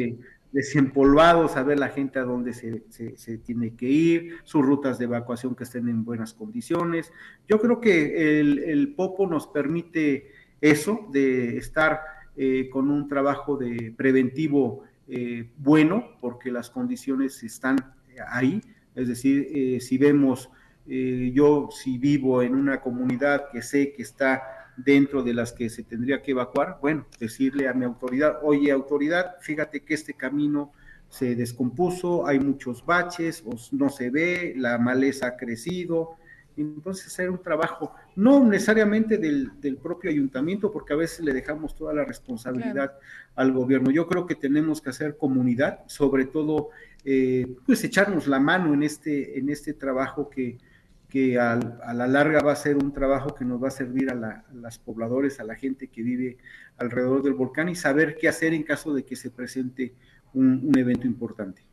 desempolvados, 0.52 1.52
saber 1.52 1.78
la 1.78 1.90
gente 1.90 2.18
a 2.18 2.24
dónde 2.24 2.54
se, 2.54 2.84
se, 2.90 3.38
tiene 3.38 3.76
que 3.76 3.86
ir, 3.86 4.38
sus 4.44 4.66
rutas 4.66 4.98
de 4.98 5.06
evacuación 5.06 5.56
que 5.56 5.66
estén 5.66 5.88
en 5.88 6.04
buenas 6.04 6.34
condiciones. 6.34 7.14
Yo 7.48 7.62
creo 7.62 7.80
que 7.80 8.40
el, 8.40 8.58
el 8.58 8.96
Popo 8.96 9.28
nos 9.28 9.46
permite 9.46 10.32
eso, 10.62 11.08
de 11.12 11.58
estar 11.58 12.02
eh, 12.36 12.70
con 12.72 12.90
un 12.90 13.08
trabajo 13.08 13.56
de 13.56 13.94
preventivo 13.96 14.84
eh, 15.14 15.50
bueno 15.58 16.16
porque 16.22 16.52
las 16.52 16.70
condiciones 16.70 17.44
están 17.44 17.76
ahí. 18.30 18.62
Es 18.96 19.10
decir, 19.10 19.46
eh, 19.54 19.82
si 19.82 19.98
vemos, 19.98 20.50
eh, 20.88 21.32
yo 21.34 21.68
si 21.70 21.98
vivo 21.98 22.42
en 22.42 22.56
una 22.56 22.80
comunidad 22.80 23.50
que 23.52 23.62
sé 23.62 23.92
que 23.92 24.04
está 24.04 24.42
dentro 24.78 25.22
de 25.22 25.34
las 25.34 25.52
que 25.52 25.70
se 25.70 25.84
tendría 25.84 26.22
que 26.22 26.32
evacuar, 26.32 26.78
bueno, 26.82 27.08
decirle 27.20 27.68
a 27.68 27.74
mi 27.74 27.84
autoridad, 27.84 28.40
oye 28.42 28.72
autoridad, 28.72 29.36
fíjate 29.42 29.84
que 29.84 29.96
este 29.96 30.14
camino 30.14 30.72
se 31.10 31.36
descompuso, 31.36 32.26
hay 32.26 32.40
muchos 32.40 32.86
baches, 32.86 33.44
no 33.74 33.90
se 33.90 34.10
ve, 34.10 34.54
la 34.56 34.78
maleza 34.78 35.28
ha 35.28 35.36
crecido, 35.36 36.16
entonces 36.62 37.08
hacer 37.08 37.30
un 37.30 37.42
trabajo, 37.42 37.94
no 38.16 38.44
necesariamente 38.46 39.18
del, 39.18 39.78
propio 39.82 40.10
ayuntamiento, 40.10 40.72
porque 40.72 40.94
a 40.94 40.96
veces 40.96 41.26
le 41.26 41.34
dejamos 41.34 41.76
toda 41.76 41.94
la 41.94 42.06
responsabilidad 42.06 42.94
al 43.36 43.52
gobierno. 43.52 43.92
Yo 43.92 44.08
creo 44.08 44.26
que 44.26 44.36
tenemos 44.36 44.82
que 44.82 44.90
hacer 44.92 45.18
comunidad, 45.18 45.80
sobre 45.88 46.26
todo, 46.26 46.70
eh, 47.04 47.56
pues 47.66 47.84
echarnos 47.84 48.28
la 48.28 48.40
mano 48.40 48.74
en 48.74 48.84
este, 48.84 49.40
en 49.40 49.50
este 49.50 49.74
trabajo 49.74 50.30
que, 50.30 50.58
que 51.10 51.40
a, 51.40 51.56
la 51.94 52.08
larga 52.08 52.42
va 52.42 52.54
a 52.54 52.56
ser 52.56 52.78
un 52.78 52.94
trabajo 52.94 53.36
que 53.36 53.44
nos 53.44 53.62
va 53.62 53.68
a 53.68 53.72
servir 53.72 54.10
a, 54.10 54.46
las 54.54 54.80
pobladores, 54.80 55.40
a 55.40 55.44
la 55.44 55.56
gente 55.56 55.88
que 55.88 56.04
vive 56.04 56.38
alrededor 56.78 57.22
del 57.22 57.34
volcán 57.34 57.70
y 57.70 57.76
saber 57.76 58.18
qué 58.20 58.30
hacer 58.30 58.54
en 58.54 58.64
caso 58.64 58.94
de 58.94 59.04
que 59.04 59.16
se 59.16 59.30
presente 59.30 59.94
un 60.34 60.72
evento 60.78 61.06
importante. 61.08 61.71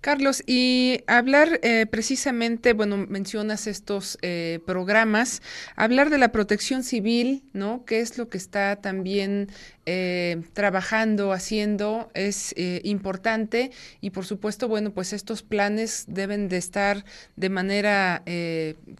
Carlos, 0.00 0.42
y 0.46 1.02
hablar 1.06 1.60
eh, 1.62 1.84
precisamente, 1.84 2.72
bueno, 2.72 2.96
mencionas 2.96 3.66
estos 3.66 4.16
eh, 4.22 4.60
programas, 4.64 5.42
hablar 5.76 6.08
de 6.08 6.16
la 6.16 6.32
protección 6.32 6.82
civil, 6.84 7.44
¿no? 7.52 7.84
¿Qué 7.84 8.00
es 8.00 8.16
lo 8.16 8.30
que 8.30 8.38
está 8.38 8.76
también 8.76 9.48
eh, 9.84 10.40
trabajando, 10.54 11.32
haciendo? 11.32 12.10
Es 12.14 12.54
importante 12.82 13.72
y 14.00 14.08
por 14.08 14.24
supuesto, 14.24 14.68
bueno, 14.68 14.90
pues 14.94 15.12
estos 15.12 15.42
planes 15.42 16.06
deben 16.08 16.48
de 16.48 16.56
estar 16.56 17.04
de 17.36 17.50
manera 17.50 18.22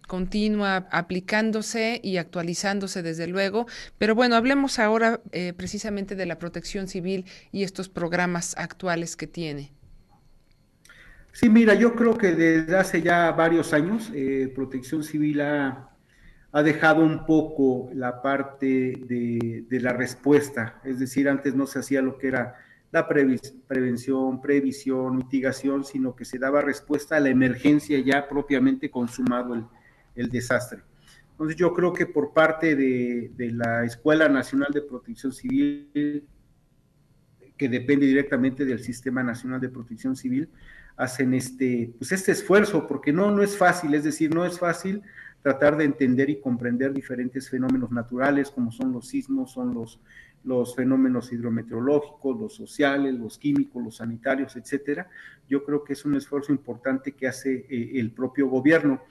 continua 0.07 0.87
aplicándose 0.91 1.99
y 2.03 2.17
actualizándose 2.17 3.01
desde 3.01 3.25
luego, 3.25 3.65
pero 3.97 4.13
bueno, 4.13 4.35
hablemos 4.35 4.77
ahora 4.77 5.19
precisamente 5.57 6.15
de 6.15 6.27
la 6.27 6.37
protección 6.37 6.87
civil 6.87 7.25
y 7.51 7.63
estos 7.63 7.89
programas 7.89 8.53
actuales 8.57 9.15
que 9.15 9.25
tiene. 9.27 9.80
Sí, 11.33 11.49
mira, 11.49 11.73
yo 11.75 11.95
creo 11.95 12.17
que 12.17 12.35
desde 12.35 12.75
hace 12.75 13.01
ya 13.01 13.31
varios 13.31 13.73
años 13.73 14.11
eh, 14.13 14.51
Protección 14.53 15.03
Civil 15.03 15.41
ha, 15.41 15.87
dejado 16.63 17.03
un 17.03 17.25
poco 17.25 17.89
la 17.93 18.21
parte 18.21 18.65
de, 19.07 19.79
la 19.79 19.93
respuesta, 19.93 20.81
es 20.83 20.99
decir, 20.99 21.29
antes 21.29 21.55
no 21.55 21.65
se 21.65 21.79
hacía 21.79 22.01
lo 22.01 22.17
que 22.17 22.27
era 22.27 22.55
la 22.91 23.07
prevención, 23.07 24.41
previsión, 24.41 25.15
mitigación, 25.15 25.85
sino 25.85 26.13
que 26.13 26.25
se 26.25 26.37
daba 26.37 26.61
respuesta 26.61 27.15
a 27.15 27.21
la 27.21 27.29
emergencia 27.29 27.97
ya 27.99 28.27
propiamente 28.27 28.91
consumado 28.91 29.69
el, 30.13 30.29
desastre. 30.29 30.81
Entonces 31.31 31.55
yo 31.55 31.73
creo 31.73 31.93
que 31.93 32.05
por 32.05 32.33
parte 32.33 32.75
de 32.75 33.51
la 33.53 33.85
Escuela 33.85 34.27
Nacional 34.27 34.73
de 34.73 34.81
Protección 34.81 35.31
Civil, 35.31 36.27
que 37.55 37.69
depende 37.69 38.07
directamente 38.07 38.65
del 38.65 38.79
Sistema 38.79 39.23
Nacional 39.23 39.61
de 39.61 39.69
Protección 39.69 40.17
Civil, 40.17 40.49
hacen 41.01 41.33
este, 41.33 41.91
pues 41.97 42.11
este 42.11 42.31
esfuerzo, 42.31 42.87
porque 42.87 43.11
no, 43.11 43.31
no 43.31 43.41
es 43.41 43.57
fácil, 43.57 43.95
es 43.95 44.03
decir, 44.03 44.33
no 44.35 44.45
es 44.45 44.59
fácil 44.59 45.01
tratar 45.41 45.75
de 45.75 45.85
entender 45.85 46.29
y 46.29 46.39
comprender 46.39 46.93
diferentes 46.93 47.49
fenómenos 47.49 47.89
naturales, 47.91 48.51
como 48.51 48.71
son 48.71 48.91
los 48.91 49.07
sismos, 49.07 49.51
son 49.51 49.73
los, 49.73 49.99
los 50.43 50.75
fenómenos 50.75 51.33
hidrometeorológicos, 51.33 52.39
los 52.39 52.53
sociales, 52.53 53.15
los 53.15 53.39
químicos, 53.39 53.83
los 53.83 53.95
sanitarios, 53.95 54.55
etcétera. 54.55 55.09
Yo 55.49 55.63
creo 55.63 55.83
que 55.83 55.93
es 55.93 56.05
un 56.05 56.13
esfuerzo 56.13 56.51
importante 56.51 57.13
que 57.13 57.27
hace 57.27 57.65
eh, 57.67 57.93
el 57.95 58.11
propio 58.11 58.47
gobierno. 58.47 59.01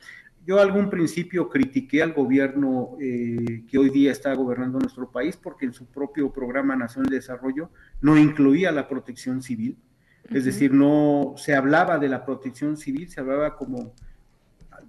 yo 0.46 0.60
algún 0.60 0.90
principio 0.90 1.48
critiqué 1.48 2.04
al 2.04 2.12
gobierno 2.12 2.96
eh, 3.00 3.64
que 3.68 3.78
hoy 3.78 3.90
día 3.90 4.12
está 4.12 4.32
gobernando 4.34 4.78
nuestro 4.78 5.10
país 5.10 5.36
porque 5.36 5.66
en 5.66 5.72
su 5.72 5.86
propio 5.86 6.32
programa 6.32 6.76
nacional 6.76 7.10
de 7.10 7.16
desarrollo 7.16 7.68
no 8.00 8.16
incluía 8.16 8.70
la 8.70 8.86
protección 8.86 9.42
civil, 9.42 9.76
es 10.30 10.44
decir, 10.44 10.72
no 10.72 11.34
se 11.36 11.54
hablaba 11.54 11.98
de 11.98 12.08
la 12.08 12.24
protección 12.24 12.76
civil, 12.76 13.08
se 13.08 13.20
hablaba 13.20 13.56
como 13.56 13.92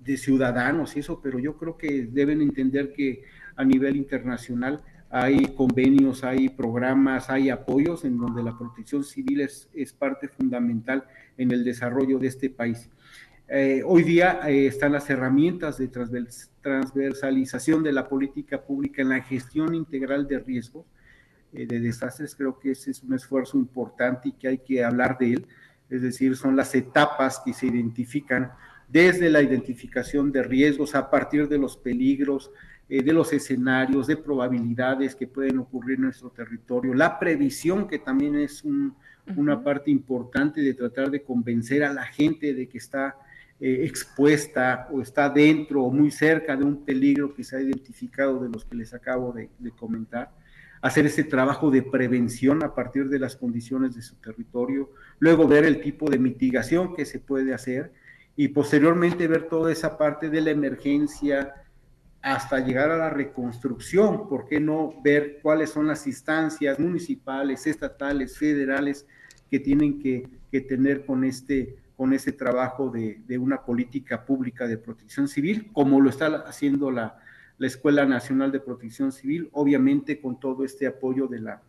de 0.04 0.18
ciudadanos 0.18 0.96
y 0.96 1.00
eso, 1.00 1.20
pero 1.22 1.40
yo 1.40 1.58
creo 1.58 1.78
que 1.78 2.08
deben 2.12 2.42
entender 2.42 2.94
que 2.94 3.24
a 3.56 3.64
nivel 3.64 3.96
internacional 3.96 4.82
hay 5.10 5.48
convenios, 5.56 6.24
hay 6.24 6.50
programas, 6.50 7.30
hay 7.30 7.50
apoyos 7.50 8.06
en 8.06 8.18
donde 8.18 8.44
la 8.44 8.58
protección 8.58 9.04
civil 9.04 9.42
es, 9.42 9.70
es 9.74 9.92
parte 9.94 10.28
fundamental 10.28 11.04
en 11.38 11.52
el 11.52 11.64
desarrollo 11.64 12.18
de 12.18 12.28
este 12.28 12.50
país. 12.50 12.90
Eh, 13.50 13.84
hoy 13.86 14.04
día 14.04 14.40
eh, 14.48 14.68
están 14.68 14.94
las 14.94 15.10
herramientas 15.10 15.78
de 15.78 15.90
transversalización 16.62 17.84
de 17.84 17.92
la 17.92 18.08
política 18.08 18.62
pública 18.62 19.02
en 19.02 19.10
la 19.10 19.22
gestión 19.22 19.76
integral 19.76 20.26
de 20.26 20.40
riesgos, 20.40 20.86
eh, 21.54 21.66
de 21.66 21.80
desastres. 21.80 22.36
Creo 22.36 22.60
que 22.60 22.72
ese 22.72 22.92
es 22.92 23.04
un 23.04 23.14
esfuerzo 23.14 23.58
importante 23.58 24.30
y 24.30 24.32
que 24.34 24.48
hay 24.48 24.58
que 24.60 24.84
hablar 24.84 25.18
de 25.18 25.34
él. 25.34 25.48
Es 25.90 26.02
decir, 26.02 26.36
son 26.36 26.56
las 26.56 26.74
etapas 26.76 27.42
que 27.44 27.54
se 27.54 27.68
identifican 27.68 28.52
desde 28.88 29.30
la 29.30 29.42
identificación 29.42 30.32
de 30.32 30.44
riesgos 30.44 30.96
a 30.96 31.10
partir 31.10 31.48
de 31.48 31.58
los 31.58 31.78
peligros, 31.78 32.52
de 32.90 33.14
los 33.14 33.32
escenarios, 33.32 34.08
de 34.08 34.18
probabilidades 34.18 35.16
que 35.16 35.28
pueden 35.28 35.60
ocurrir 35.60 35.96
en 35.96 36.04
nuestro 36.04 36.30
territorio, 36.30 36.94
la 36.94 37.18
previsión 37.18 37.88
que 37.88 38.00
también 38.00 38.36
es 38.36 38.66
una 38.66 39.64
parte 39.64 39.92
importante 39.92 40.60
de 40.60 40.74
tratar 40.74 41.10
de 41.10 41.24
convencer 41.24 41.86
a 41.86 41.94
la 41.94 42.04
gente 42.04 42.54
de 42.54 42.68
que 42.68 42.80
está 42.80 43.16
eh, 43.64 43.86
expuesta 43.86 44.88
o 44.92 45.02
está 45.02 45.30
dentro 45.30 45.84
o 45.84 45.92
muy 45.92 46.10
cerca 46.10 46.58
de 46.58 46.64
un 46.64 46.84
peligro 46.84 47.32
que 47.32 47.44
se 47.44 47.56
ha 47.56 47.62
identificado 47.62 48.40
de 48.40 48.50
los 48.50 48.66
que 48.66 48.76
les 48.76 48.92
acabo 48.92 49.32
de, 49.34 49.52
comentar, 49.78 50.32
hacer 50.82 51.06
ese 51.06 51.24
trabajo 51.24 51.70
de 51.70 51.84
prevención 51.84 52.64
a 52.64 52.74
partir 52.74 53.10
de 53.10 53.20
las 53.20 53.36
condiciones 53.36 53.96
de 53.96 54.02
su 54.02 54.16
territorio, 54.16 54.92
luego 55.20 55.48
ver 55.48 55.64
el 55.66 55.82
tipo 55.82 56.10
de 56.10 56.18
mitigación 56.18 56.96
que 56.96 57.06
se 57.06 57.20
puede 57.20 57.54
hacer 57.54 57.92
y 58.36 58.48
posteriormente 58.48 59.28
ver 59.28 59.48
toda 59.48 59.72
esa 59.72 59.98
parte 59.98 60.30
de 60.30 60.42
la 60.42 60.52
emergencia 60.52 61.54
hasta 62.22 62.60
llegar 62.60 62.92
a 62.92 62.98
la 62.98 63.10
reconstrucción, 63.10 64.28
¿por 64.28 64.48
qué 64.48 64.60
no 64.60 64.94
ver 65.04 65.40
cuáles 65.42 65.72
son 65.72 65.88
las 65.88 66.06
instancias 66.08 66.80
municipales, 66.80 67.66
estatales, 67.68 68.38
federales 68.38 69.08
que 69.50 69.60
tienen 69.60 70.00
que, 70.00 70.28
que 70.52 70.62
tener 70.62 71.06
con 71.06 71.24
este 71.24 71.78
con 72.02 72.14
ese 72.14 72.32
trabajo 72.32 72.90
de, 72.90 73.38
una 73.38 73.64
política 73.64 74.26
pública 74.26 74.66
de 74.66 74.80
protección 74.80 75.28
civil, 75.28 75.70
como 75.72 76.02
lo 76.02 76.10
está 76.10 76.44
haciendo 76.48 76.90
la, 76.90 77.20
Escuela 77.68 78.06
Nacional 78.06 78.52
de 78.52 78.60
Protección 78.60 79.12
Civil, 79.12 79.50
obviamente 79.52 80.20
con 80.20 80.40
todo 80.40 80.64
este 80.64 80.88
apoyo 80.88 81.28
de 81.28 81.40
la, 81.40 81.62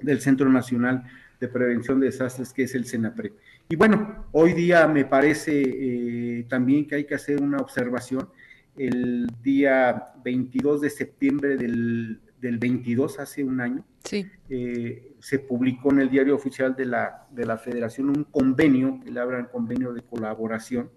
del 0.00 0.20
Centro 0.20 0.48
Nacional 0.48 1.04
de 1.40 1.48
Prevención 1.48 2.00
de 2.00 2.06
Desastres, 2.06 2.52
que 2.52 2.64
es 2.64 2.74
el 2.74 2.86
CENAPRE. 2.86 3.32
Y 3.68 3.76
bueno, 3.76 4.26
hoy 4.32 4.52
día 4.52 4.86
me 4.86 5.04
parece 5.04 5.62
eh, 5.62 6.46
también 6.48 6.86
que 6.86 6.96
hay 6.96 7.04
que 7.04 7.14
hacer 7.14 7.42
una 7.42 7.58
observación. 7.58 8.28
El 8.76 9.26
día 9.42 10.12
22 10.24 10.80
de 10.80 10.90
septiembre 10.90 11.56
del, 11.56 12.20
del 12.40 12.58
22, 12.58 13.18
hace 13.18 13.42
un 13.44 13.60
año, 13.60 13.84
sí. 14.04 14.26
Eh, 14.48 15.14
se 15.20 15.38
publicó 15.38 15.90
en 15.90 16.00
el 16.00 16.10
diario 16.10 16.34
oficial 16.34 16.76
de 16.76 16.84
la, 16.84 17.26
de 17.30 17.46
la 17.46 17.56
Federación 17.56 18.10
un 18.10 18.24
convenio, 18.24 19.00
que 19.02 19.10
le 19.10 19.20
hablan 19.20 19.46
convenio 19.46 19.94
de 19.94 20.02
colaboración, 20.02 20.90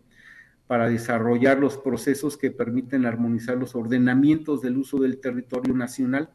para 0.67 0.89
desarrollar 0.89 1.59
los 1.59 1.77
procesos 1.77 2.37
que 2.37 2.51
permiten 2.51 3.05
armonizar 3.05 3.57
los 3.57 3.73
ordenamientos 3.73 4.61
del 4.61 4.77
uso 4.77 4.99
del 4.99 5.19
territorio 5.19 5.73
nacional, 5.73 6.29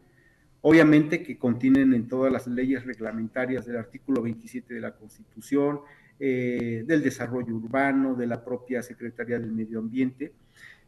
obviamente 0.63 1.23
que 1.23 1.39
contienen 1.39 1.93
en 1.93 2.09
todas 2.09 2.33
las 2.33 2.47
leyes 2.47 2.85
reglamentarias 2.87 3.67
del 3.67 3.77
artículo 3.77 4.23
27 4.23 4.73
de 4.73 4.81
la 4.81 4.97
Constitución, 4.97 5.81
eh, 6.19 6.85
del 6.87 7.03
desarrollo 7.03 7.55
urbano, 7.55 8.15
de 8.15 8.27
la 8.27 8.43
propia 8.45 8.83
Secretaría 8.83 9.39
del 9.39 9.53
Medio 9.53 9.81
Ambiente, 9.81 10.33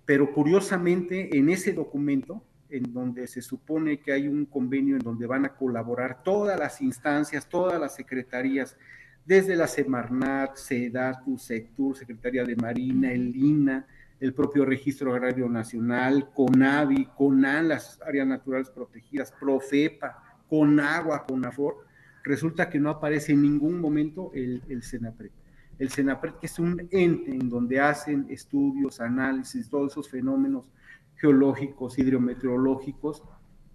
pero 0.07 0.33
curiosamente 0.33 1.37
en 1.37 1.51
ese 1.51 1.73
documento 1.73 2.43
en 2.71 2.93
donde 2.93 3.27
se 3.27 3.43
supone 3.43 4.01
que 4.01 4.13
hay 4.13 4.27
un 4.27 4.47
convenio 4.47 4.97
en 4.97 5.03
donde 5.03 5.27
van 5.27 5.45
a 5.45 5.55
colaborar 5.55 6.23
todas 6.23 6.59
las 6.59 6.81
instancias, 6.81 7.49
todas 7.49 7.81
las 7.81 7.95
secretarías, 7.95 8.77
desde 9.25 9.57
la 9.57 9.67
Semarnat, 9.67 10.57
SEDATU, 10.57 11.39
SECTUR, 11.39 11.97
Secretaría 11.97 12.45
de 12.45 12.57
Marina, 12.57 13.13
el 13.13 13.35
INA, 13.35 13.87
el 14.21 14.33
propio 14.33 14.65
Registro 14.65 15.13
Agrario 15.13 15.49
Nacional, 15.49 16.31
CONAVI, 16.33 17.07
CONAN, 17.17 17.69
las 17.69 18.01
áreas 18.03 18.27
naturales 18.27 18.71
protegidas, 18.71 19.33
PROFEPA, 19.33 20.23
CONAGUA, 20.49 21.25
CONAFOR, 21.25 21.87
resulta 22.23 22.69
que 22.69 22.79
no 22.79 22.91
aparece 22.91 23.33
en 23.33 23.43
ningún 23.43 23.81
momento 23.81 24.31
el, 24.35 24.63
el 24.69 24.83
SENAPRED. 24.83 25.31
El 25.79 25.91
SENAPRED, 25.91 26.35
que 26.35 26.47
es 26.47 26.59
un 26.59 26.89
ente 26.91 27.33
en 27.33 27.49
donde 27.49 27.81
hacen 27.81 28.27
estudios, 28.31 29.01
análisis, 29.01 29.69
todos 29.69 29.93
esos 29.93 30.09
fenómenos 30.09 30.71
geológicos, 31.17 31.99
hidrometeorológicos, 31.99 33.23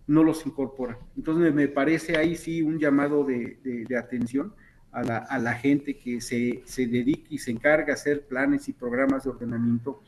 no 0.09 0.23
los 0.23 0.45
incorpora. 0.45 0.97
Entonces 1.15 1.53
me 1.53 1.67
parece 1.67 2.17
ahí 2.17 2.35
sí 2.35 2.63
un 2.63 2.79
llamado 2.79 3.23
de, 3.23 3.85
atención 3.97 4.53
a 4.91 5.37
la, 5.39 5.53
gente 5.53 5.97
que 5.97 6.19
se, 6.19 6.63
se, 6.65 6.87
dedique 6.87 7.27
y 7.29 7.37
se 7.37 7.51
encarga 7.51 7.93
a 7.93 7.95
hacer 7.95 8.25
planes 8.25 8.67
y 8.69 8.73
programas 8.73 9.23
de 9.23 9.29
ordenamiento 9.29 10.01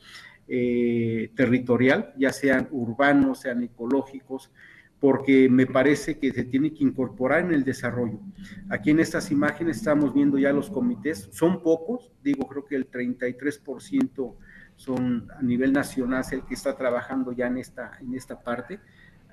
eh, 0.48 1.30
territorial, 1.36 2.12
ya 2.18 2.32
sean 2.32 2.68
urbanos, 2.72 3.40
sean 3.40 3.62
ecológicos, 3.62 4.50
porque 4.98 5.48
me 5.48 5.66
parece 5.66 6.18
que 6.18 6.32
se 6.32 6.44
tiene 6.44 6.72
que 6.74 6.84
incorporar 6.84 7.40
en 7.40 7.52
el 7.52 7.64
desarrollo. 7.64 8.20
Aquí 8.68 8.90
en 8.90 9.00
estas 9.00 9.30
imágenes 9.30 9.78
estamos 9.78 10.12
viendo 10.12 10.38
ya 10.38 10.52
los 10.52 10.68
comités, 10.68 11.28
son 11.32 11.62
pocos, 11.62 12.12
digo, 12.22 12.46
creo 12.48 12.64
que 12.64 12.76
el 12.76 12.90
33% 12.90 14.34
son 14.76 15.28
a 15.36 15.42
nivel 15.42 15.72
nacional 15.72 16.24
el 16.32 16.44
que 16.44 16.54
está 16.54 16.76
trabajando 16.76 17.32
ya 17.32 17.46
en 17.46 17.58
esta, 17.58 17.98
en 18.00 18.14
esta 18.14 18.42
parte. 18.42 18.80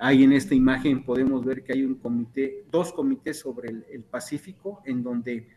Ahí 0.02 0.24
en 0.24 0.32
esta 0.32 0.56
imagen 0.56 1.04
podemos 1.04 1.44
ver 1.44 1.62
que 1.62 1.74
hay 1.74 1.84
un 1.84 1.96
comité, 1.96 2.64
dos 2.72 2.94
comités 2.94 3.38
sobre 3.38 3.70
el, 3.70 4.04
Pacífico, 4.04 4.82
en 4.86 5.04
donde 5.04 5.50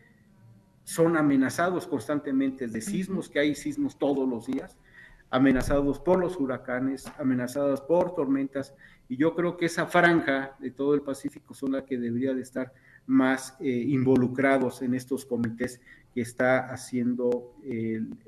son 0.83 1.15
amenazados 1.15 1.87
constantemente 1.87 2.67
de 2.67 2.81
sismos, 2.81 3.29
que 3.29 3.39
hay 3.39 3.55
sismos 3.55 3.97
todos 3.97 4.27
los 4.27 4.45
días, 4.45 4.77
amenazados 5.29 5.97
por 5.97 6.19
los 6.19 6.37
huracanes, 6.37 7.05
amenazados 7.17 7.79
por 7.79 8.15
tormentas, 8.15 8.75
y 9.07 9.15
yo 9.15 9.33
creo 9.33 9.55
que 9.55 9.67
esa 9.67 9.85
franja 9.85 10.57
de 10.59 10.71
todo 10.71 10.93
el 10.93 11.01
Pacífico 11.01 11.53
son 11.53 11.71
la 11.71 11.85
que 11.85 11.97
debería 11.97 12.33
de 12.33 12.41
estar 12.41 12.73
más 13.07 13.55
eh, 13.61 13.69
involucrados 13.69 14.81
en 14.81 14.93
estos 14.93 15.25
comités 15.25 15.79
que 16.13 16.21
está 16.21 16.71
haciendo 16.71 17.55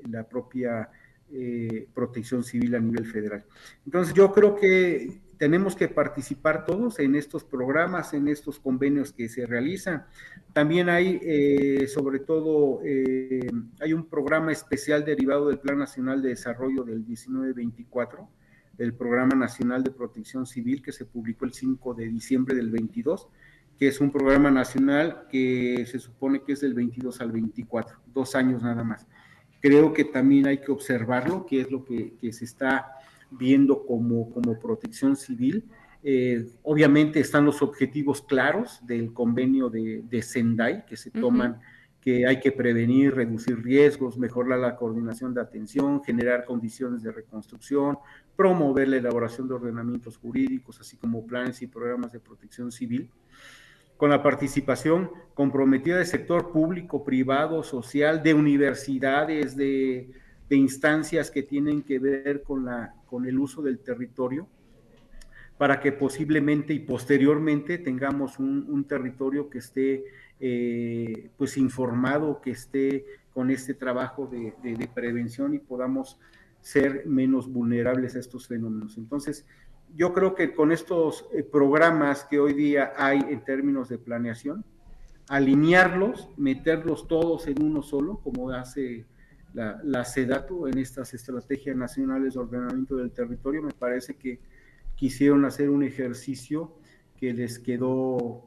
la 0.08 0.26
propia 0.26 0.90
eh, 1.30 1.88
protección 1.92 2.42
civil 2.42 2.74
a 2.74 2.80
nivel 2.80 3.04
federal. 3.04 3.44
Entonces 3.84 4.14
yo 4.14 4.32
creo 4.32 4.54
que 4.54 5.25
tenemos 5.38 5.76
que 5.76 5.88
participar 5.88 6.64
todos 6.64 6.98
en 6.98 7.14
estos 7.14 7.44
programas, 7.44 8.14
en 8.14 8.28
estos 8.28 8.58
convenios 8.58 9.12
que 9.12 9.28
se 9.28 9.46
realizan. 9.46 10.06
También 10.52 10.88
hay, 10.88 11.20
eh, 11.22 11.86
sobre 11.88 12.20
todo, 12.20 12.80
eh, 12.84 13.50
hay 13.80 13.92
un 13.92 14.06
programa 14.06 14.52
especial 14.52 15.04
derivado 15.04 15.48
del 15.48 15.58
Plan 15.58 15.78
Nacional 15.78 16.22
de 16.22 16.30
Desarrollo 16.30 16.84
del 16.84 17.00
1924, 17.00 18.28
del 18.78 18.94
Programa 18.94 19.34
Nacional 19.34 19.82
de 19.82 19.90
Protección 19.90 20.46
Civil 20.46 20.82
que 20.82 20.92
se 20.92 21.04
publicó 21.04 21.44
el 21.44 21.52
5 21.52 21.94
de 21.94 22.08
diciembre 22.08 22.54
del 22.54 22.70
22, 22.70 23.28
que 23.78 23.88
es 23.88 24.00
un 24.00 24.10
programa 24.10 24.50
nacional 24.50 25.26
que 25.30 25.84
se 25.86 25.98
supone 25.98 26.42
que 26.42 26.52
es 26.52 26.60
del 26.60 26.74
22 26.74 27.20
al 27.20 27.32
24, 27.32 27.98
dos 28.06 28.34
años 28.34 28.62
nada 28.62 28.84
más 28.84 29.06
creo 29.66 29.92
que 29.92 30.04
también 30.04 30.46
hay 30.46 30.58
que 30.58 30.70
observarlo, 30.70 31.44
que 31.44 31.60
es 31.60 31.70
lo 31.70 31.84
que, 31.84 32.14
se 32.32 32.44
está 32.44 32.92
viendo 33.30 33.84
como, 33.84 34.30
como 34.30 34.58
protección 34.58 35.16
civil. 35.16 35.64
Eh, 36.02 36.46
obviamente 36.62 37.20
están 37.20 37.44
los 37.44 37.62
objetivos 37.62 38.22
claros 38.22 38.80
del 38.86 39.12
convenio 39.12 39.68
de, 39.68 40.02
de 40.08 40.22
Sendai 40.22 40.86
que 40.86 40.96
se 40.96 41.10
toman, 41.10 41.60
que 42.00 42.26
hay 42.26 42.38
que 42.38 42.52
prevenir, 42.52 43.14
reducir 43.14 43.60
riesgos, 43.62 44.16
mejorar 44.16 44.60
la 44.60 44.76
coordinación 44.76 45.34
de 45.34 45.40
atención, 45.40 46.04
generar 46.04 46.44
condiciones 46.44 47.02
de 47.02 47.10
reconstrucción, 47.10 47.98
promover 48.36 48.88
la 48.88 48.98
elaboración 48.98 49.48
de 49.48 49.54
ordenamientos 49.54 50.16
jurídicos, 50.16 50.80
así 50.80 50.96
como 50.96 51.26
planes 51.26 51.62
y 51.62 51.66
programas 51.66 52.12
de 52.12 52.20
protección 52.20 52.70
civil 52.70 53.10
con 53.96 54.10
la 54.10 54.22
participación 54.22 55.10
comprometida 55.34 55.96
del 55.96 56.06
sector 56.06 56.52
público, 56.52 57.04
privado, 57.04 57.62
social, 57.62 58.22
de 58.22 58.34
universidades, 58.34 59.56
de, 59.56 60.10
instancias 60.50 61.30
que 61.30 61.42
tienen 61.42 61.82
que 61.82 61.98
ver 61.98 62.42
con, 62.42 62.66
la, 62.66 62.94
con 63.06 63.26
el 63.26 63.38
uso 63.38 63.62
del 63.62 63.78
territorio, 63.78 64.48
para 65.58 65.80
que 65.80 65.92
posiblemente 65.92 66.74
y 66.74 66.80
posteriormente 66.80 67.78
tengamos 67.78 68.38
un, 68.38 68.84
territorio 68.84 69.48
que 69.48 69.58
esté 69.58 70.04
eh, 70.38 71.30
pues 71.36 71.56
informado, 71.56 72.40
que 72.40 72.50
esté 72.50 73.06
con 73.32 73.50
este 73.50 73.74
trabajo 73.74 74.26
de, 74.26 74.88
prevención 74.94 75.54
y 75.54 75.58
podamos 75.58 76.18
ser 76.60 77.06
menos 77.06 77.50
vulnerables 77.50 78.16
a 78.16 78.18
estos 78.18 78.48
fenómenos. 78.48 78.98
Entonces, 78.98 79.46
yo 79.94 80.12
creo 80.12 80.34
que 80.34 80.52
con 80.52 80.72
estos 80.72 81.26
eh, 81.32 81.42
programas 81.42 82.24
que 82.24 82.38
hoy 82.38 82.52
día 82.52 82.92
hay 82.96 83.20
en 83.30 83.44
términos 83.44 83.88
de 83.88 83.98
planeación, 83.98 84.64
alinearlos, 85.28 86.28
meterlos 86.36 87.08
todos 87.08 87.46
en 87.46 87.62
uno 87.62 87.82
solo, 87.82 88.20
como 88.22 88.50
hace 88.50 89.06
la, 89.56 89.80
la 89.82 90.04
SEDATU 90.04 90.66
en 90.66 90.76
estas 90.76 91.14
estrategias 91.14 91.74
nacionales 91.74 92.34
de 92.34 92.40
ordenamiento 92.40 92.96
del 92.96 93.10
territorio, 93.10 93.62
me 93.62 93.72
parece 93.72 94.14
que 94.14 94.38
quisieron 94.96 95.46
hacer 95.46 95.70
un 95.70 95.82
ejercicio 95.82 96.76
que 97.16 97.32
les 97.32 97.58
quedó 97.58 98.44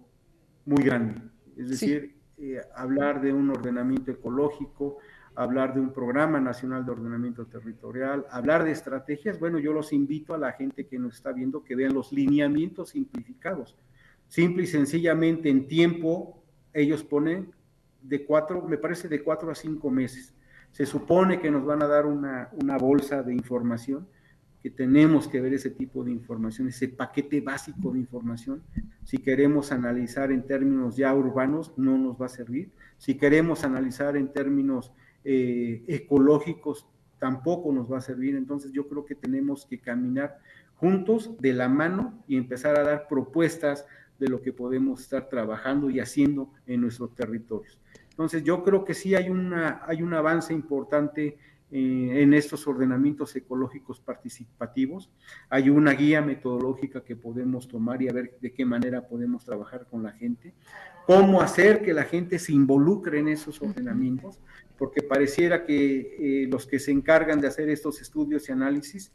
muy 0.66 0.84
grande. 0.84 1.20
Es 1.58 1.70
decir, 1.70 2.16
eh, 2.38 2.62
hablar 2.76 3.22
de 3.22 3.34
un 3.34 3.50
ordenamiento 3.50 4.12
ecológico, 4.12 5.00
hablar 5.34 5.74
de 5.74 5.80
un 5.80 5.92
programa 5.94 6.40
nacional 6.40 6.86
de 6.86 6.92
ordenamiento 6.92 7.48
territorial, 7.48 8.28
hablar 8.30 8.64
de 8.64 8.72
estrategias, 8.72 9.40
bueno, 9.40 9.58
yo 9.58 9.74
los 9.74 9.92
invito 9.92 10.36
a 10.36 10.38
la 10.38 10.52
gente 10.52 10.86
que 10.86 11.00
nos 11.00 11.16
está 11.16 11.32
viendo 11.32 11.64
que 11.64 11.76
vean 11.76 11.96
los 11.96 12.12
lineamientos 12.12 12.90
simplificados. 12.90 13.76
Simple 14.28 14.62
y 14.62 14.68
sencillamente 14.68 15.50
en 15.50 15.68
tiempo, 15.68 16.44
ellos 16.72 17.04
ponen 17.04 17.52
de 18.04 18.24
cuatro, 18.28 18.62
me 18.62 18.78
parece 18.78 19.08
de 19.08 19.24
cuatro 19.24 19.50
a 19.50 19.56
cinco 19.56 19.90
meses. 19.90 20.36
Se 20.72 20.86
supone 20.86 21.40
que 21.40 21.52
nos 21.52 21.66
van 21.66 21.84
a 21.84 21.88
dar 21.88 22.06
una, 22.06 22.50
una 22.54 22.78
bolsa 22.78 23.24
de 23.24 23.34
información 23.34 24.08
que 24.62 24.70
tenemos 24.70 25.28
que 25.28 25.40
ver 25.40 25.54
ese 25.54 25.70
tipo 25.70 26.04
de 26.04 26.12
información, 26.12 26.68
ese 26.68 26.90
paquete 26.90 27.40
básico 27.40 27.92
de 27.92 28.00
información. 28.00 28.62
Si 29.06 29.18
queremos 29.18 29.72
analizar 29.72 30.32
en 30.32 30.46
términos 30.46 30.98
ya 30.98 31.14
urbanos, 31.16 31.72
no 31.78 31.98
nos 31.98 32.22
va 32.22 32.26
a 32.26 32.30
servir. 32.30 32.72
Si 32.98 33.16
queremos 33.16 33.64
analizar 33.64 34.18
en 34.18 34.34
términos 34.34 34.92
eh, 35.24 35.84
ecológicos, 35.88 36.88
tampoco 37.20 37.72
nos 37.72 37.92
va 37.92 38.00
a 38.00 38.02
servir. 38.02 38.36
Entonces 38.36 38.74
yo 38.74 38.88
creo 38.90 39.06
que 39.06 39.16
tenemos 39.16 39.66
que 39.66 39.80
caminar 39.80 40.40
juntos 40.76 41.38
de 41.40 41.54
la 41.54 41.70
mano 41.70 42.22
y 42.28 42.36
empezar 42.36 42.78
a 42.78 42.84
dar 42.84 43.08
propuestas 43.08 43.86
de 44.20 44.28
lo 44.28 44.42
que 44.42 44.52
podemos 44.52 45.02
estar 45.02 45.30
trabajando 45.30 45.90
y 45.90 46.02
haciendo 46.02 46.52
en 46.68 46.82
nuestros 46.82 47.16
territorios. 47.16 47.80
Entonces 48.20 48.44
yo 48.44 48.66
creo 48.66 48.84
que 48.84 48.94
sí 48.94 49.16
hay, 49.16 49.30
una, 49.30 49.82
hay 49.88 50.04
un 50.04 50.14
avance 50.14 50.54
importante 50.54 51.38
eh, 51.72 52.22
en 52.22 52.34
estos 52.34 52.68
ordenamientos 52.68 53.34
ecológicos 53.34 54.02
participativos. 54.02 55.10
Hay 55.50 55.70
una 55.70 55.94
guía 55.94 56.22
metodológica 56.22 57.02
que 57.02 57.16
podemos 57.16 57.70
tomar 57.70 58.02
y 58.02 58.10
a 58.10 58.12
ver 58.12 58.38
de 58.42 58.52
qué 58.52 58.66
manera 58.66 59.08
podemos 59.08 59.46
trabajar 59.46 59.88
con 59.90 60.04
la 60.04 60.12
gente, 60.12 60.54
cómo 61.08 61.40
hacer 61.40 61.82
que 61.82 61.94
la 61.94 62.04
gente 62.04 62.40
se 62.40 62.52
involucre 62.52 63.20
en 63.20 63.30
esos 63.30 63.62
ordenamientos, 63.62 64.42
porque 64.78 65.02
pareciera 65.02 65.64
que 65.64 66.44
eh, 66.44 66.48
los 66.52 66.68
que 66.68 66.80
se 66.80 66.92
encargan 66.92 67.40
de 67.40 67.48
hacer 67.48 67.70
estos 67.70 68.02
estudios 68.02 68.50
y 68.50 68.52
análisis 68.52 69.14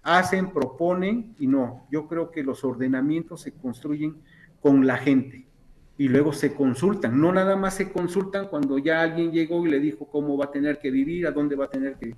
hacen, 0.00 0.52
proponen 0.52 1.34
y 1.40 1.48
no. 1.48 1.88
Yo 1.90 2.06
creo 2.06 2.30
que 2.30 2.44
los 2.44 2.62
ordenamientos 2.62 3.40
se 3.40 3.50
construyen 3.50 4.22
con 4.60 4.86
la 4.86 4.96
gente 4.96 5.48
y 5.96 6.08
luego 6.08 6.32
se 6.32 6.54
consultan. 6.54 7.20
No 7.20 7.32
nada 7.32 7.56
más 7.56 7.74
se 7.74 7.90
consultan 7.90 8.48
cuando 8.48 8.78
ya 8.78 9.02
alguien 9.02 9.30
llegó 9.30 9.66
y 9.66 9.70
le 9.70 9.78
dijo 9.78 10.06
cómo 10.06 10.36
va 10.36 10.46
a 10.46 10.50
tener 10.50 10.78
que 10.78 10.90
vivir, 10.90 11.26
a 11.26 11.30
dónde 11.30 11.56
va 11.56 11.66
a 11.66 11.70
tener 11.70 11.96
que, 11.96 12.16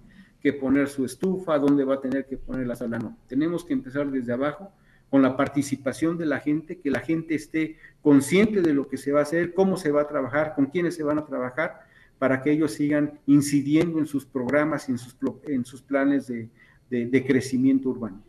poner 0.55 0.87
su 0.87 1.05
estufa, 1.05 1.55
a 1.55 1.59
dónde 1.59 1.83
va 1.83 1.95
a 1.95 2.01
tener 2.01 2.25
que 2.25 2.37
poner 2.37 2.69
la 2.69 2.77
sala. 2.77 3.01
No, 3.01 3.19
tenemos 3.27 3.65
que 3.65 3.73
empezar 3.73 4.09
desde 4.13 4.33
abajo 4.33 4.71
con 5.11 5.21
la 5.21 5.37
participación 5.37 6.19
de 6.19 6.27
la 6.27 6.39
gente, 6.39 6.79
que 6.79 6.89
la 6.89 7.01
gente 7.01 7.35
esté 7.35 7.77
consciente 8.01 8.63
de 8.63 8.73
lo 8.73 8.89
que 8.89 8.97
se 8.97 9.11
va 9.11 9.21
a 9.21 9.23
hacer, 9.23 9.55
cómo 9.55 9.77
se 9.77 9.91
va 9.91 10.03
a 10.03 10.09
trabajar, 10.09 10.55
con 10.55 10.67
quiénes 10.67 10.95
se 10.95 11.03
van 11.03 11.19
a 11.19 11.25
trabajar, 11.25 11.81
para 12.19 12.43
que 12.43 12.53
ellos 12.53 12.73
sigan 12.73 13.19
incidiendo 13.27 13.99
en 13.99 14.07
sus 14.07 14.25
programas 14.25 14.89
y 14.89 14.93
en 14.93 14.99
sus, 14.99 15.17
en 15.49 15.65
sus 15.65 15.83
planes 15.83 16.29
de 16.29 17.25
crecimiento 17.27 17.89
urbano. 17.89 18.23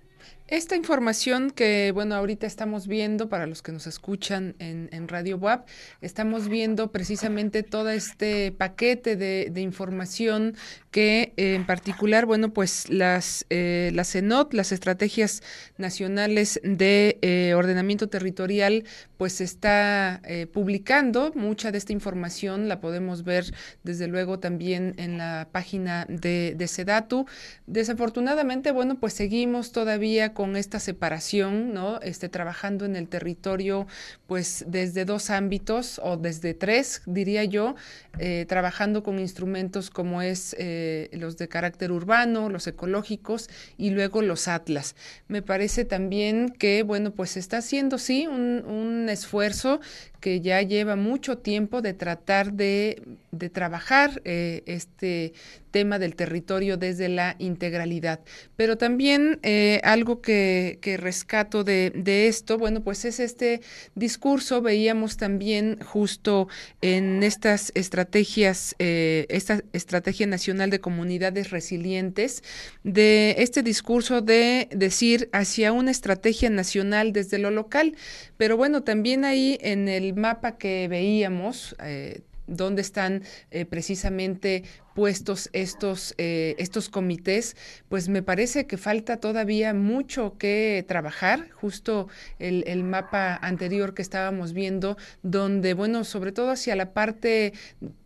Esta 0.48 0.78
información 0.78 1.52
que, 1.52 1.92
bueno, 1.94 2.16
ahorita 2.16 2.48
estamos 2.48 2.88
viendo, 2.88 3.28
para 3.28 3.48
los 3.48 3.62
que 3.62 3.74
nos 3.74 3.86
escuchan 3.86 4.56
en, 4.60 5.08
Radio 5.10 5.38
WAP, 5.38 5.68
estamos 6.00 6.48
viendo 6.48 6.90
precisamente 6.90 7.64
todo 7.64 7.90
este 7.90 8.54
paquete 8.54 9.18
de, 9.18 9.62
información 9.62 10.56
que 10.90 11.34
en 11.36 11.66
particular, 11.66 12.26
bueno, 12.26 12.54
pues 12.54 12.90
las, 12.90 13.46
eh, 13.50 13.92
las 13.94 14.14
CENOT, 14.14 14.54
las 14.54 14.72
estrategias 14.72 15.44
nacionales 15.78 16.62
de 16.64 17.18
eh, 17.22 17.54
ordenamiento 17.54 18.08
territorial, 18.08 18.86
pues 19.18 19.42
está 19.42 20.22
eh, 20.24 20.48
publicando. 20.48 21.34
Mucha 21.36 21.74
de 21.74 21.78
esta 21.78 21.92
información 21.92 22.70
la 22.70 22.80
podemos 22.80 23.26
ver, 23.26 23.54
desde 23.84 24.08
luego, 24.08 24.40
también 24.40 24.94
en 24.98 25.18
la 25.18 25.50
página 25.52 26.06
de, 26.08 26.54
de 26.56 26.68
SEDATU. 26.70 27.26
Desafortunadamente, 27.66 28.72
bueno, 28.72 28.96
pues 28.96 29.14
seguimos 29.14 29.74
todavía 29.74 30.34
con 30.38 30.56
esta 30.56 30.80
separación, 30.80 31.74
¿no? 31.74 32.00
Este, 32.02 32.30
trabajando 32.30 32.86
en 32.86 32.96
el 32.96 33.08
territorio, 33.08 33.88
pues 34.28 34.66
desde 34.68 35.04
dos 35.04 35.32
ámbitos 35.32 36.00
o 36.04 36.16
desde 36.16 36.54
tres, 36.54 37.02
diría 37.08 37.44
yo, 37.44 37.74
eh, 38.20 38.46
trabajando 38.48 39.02
con 39.02 39.18
instrumentos 39.18 39.90
como 39.90 40.22
es 40.22 40.56
eh, 40.60 41.10
los 41.14 41.38
de 41.38 41.48
carácter 41.48 41.92
urbano, 41.92 42.50
los 42.50 42.68
ecológicos 42.68 43.50
y 43.80 43.90
luego 43.90 44.22
los 44.22 44.48
atlas. 44.48 44.96
Me 45.28 45.42
parece 45.42 45.86
también 45.86 46.50
que, 46.50 46.84
bueno, 46.84 47.10
pues 47.10 47.36
está 47.36 47.58
haciendo, 47.58 47.98
sí, 47.98 48.28
un, 48.28 48.64
un 48.64 49.10
esfuerzo 49.10 49.80
que 50.20 50.42
ya 50.42 50.62
lleva 50.62 50.96
mucho 50.96 51.38
tiempo 51.38 51.82
de 51.82 51.94
tratar 51.94 52.54
de, 52.54 53.02
de 53.32 53.50
trabajar 53.50 54.22
eh, 54.26 54.64
este 54.66 55.34
tema 55.72 56.00
del 56.00 56.16
territorio 56.16 56.78
desde 56.78 57.08
la 57.08 57.36
integralidad. 57.38 58.22
Pero 58.56 58.78
también 58.78 59.40
eh, 59.44 59.80
algo 59.84 60.22
que, 60.22 60.80
que 60.82 60.98
rescato 60.98 61.64
de, 61.64 61.92
de, 61.94 62.28
esto, 62.28 62.58
bueno, 62.58 62.82
pues 62.84 63.06
es 63.06 63.20
este 63.20 63.62
discurso, 63.94 64.62
veíamos 64.62 65.18
también 65.18 65.78
justo 65.86 66.48
en 66.82 67.22
estas 67.22 67.72
estrategias, 67.76 68.76
eh, 68.80 69.28
esta 69.30 69.62
Estrategia 69.74 70.26
Nacional 70.26 70.70
de 70.72 70.80
Comunidades 70.80 71.52
Resilientes, 71.52 72.44
de 72.84 73.36
este 73.38 73.62
discurso 73.62 74.22
de 74.22 74.70
decir 74.72 75.30
hacia 75.32 75.74
una 75.74 75.92
estrategia 75.92 76.50
nacional 76.50 77.14
desde 77.14 77.38
lo 77.38 77.52
local. 77.52 77.96
Pero 78.38 78.58
bueno, 78.58 78.82
también 78.82 79.26
ahí 79.26 79.58
en 79.62 79.88
el 79.88 80.07
mapa 80.14 80.58
que 80.58 80.88
veíamos, 80.88 81.76
eh, 81.84 82.22
donde 82.48 82.82
están 82.82 83.24
eh, 83.52 83.66
precisamente 83.66 84.64
puestos 84.98 85.52
estos, 85.54 86.16
eh, 86.18 86.56
estos 86.58 86.90
comités, 86.90 87.56
pues 87.88 88.10
me 88.10 88.24
parece 88.24 88.66
que 88.66 88.78
falta 88.78 89.18
todavía 89.18 89.76
mucho 89.76 90.40
que 90.40 90.84
trabajar, 90.88 91.52
justo 91.52 92.08
el, 92.40 92.64
el, 92.66 92.84
mapa 92.84 93.36
anterior 93.36 93.94
que 93.94 94.02
estábamos 94.02 94.54
viendo, 94.54 94.98
donde, 95.22 95.76
bueno, 95.76 96.04
sobre 96.04 96.32
todo 96.32 96.50
hacia 96.50 96.76
la 96.76 96.94
parte, 96.94 97.54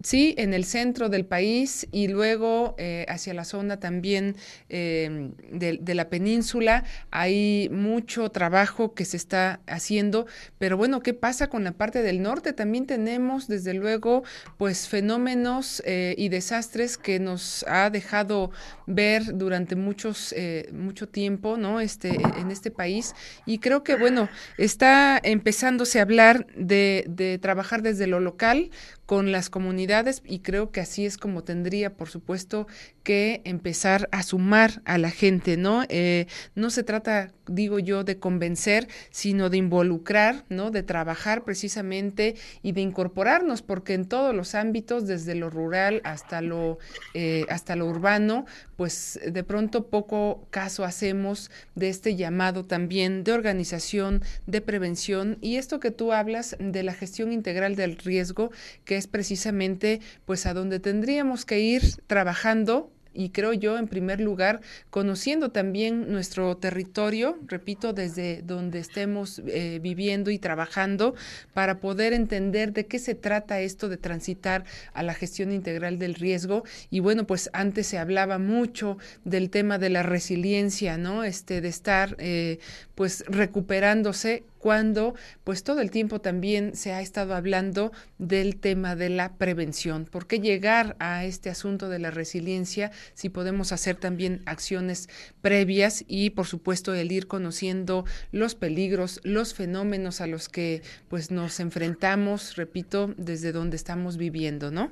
sí, 0.03 0.35
en 0.37 0.53
el 0.53 0.65
centro 0.65 1.07
del 1.07 1.23
país 1.23 1.87
y 1.93 2.09
luego 2.09 2.75
eh, 2.77 3.05
hacia 3.07 3.33
la 3.33 3.45
zona 3.45 3.79
también 3.79 4.35
eh, 4.67 5.31
de, 5.49 5.79
de 5.81 5.95
la 5.95 6.09
península, 6.09 6.83
hay 7.09 7.69
mucho 7.71 8.31
trabajo 8.31 8.93
que 8.93 9.05
se 9.05 9.15
está 9.15 9.61
haciendo, 9.65 10.25
pero 10.57 10.75
bueno, 10.75 10.99
¿qué 10.99 11.13
pasa 11.13 11.47
con 11.47 11.63
la 11.63 11.71
parte 11.71 12.03
del 12.03 12.21
norte? 12.21 12.51
También 12.51 12.85
tenemos, 12.85 13.47
desde 13.47 13.73
luego, 13.73 14.23
pues 14.57 14.89
fenómenos 14.89 15.81
y 15.85 16.27
desastres 16.27 16.80
que 16.97 17.19
nos 17.19 17.63
ha 17.67 17.89
dejado 17.89 18.51
ver 18.88 19.38
durante 19.38 19.75
muchos, 19.75 20.34
eh, 20.38 20.69
mucho 20.73 21.07
tiempo, 21.07 21.57
¿no? 21.57 21.79
Este, 21.79 22.09
en 22.38 22.51
este 22.51 22.71
país. 22.71 23.13
Y 23.45 23.59
creo 23.59 23.84
que, 23.84 23.95
bueno, 23.95 24.29
está 24.57 25.19
empezándose 25.21 25.99
a 25.99 26.03
hablar 26.03 26.47
de, 26.55 27.05
de 27.07 27.38
trabajar 27.38 27.82
desde 27.82 28.07
lo 28.07 28.19
local 28.19 28.71
con 29.12 29.34
las 29.34 29.49
comunidades 29.49 30.24
y 30.26 30.39
creo 30.39 30.72
que 30.72 30.80
así 30.80 31.05
es 31.05 31.18
como 31.18 31.43
tendría, 31.43 31.95
por 31.95 32.07
supuesto, 32.07 32.66
que 33.03 33.41
empezar 33.43 34.07
a 34.14 34.24
sumar 34.24 34.82
a 34.86 34.97
la 34.97 35.12
gente, 35.12 35.57
¿no? 35.57 35.84
Eh, 35.89 36.28
no 36.55 36.70
se 36.70 36.84
trata, 36.84 37.34
digo 37.45 37.78
yo, 37.80 38.05
de 38.05 38.20
convencer, 38.20 38.88
sino 39.09 39.49
de 39.49 39.57
involucrar, 39.57 40.45
¿no? 40.47 40.72
De 40.72 40.82
trabajar 40.82 41.43
precisamente 41.43 42.36
y 42.64 42.72
de 42.72 42.80
incorporarnos, 42.80 43.62
porque 43.62 43.95
en 43.95 44.05
todos 44.05 44.34
los 44.34 44.55
ámbitos, 44.55 45.07
desde 45.07 45.36
lo 45.36 45.49
rural 45.49 45.99
hasta 46.05 46.39
lo, 46.39 46.78
eh, 47.14 47.45
hasta 47.49 47.76
lo 47.76 47.88
urbano, 47.88 48.45
pues 48.78 49.20
de 49.30 49.43
pronto 49.43 49.88
poco 49.88 50.47
caso 50.51 50.86
hacemos 50.86 51.51
de 51.76 51.89
este 51.89 52.16
llamado 52.16 52.66
también 52.66 53.26
de 53.26 53.34
organización, 53.34 54.24
de 54.47 54.62
prevención 54.62 55.38
y 55.41 55.57
esto 55.57 55.82
que 55.82 55.91
tú 55.91 56.14
hablas 56.14 56.55
de 56.59 56.84
la 56.84 56.93
gestión 56.93 57.34
integral 57.34 57.76
del 57.76 57.97
riesgo, 57.97 58.51
que 58.86 59.01
es 59.02 59.08
precisamente 59.08 59.99
pues 60.26 60.45
a 60.45 60.54
donde 60.54 60.80
tendríamos 60.80 61.43
que 61.43 61.60
ir 61.60 61.82
trabajando 62.06 62.91
y 63.14 63.30
creo 63.30 63.52
yo, 63.52 63.78
en 63.78 63.88
primer 63.88 64.22
lugar, 64.22 64.62
conociendo 64.89 65.52
también 65.52 66.12
nuestro 66.12 66.56
territorio, 66.56 67.38
repito, 67.45 67.91
desde 67.91 68.41
donde 68.41 68.80
estemos 68.80 69.41
eh, 69.47 69.80
viviendo 69.82 70.32
y 70.32 70.39
trabajando, 70.39 71.14
para 71.54 71.82
poder 71.82 72.14
entender 72.14 72.72
de 72.72 72.86
qué 72.86 72.99
se 72.99 73.14
trata 73.14 73.60
esto 73.60 73.89
de 73.89 73.97
transitar 73.97 74.64
a 74.93 75.04
la 75.04 75.14
gestión 75.14 75.52
integral 75.52 75.99
del 75.99 76.16
riesgo. 76.16 76.64
Y 76.89 77.02
bueno, 77.02 77.28
pues 77.28 77.49
antes 77.52 77.88
se 77.88 77.97
hablaba 77.97 78.38
mucho 78.38 78.97
del 79.26 79.49
tema 79.49 79.78
de 79.78 79.89
la 79.89 80.04
resiliencia, 80.04 80.97
¿no? 80.97 81.26
Este, 81.26 81.60
de 81.60 81.68
estar 81.68 82.16
eh, 82.18 82.60
pues 82.95 83.26
recuperándose 83.28 84.45
cuando 84.62 85.16
pues 85.43 85.64
todo 85.64 85.82
el 85.82 85.89
tiempo 85.89 86.22
también 86.22 86.76
se 86.76 86.93
ha 86.93 87.01
estado 87.01 87.34
hablando 87.34 87.91
del 88.20 88.57
tema 88.57 88.95
de 88.95 89.09
la 89.09 89.34
prevención. 89.34 90.05
¿Por 90.05 90.28
qué 90.28 90.39
llegar 90.39 90.95
a 90.99 91.26
este 91.26 91.49
asunto 91.49 91.89
de 91.89 91.97
la 91.97 92.12
resiliencia 92.12 92.91
si 93.16 93.30
podemos 93.30 93.72
hacer 93.72 93.95
también 93.95 94.43
acciones 94.45 95.09
previas 95.41 96.05
y 96.07 96.30
por 96.30 96.45
supuesto 96.45 96.93
el 96.93 97.12
ir 97.12 97.28
conociendo 97.28 98.05
los 98.32 98.53
peligros, 98.53 99.20
los 99.24 99.55
fenómenos 99.55 100.22
a 100.22 100.28
los 100.28 100.47
que 100.47 100.84
pues 101.09 101.32
nos 101.32 101.59
enfrentamos, 101.59 102.55
repito, 102.55 103.16
desde 103.18 103.51
donde 103.51 103.78
estamos 103.78 104.18
viviendo, 104.18 104.70
¿no? 104.70 104.91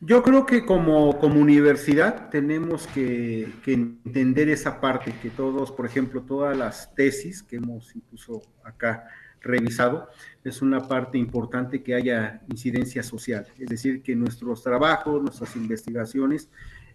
Yo 0.00 0.22
creo 0.22 0.46
que 0.46 0.64
como, 0.64 1.18
como 1.18 1.40
universidad 1.40 2.28
tenemos 2.30 2.86
que, 2.86 3.48
entender 3.66 4.48
esa 4.48 4.80
parte, 4.80 5.12
que 5.20 5.28
todos, 5.28 5.72
por 5.72 5.86
ejemplo, 5.86 6.22
todas 6.22 6.56
las 6.56 6.94
tesis 6.94 7.42
que 7.42 7.56
hemos 7.56 7.96
incluso 7.96 8.42
acá 8.62 9.08
revisado, 9.40 10.08
es 10.44 10.62
una 10.62 10.86
parte 10.86 11.18
importante 11.18 11.82
que 11.82 11.94
haya 11.94 12.42
incidencia 12.48 13.02
social, 13.02 13.46
es 13.58 13.68
decir, 13.68 14.02
que 14.02 14.14
nuestros 14.14 14.62
trabajos, 14.62 15.20
nuestras 15.20 15.56
investigaciones 15.56 16.48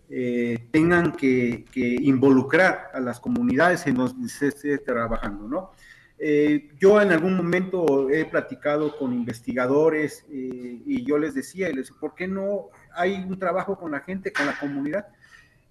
eh, 0.10 0.68
tengan 0.72 1.12
que, 1.12 1.66
involucrar 1.76 2.90
a 2.94 3.02
las 3.02 3.20
comunidades 3.20 3.86
en 3.86 3.96
donde 3.96 4.30
se 4.30 4.48
esté 4.48 4.78
trabajando, 4.78 5.48
¿no? 5.48 5.72
Eh, 6.20 6.70
yo 6.80 7.02
en 7.02 7.12
algún 7.12 7.36
momento 7.36 8.10
he 8.10 8.24
platicado 8.24 8.96
con 8.96 9.14
investigadores 9.14 10.26
eh, 10.30 10.82
y 10.86 11.04
yo 11.04 11.18
les 11.18 11.34
decía, 11.34 11.70
les 11.70 11.92
¿por 11.92 12.16
qué 12.16 12.28
no 12.28 12.70
hay 12.96 13.16
un 13.16 13.38
trabajo 13.38 13.78
con 13.78 13.92
la 13.92 14.02
gente, 14.02 14.32
con 14.32 14.46
la 14.46 14.58
comunidad? 14.60 15.08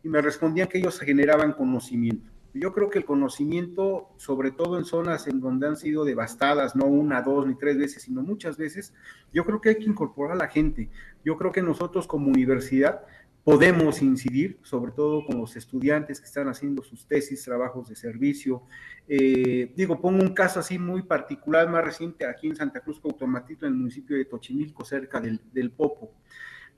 Y 0.03 0.09
me 0.09 0.21
respondían 0.21 0.69
que 0.69 0.79
ellos 0.79 0.99
generaban 0.99 1.53
conocimiento. 1.53 2.31
Yo 2.55 2.73
creo 2.75 2.91
que 2.91 2.99
el 2.99 3.07
conocimiento, 3.07 4.11
sobre 4.19 4.51
todo 4.51 4.79
en 4.79 4.85
zonas 4.85 5.27
en 5.27 5.41
donde 5.41 5.67
han 5.67 5.77
sido 5.77 6.05
devastadas, 6.05 6.77
no 6.77 6.85
una, 6.85 7.23
dos 7.23 7.47
ni 7.47 7.55
tres 7.55 7.79
veces, 7.79 8.03
sino 8.03 8.21
muchas 8.21 8.59
veces, 8.59 8.93
yo 9.33 9.45
creo 9.47 9.61
que 9.61 9.71
hay 9.71 9.77
que 9.77 9.85
incorporar 9.85 10.33
a 10.33 10.39
la 10.39 10.49
gente. 10.49 10.91
Yo 11.25 11.39
creo 11.39 11.51
que 11.51 11.63
nosotros 11.63 12.07
como 12.07 12.29
universidad 12.29 13.07
podemos 13.43 14.03
incidir, 14.03 14.59
sobre 14.63 14.93
todo 14.93 15.25
con 15.25 15.39
los 15.39 15.57
estudiantes 15.57 16.21
que 16.21 16.27
están 16.27 16.49
haciendo 16.49 16.83
sus 16.83 17.07
tesis, 17.07 17.43
trabajos 17.43 17.89
de 17.89 17.97
servicio. 17.97 18.63
Eh, 19.09 19.73
digo, 19.75 20.01
pongo 20.01 20.23
un 20.23 20.35
caso 20.35 20.61
así 20.61 20.79
muy 20.79 21.03
particular, 21.03 21.69
más 21.69 21.85
reciente, 21.85 22.27
aquí 22.27 22.49
en 22.49 22.57
Santa 22.57 22.81
Cruz 22.81 23.01
Automatito, 23.03 23.67
en 23.67 23.73
el 23.73 23.79
municipio 23.79 24.17
de 24.17 24.27
Tochimilco, 24.27 24.85
cerca 24.85 25.21
del, 25.21 25.41
del 25.53 25.73
Popo. 25.73 26.13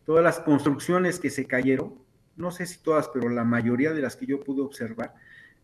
Todas 0.04 0.22
las 0.22 0.40
construcciones 0.40 1.18
que 1.18 1.30
se 1.30 1.46
cayeron, 1.46 1.94
no 2.36 2.50
sé 2.50 2.66
si 2.66 2.82
todas, 2.82 3.08
pero 3.08 3.28
la 3.28 3.44
mayoría 3.44 3.92
de 3.92 4.02
las 4.02 4.16
que 4.16 4.26
yo 4.26 4.40
pude 4.40 4.62
observar, 4.62 5.14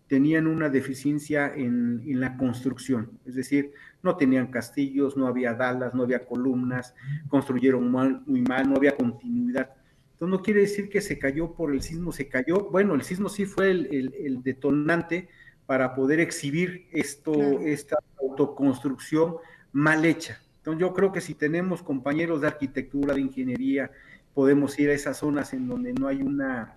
tenían 0.07 0.47
una 0.47 0.69
deficiencia 0.69 1.53
en, 1.55 2.03
en, 2.05 2.21
la 2.21 2.37
construcción, 2.37 3.13
es 3.25 3.37
decir, 3.37 3.73
no 4.03 4.17
tenían 4.17 4.49
castillos, 4.49 5.17
no 5.17 5.29
había 5.29 5.55
dalas, 5.55 5.95
no 5.95 6.03
había 6.03 6.27
columnas, 6.27 6.97
construyeron 7.29 7.91
muy 8.27 8.43
mal, 8.43 8.69
no 8.69 8.77
había 8.77 8.97
continuidad. 8.97 9.71
Entonces 10.21 10.39
no 10.39 10.43
quiere 10.43 10.61
decir 10.63 10.89
que 10.89 11.01
se 11.01 11.19
cayó 11.19 11.55
por 11.55 11.73
el 11.73 11.81
sismo, 11.81 12.13
se 12.13 12.29
cayó, 12.29 12.69
bueno, 12.71 12.95
el 12.95 13.03
sismo 13.03 13.29
sí 13.29 13.47
fue 13.47 13.71
el, 13.71 14.41
detonante 14.43 15.29
para 15.65 15.95
poder 15.95 16.21
exhibir 16.21 16.89
esto, 16.93 17.61
esta 17.61 17.97
autoconstrucción 18.21 19.37
mal 19.73 20.05
hecha. 20.05 20.41
Entonces 20.59 20.81
yo 20.81 20.93
creo 20.93 21.13
que 21.13 21.21
si 21.21 21.35
tenemos 21.35 21.83
compañeros 21.83 22.41
de 22.41 22.49
arquitectura, 22.49 23.15
de 23.15 23.21
ingeniería, 23.21 23.91
podemos 24.35 24.79
ir 24.79 24.91
a 24.91 24.95
esas 24.95 25.19
zonas 25.19 25.53
en 25.53 25.69
donde 25.69 25.93
no 25.93 26.09
hay 26.09 26.23
una 26.23 26.77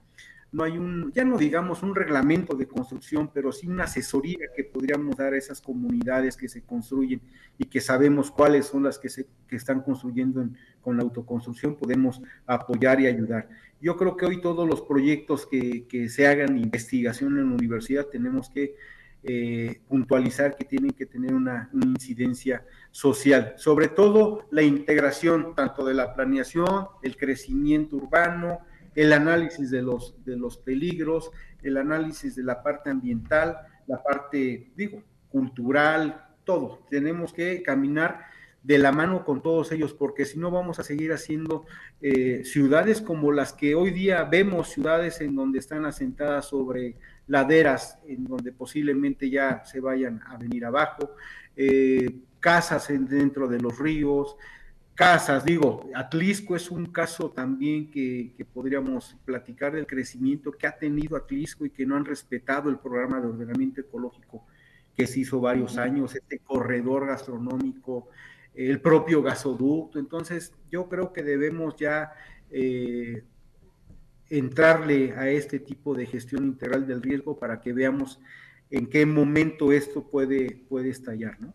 no 0.53 0.63
hay 0.63 0.77
un, 0.77 1.11
ya 1.13 1.25
no 1.25 1.37
digamos 1.37 1.81
un 1.81 1.95
reglamento 1.95 2.55
de 2.55 2.67
construcción, 2.67 3.31
pero 3.33 3.51
sí 3.51 3.67
una 3.67 3.85
asesoría 3.85 4.37
que 4.55 4.63
podríamos 4.63 5.17
dar 5.17 5.33
a 5.33 5.37
esas 5.37 5.59
comunidades 5.59 6.37
que 6.37 6.47
se 6.47 6.61
construyen 6.61 7.21
y 7.57 7.65
que 7.65 7.81
sabemos 7.81 8.29
cuáles 8.29 8.67
son 8.67 8.83
las 8.83 8.99
que 8.99 9.09
se 9.09 9.25
que 9.47 9.55
están 9.55 9.81
construyendo 9.81 10.47
con 10.81 10.97
la 10.97 11.03
autoconstrucción, 11.03 11.75
podemos 11.75 12.21
apoyar 12.45 13.01
y 13.01 13.07
ayudar. 13.07 13.49
Yo 13.81 13.97
creo 13.97 14.15
que 14.15 14.27
hoy 14.27 14.41
todos 14.41 14.67
los 14.69 14.81
proyectos 14.81 15.47
que, 15.47 15.85
que 15.87 16.07
se 16.07 16.27
hagan 16.27 16.57
investigación 16.57 17.37
en 17.39 17.49
la 17.49 17.55
universidad 17.55 18.05
tenemos 18.05 18.49
que 18.49 18.75
eh, 19.23 19.81
puntualizar 19.87 20.55
que 20.55 20.65
tienen 20.65 20.91
que 20.91 21.05
tener 21.05 21.33
una, 21.33 21.69
una, 21.71 21.85
incidencia 21.85 22.65
social, 22.91 23.53
sobre 23.57 23.87
todo 23.87 24.47
la 24.51 24.63
integración 24.63 25.55
tanto 25.55 25.85
de 25.85 25.93
la 25.93 26.13
planeación, 26.13 26.87
el 27.01 27.15
crecimiento 27.15 27.95
urbano, 27.95 28.59
el 28.95 29.13
análisis 29.13 29.71
de 29.71 29.81
los, 29.81 30.15
de 30.25 30.37
los 30.37 30.57
peligros, 30.57 31.31
el 31.61 31.77
análisis 31.77 32.35
de 32.35 32.43
la 32.43 32.61
parte 32.61 32.89
ambiental, 32.89 33.57
la 33.87 34.03
parte, 34.03 34.71
digo, 34.75 35.01
cultural, 35.29 36.27
todo. 36.43 36.85
Tenemos 36.89 37.33
que 37.33 37.63
caminar 37.63 38.25
de 38.63 38.77
la 38.77 38.91
mano 38.91 39.25
con 39.25 39.41
todos 39.41 39.71
ellos, 39.71 39.93
porque 39.93 40.25
si 40.25 40.39
no 40.39 40.49
vamos 40.49 40.79
a 40.79 40.83
seguir 40.83 41.11
haciendo 41.11 41.65
eh, 42.01 42.43
ciudades 42.45 43.01
como 43.01 43.31
las 43.31 43.51
que 43.51 43.75
hoy 43.75 43.91
día 43.91 44.23
vemos, 44.23 44.69
ciudades 44.69 45.19
en 45.21 45.35
donde 45.35 45.59
están 45.59 45.85
asentadas 45.85 46.47
sobre 46.47 46.95
laderas, 47.27 47.99
en 48.07 48.23
donde 48.23 48.53
posiblemente 48.53 49.29
ya 49.29 49.63
se 49.65 49.81
vayan 49.81 50.21
a 50.25 50.37
venir 50.37 50.65
abajo, 50.65 51.11
eh, 51.55 52.09
casas 52.39 52.87
dentro 52.87 53.47
de 53.47 53.59
los 53.59 53.77
ríos, 53.77 54.37
casas, 54.95 55.43
digo, 55.43 55.89
Atlisco 55.95 56.55
es 56.55 56.69
un 56.69 56.85
caso 56.87 57.31
también 57.31 57.89
que, 57.89 58.33
podríamos 58.53 59.17
platicar 59.25 59.73
del 59.73 59.87
crecimiento 59.87 60.51
que 60.51 60.67
ha 60.67 60.77
tenido 60.77 61.17
Atlisco 61.17 61.65
y 61.65 61.69
que 61.69 61.85
no 61.85 61.95
han 61.95 62.05
respetado 62.05 62.69
el 62.69 62.77
programa 62.77 63.19
de 63.19 63.27
ordenamiento 63.27 63.81
ecológico 63.81 64.45
que 64.95 65.07
se 65.07 65.21
hizo 65.21 65.41
varios 65.41 65.77
años, 65.77 66.15
este 66.15 66.39
corredor 66.39 67.07
gastronómico, 67.07 68.09
el 68.55 68.81
propio 68.81 69.21
gasoducto. 69.21 69.99
Entonces, 69.99 70.53
yo 70.71 70.89
creo 70.89 71.13
que 71.13 71.23
debemos 71.23 71.75
ya 71.75 72.13
eh, 72.51 73.23
entrarle 74.29 75.13
a 75.13 75.29
este 75.29 75.59
tipo 75.59 75.93
de 75.95 76.05
gestión 76.05 76.45
integral 76.45 76.87
del 76.87 77.01
riesgo 77.01 77.37
para 77.37 77.61
que 77.61 77.73
veamos 77.73 78.19
en 78.69 78.87
qué 78.87 79.05
momento 79.05 79.71
esto 79.71 80.09
puede, 80.09 80.63
puede 80.67 80.89
estallar, 80.89 81.39
¿no? 81.39 81.53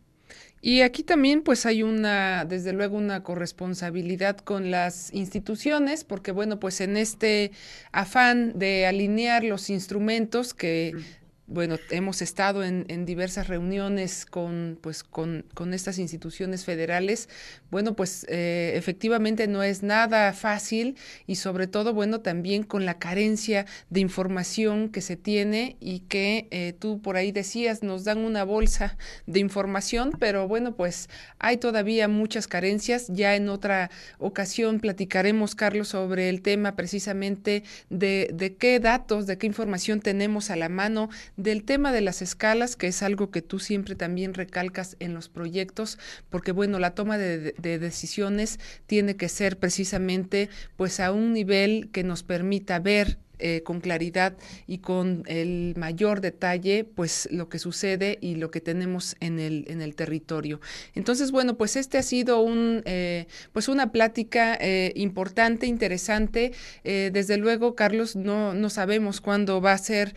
Y 0.61 0.81
aquí 0.81 1.05
también 1.05 1.43
pues 1.43 1.67
hay 1.67 1.85
una, 1.85 2.45
desde 2.45 2.73
luego, 2.73 2.97
una 2.97 3.23
corresponsabilidad 3.23 4.39
con 4.39 4.73
las 4.73 5.13
instituciones, 5.15 6.03
porque 6.03 6.33
bueno, 6.33 6.59
pues 6.59 6.81
en 6.81 6.97
este 6.97 7.53
afán 7.93 8.59
de 8.59 8.87
alinear 8.87 9.45
los 9.45 9.71
instrumentos 9.71 10.55
que 10.55 10.95
bueno, 11.49 11.77
hemos 11.91 12.21
estado 12.21 12.63
en, 12.63 12.85
en, 12.89 13.07
diversas 13.07 13.49
reuniones 13.49 14.27
con, 14.27 14.79
pues, 14.83 15.03
con, 15.03 15.47
con, 15.55 15.73
estas 15.73 15.99
instituciones 15.99 16.67
federales. 16.67 17.31
Bueno, 17.71 17.97
pues 17.97 18.27
eh, 18.29 18.73
efectivamente 18.77 19.47
no 19.47 19.63
es 19.63 19.83
nada 19.83 20.35
fácil 20.35 20.97
y 21.27 21.37
sobre 21.37 21.67
todo, 21.67 21.95
bueno, 21.95 22.21
también 22.21 22.65
con 22.65 22.85
la 22.85 22.99
carencia 22.99 23.65
de 23.89 24.01
información 24.01 24.91
que 24.91 25.01
se 25.01 25.17
tiene 25.17 25.79
y 25.81 26.01
que 26.01 26.49
eh, 26.51 26.75
tú 26.79 27.01
por 27.01 27.17
ahí 27.17 27.33
decías, 27.33 27.83
nos 27.83 28.05
dan 28.05 28.19
una 28.19 28.45
bolsa 28.45 28.99
de 29.27 29.41
información, 29.41 30.13
pero 30.19 30.47
bueno, 30.49 30.77
pues 30.77 31.09
hay 31.39 31.57
todavía 31.57 32.09
muchas 32.09 32.47
carencias. 32.47 33.07
Ya 33.09 33.37
en 33.37 33.49
otra 33.49 33.91
ocasión 34.19 34.81
platicaremos, 34.81 35.55
Carlos, 35.55 35.89
sobre 35.89 36.29
el 36.29 36.43
tema 36.43 36.77
precisamente 36.77 37.63
de, 37.89 38.31
de 38.35 38.55
qué 38.57 38.81
datos, 38.81 39.27
de 39.27 39.39
qué 39.39 39.47
información 39.47 40.01
tenemos 40.01 40.51
a 40.51 40.57
la 40.57 40.69
mano 40.69 41.09
del 41.39 41.63
tema 41.63 41.93
de 41.93 42.01
las 42.03 42.21
escalas, 42.21 42.77
que 42.77 42.89
es 42.89 43.03
algo 43.03 43.31
que 43.31 43.43
tú 43.43 43.61
siempre 43.61 43.95
también 43.95 44.35
recalcas 44.35 44.97
en 44.99 45.15
los 45.15 45.29
proyectos, 45.29 45.99
porque 46.29 46.53
bueno, 46.53 46.79
la 46.81 46.95
toma 46.95 47.17
de, 47.17 47.53
decisiones 47.79 48.59
tiene 48.87 49.17
que 49.17 49.29
ser 49.29 49.57
precisamente 49.57 50.51
pues 50.77 51.01
a 51.01 51.13
un 51.13 51.33
nivel 51.33 51.91
que 51.93 52.03
nos 52.03 52.25
permita 52.25 52.81
ver 52.81 53.19
eh, 53.41 53.63
con 53.63 53.81
claridad 53.81 54.37
y 54.67 54.79
con 54.79 55.23
el 55.27 55.75
mayor 55.77 56.21
detalle, 56.21 56.83
pues 56.83 57.29
lo 57.31 57.49
que 57.49 57.61
sucede 57.61 58.19
y 58.21 58.35
lo 58.35 58.51
que 58.51 58.61
tenemos 58.61 59.17
en 59.21 59.39
el, 59.39 59.65
en 59.69 59.81
el 59.81 59.95
territorio. 59.95 60.61
Entonces, 60.97 61.31
bueno, 61.31 61.57
pues 61.57 61.77
este 61.77 61.99
ha 61.99 62.03
sido 62.03 62.41
un, 62.41 62.83
eh, 62.85 63.27
pues 63.53 63.69
una 63.69 63.93
plática 63.93 64.59
eh, 64.61 64.93
importante, 64.97 65.67
interesante. 65.67 66.53
desde 66.83 67.37
luego, 67.37 67.75
Carlos, 67.75 68.17
no, 68.17 68.55
no 68.55 68.71
sabemos 68.71 69.21
cuándo 69.21 69.61
va 69.61 69.73
a 69.73 69.79
ser 69.79 70.15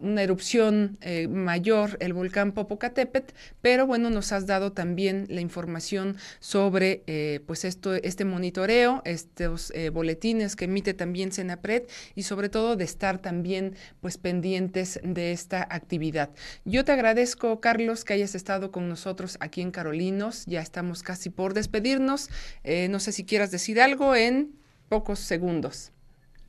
una 0.00 0.22
erupción 0.22 0.98
mayor 1.28 1.96
el 2.00 2.12
volcán 2.12 2.52
Popocatépetl, 2.52 3.34
pero 3.60 3.86
bueno, 3.86 4.10
nos 4.10 4.32
has 4.32 4.46
dado 4.46 4.72
también 4.72 5.26
la 5.28 5.40
información 5.40 6.16
sobre 6.40 7.02
pues 7.46 7.64
esto, 7.64 7.94
este 7.94 8.24
monitoreo, 8.24 9.02
estos 9.04 9.72
boletines 9.92 10.56
que 10.56 10.64
emite 10.64 10.94
también 10.94 11.32
Senapred 11.32 11.84
y 12.14 12.23
sobre 12.24 12.48
todo 12.48 12.76
de 12.76 12.84
estar 12.84 13.18
también 13.18 13.76
pues 14.00 14.18
pendientes 14.18 15.00
de 15.04 15.32
esta 15.32 15.66
actividad. 15.70 16.30
Yo 16.64 16.84
te 16.84 16.92
agradezco, 16.92 17.60
Carlos, 17.60 18.04
que 18.04 18.14
hayas 18.14 18.34
estado 18.34 18.72
con 18.72 18.88
nosotros 18.88 19.36
aquí 19.40 19.60
en 19.60 19.70
Carolinos. 19.70 20.44
Ya 20.46 20.60
estamos 20.60 21.02
casi 21.02 21.30
por 21.30 21.54
despedirnos. 21.54 22.30
Eh, 22.64 22.88
no 22.88 22.98
sé 22.98 23.12
si 23.12 23.24
quieras 23.24 23.50
decir 23.50 23.80
algo 23.80 24.14
en 24.14 24.52
pocos 24.88 25.18
segundos. 25.18 25.92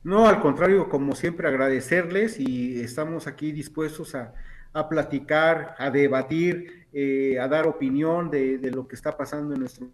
No, 0.02 0.28
al 0.28 0.40
contrario, 0.40 0.88
como 0.88 1.14
siempre, 1.16 1.48
agradecerles 1.48 2.38
y 2.38 2.80
estamos 2.80 3.26
aquí 3.26 3.50
dispuestos 3.50 4.14
a, 4.14 4.32
platicar, 4.88 5.74
a 5.78 5.90
debatir, 5.90 6.86
eh, 6.92 7.40
a 7.40 7.48
dar 7.48 7.66
opinión 7.66 8.30
de, 8.30 8.58
de, 8.58 8.70
lo 8.70 8.86
que 8.86 8.94
está 8.94 9.16
pasando 9.16 9.54
en 9.54 9.60
nuestro, 9.60 9.88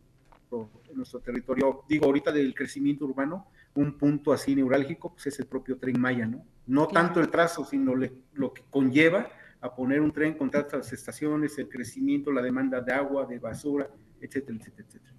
en 0.90 0.96
nuestro 0.96 1.20
territorio. 1.20 1.84
Digo, 1.88 2.06
ahorita 2.06 2.30
del 2.30 2.54
crecimiento 2.54 3.06
urbano, 3.06 3.46
un 3.74 3.96
punto 3.98 4.32
así 4.32 4.54
neurálgico, 4.54 5.12
pues 5.12 5.26
es 5.28 5.38
el 5.40 5.46
propio 5.46 5.78
tren 5.78 6.00
Maya, 6.00 6.26
¿no? 6.26 6.44
No 6.66 6.86
tanto 6.88 7.20
el 7.20 7.28
trazo, 7.28 7.64
sino 7.64 7.94
lo 7.94 8.52
que 8.52 8.62
conlleva 8.70 9.30
a 9.60 9.74
poner 9.74 10.00
un 10.00 10.12
tren 10.12 10.34
con 10.34 10.50
tantas 10.50 10.92
estaciones, 10.92 11.56
el 11.58 11.68
crecimiento, 11.68 12.32
la 12.32 12.42
demanda 12.42 12.80
de 12.80 12.92
agua, 12.92 13.26
de 13.26 13.38
basura, 13.38 13.88
etcétera, 14.20 14.58
etcétera, 14.58 14.88
etcétera. 14.88 15.14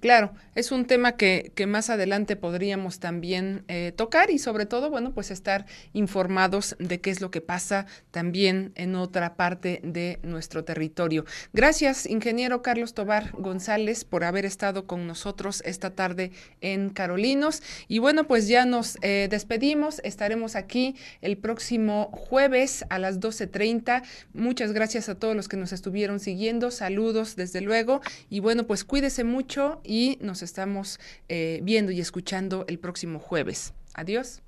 Claro, 0.00 0.32
es 0.54 0.70
un 0.70 0.86
tema 0.86 1.16
que, 1.16 1.50
que 1.56 1.66
más 1.66 1.90
adelante 1.90 2.36
podríamos 2.36 3.00
también 3.00 3.64
eh, 3.66 3.92
tocar 3.96 4.30
y 4.30 4.38
sobre 4.38 4.64
todo, 4.64 4.90
bueno, 4.90 5.12
pues 5.12 5.32
estar 5.32 5.66
informados 5.92 6.76
de 6.78 7.00
qué 7.00 7.10
es 7.10 7.20
lo 7.20 7.32
que 7.32 7.40
pasa 7.40 7.86
también 8.12 8.72
en 8.76 8.94
otra 8.94 9.34
parte 9.34 9.80
de 9.82 10.20
nuestro 10.22 10.62
territorio. 10.64 11.24
Gracias, 11.52 12.06
ingeniero 12.06 12.62
Carlos 12.62 12.94
Tobar 12.94 13.32
González, 13.32 14.04
por 14.04 14.22
haber 14.22 14.46
estado 14.46 14.86
con 14.86 15.06
nosotros 15.08 15.62
esta 15.64 15.90
tarde 15.90 16.30
en 16.60 16.90
Carolinos. 16.90 17.60
Y 17.88 17.98
bueno, 17.98 18.28
pues 18.28 18.46
ya 18.46 18.66
nos 18.66 18.98
eh, 19.02 19.26
despedimos, 19.28 20.00
estaremos 20.04 20.54
aquí 20.54 20.94
el 21.22 21.38
próximo 21.38 22.10
jueves 22.12 22.84
a 22.88 23.00
las 23.00 23.18
12.30. 23.18 24.04
Muchas 24.32 24.72
gracias 24.72 25.08
a 25.08 25.16
todos 25.16 25.34
los 25.34 25.48
que 25.48 25.56
nos 25.56 25.72
estuvieron 25.72 26.20
siguiendo, 26.20 26.70
saludos 26.70 27.34
desde 27.34 27.60
luego 27.60 28.00
y 28.30 28.38
bueno, 28.38 28.64
pues 28.66 28.84
cuídese 28.84 29.24
mucho 29.24 29.80
y 29.88 30.18
nos 30.20 30.42
estamos 30.42 31.00
eh, 31.28 31.60
viendo 31.64 31.90
y 31.90 32.00
escuchando 32.00 32.64
el 32.68 32.78
próximo 32.78 33.18
jueves. 33.18 33.72
Adiós. 33.94 34.42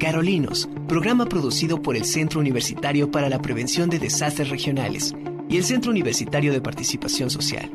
Carolinos, 0.00 0.68
programa 0.88 1.26
producido 1.26 1.80
por 1.80 1.96
el 1.96 2.04
Centro 2.04 2.40
Universitario 2.40 3.10
para 3.10 3.28
la 3.28 3.40
Prevención 3.40 3.88
de 3.88 3.98
Desastres 3.98 4.50
Regionales 4.50 5.14
y 5.48 5.56
el 5.56 5.64
Centro 5.64 5.90
Universitario 5.90 6.52
de 6.52 6.60
Participación 6.60 7.30
Social. 7.30 7.70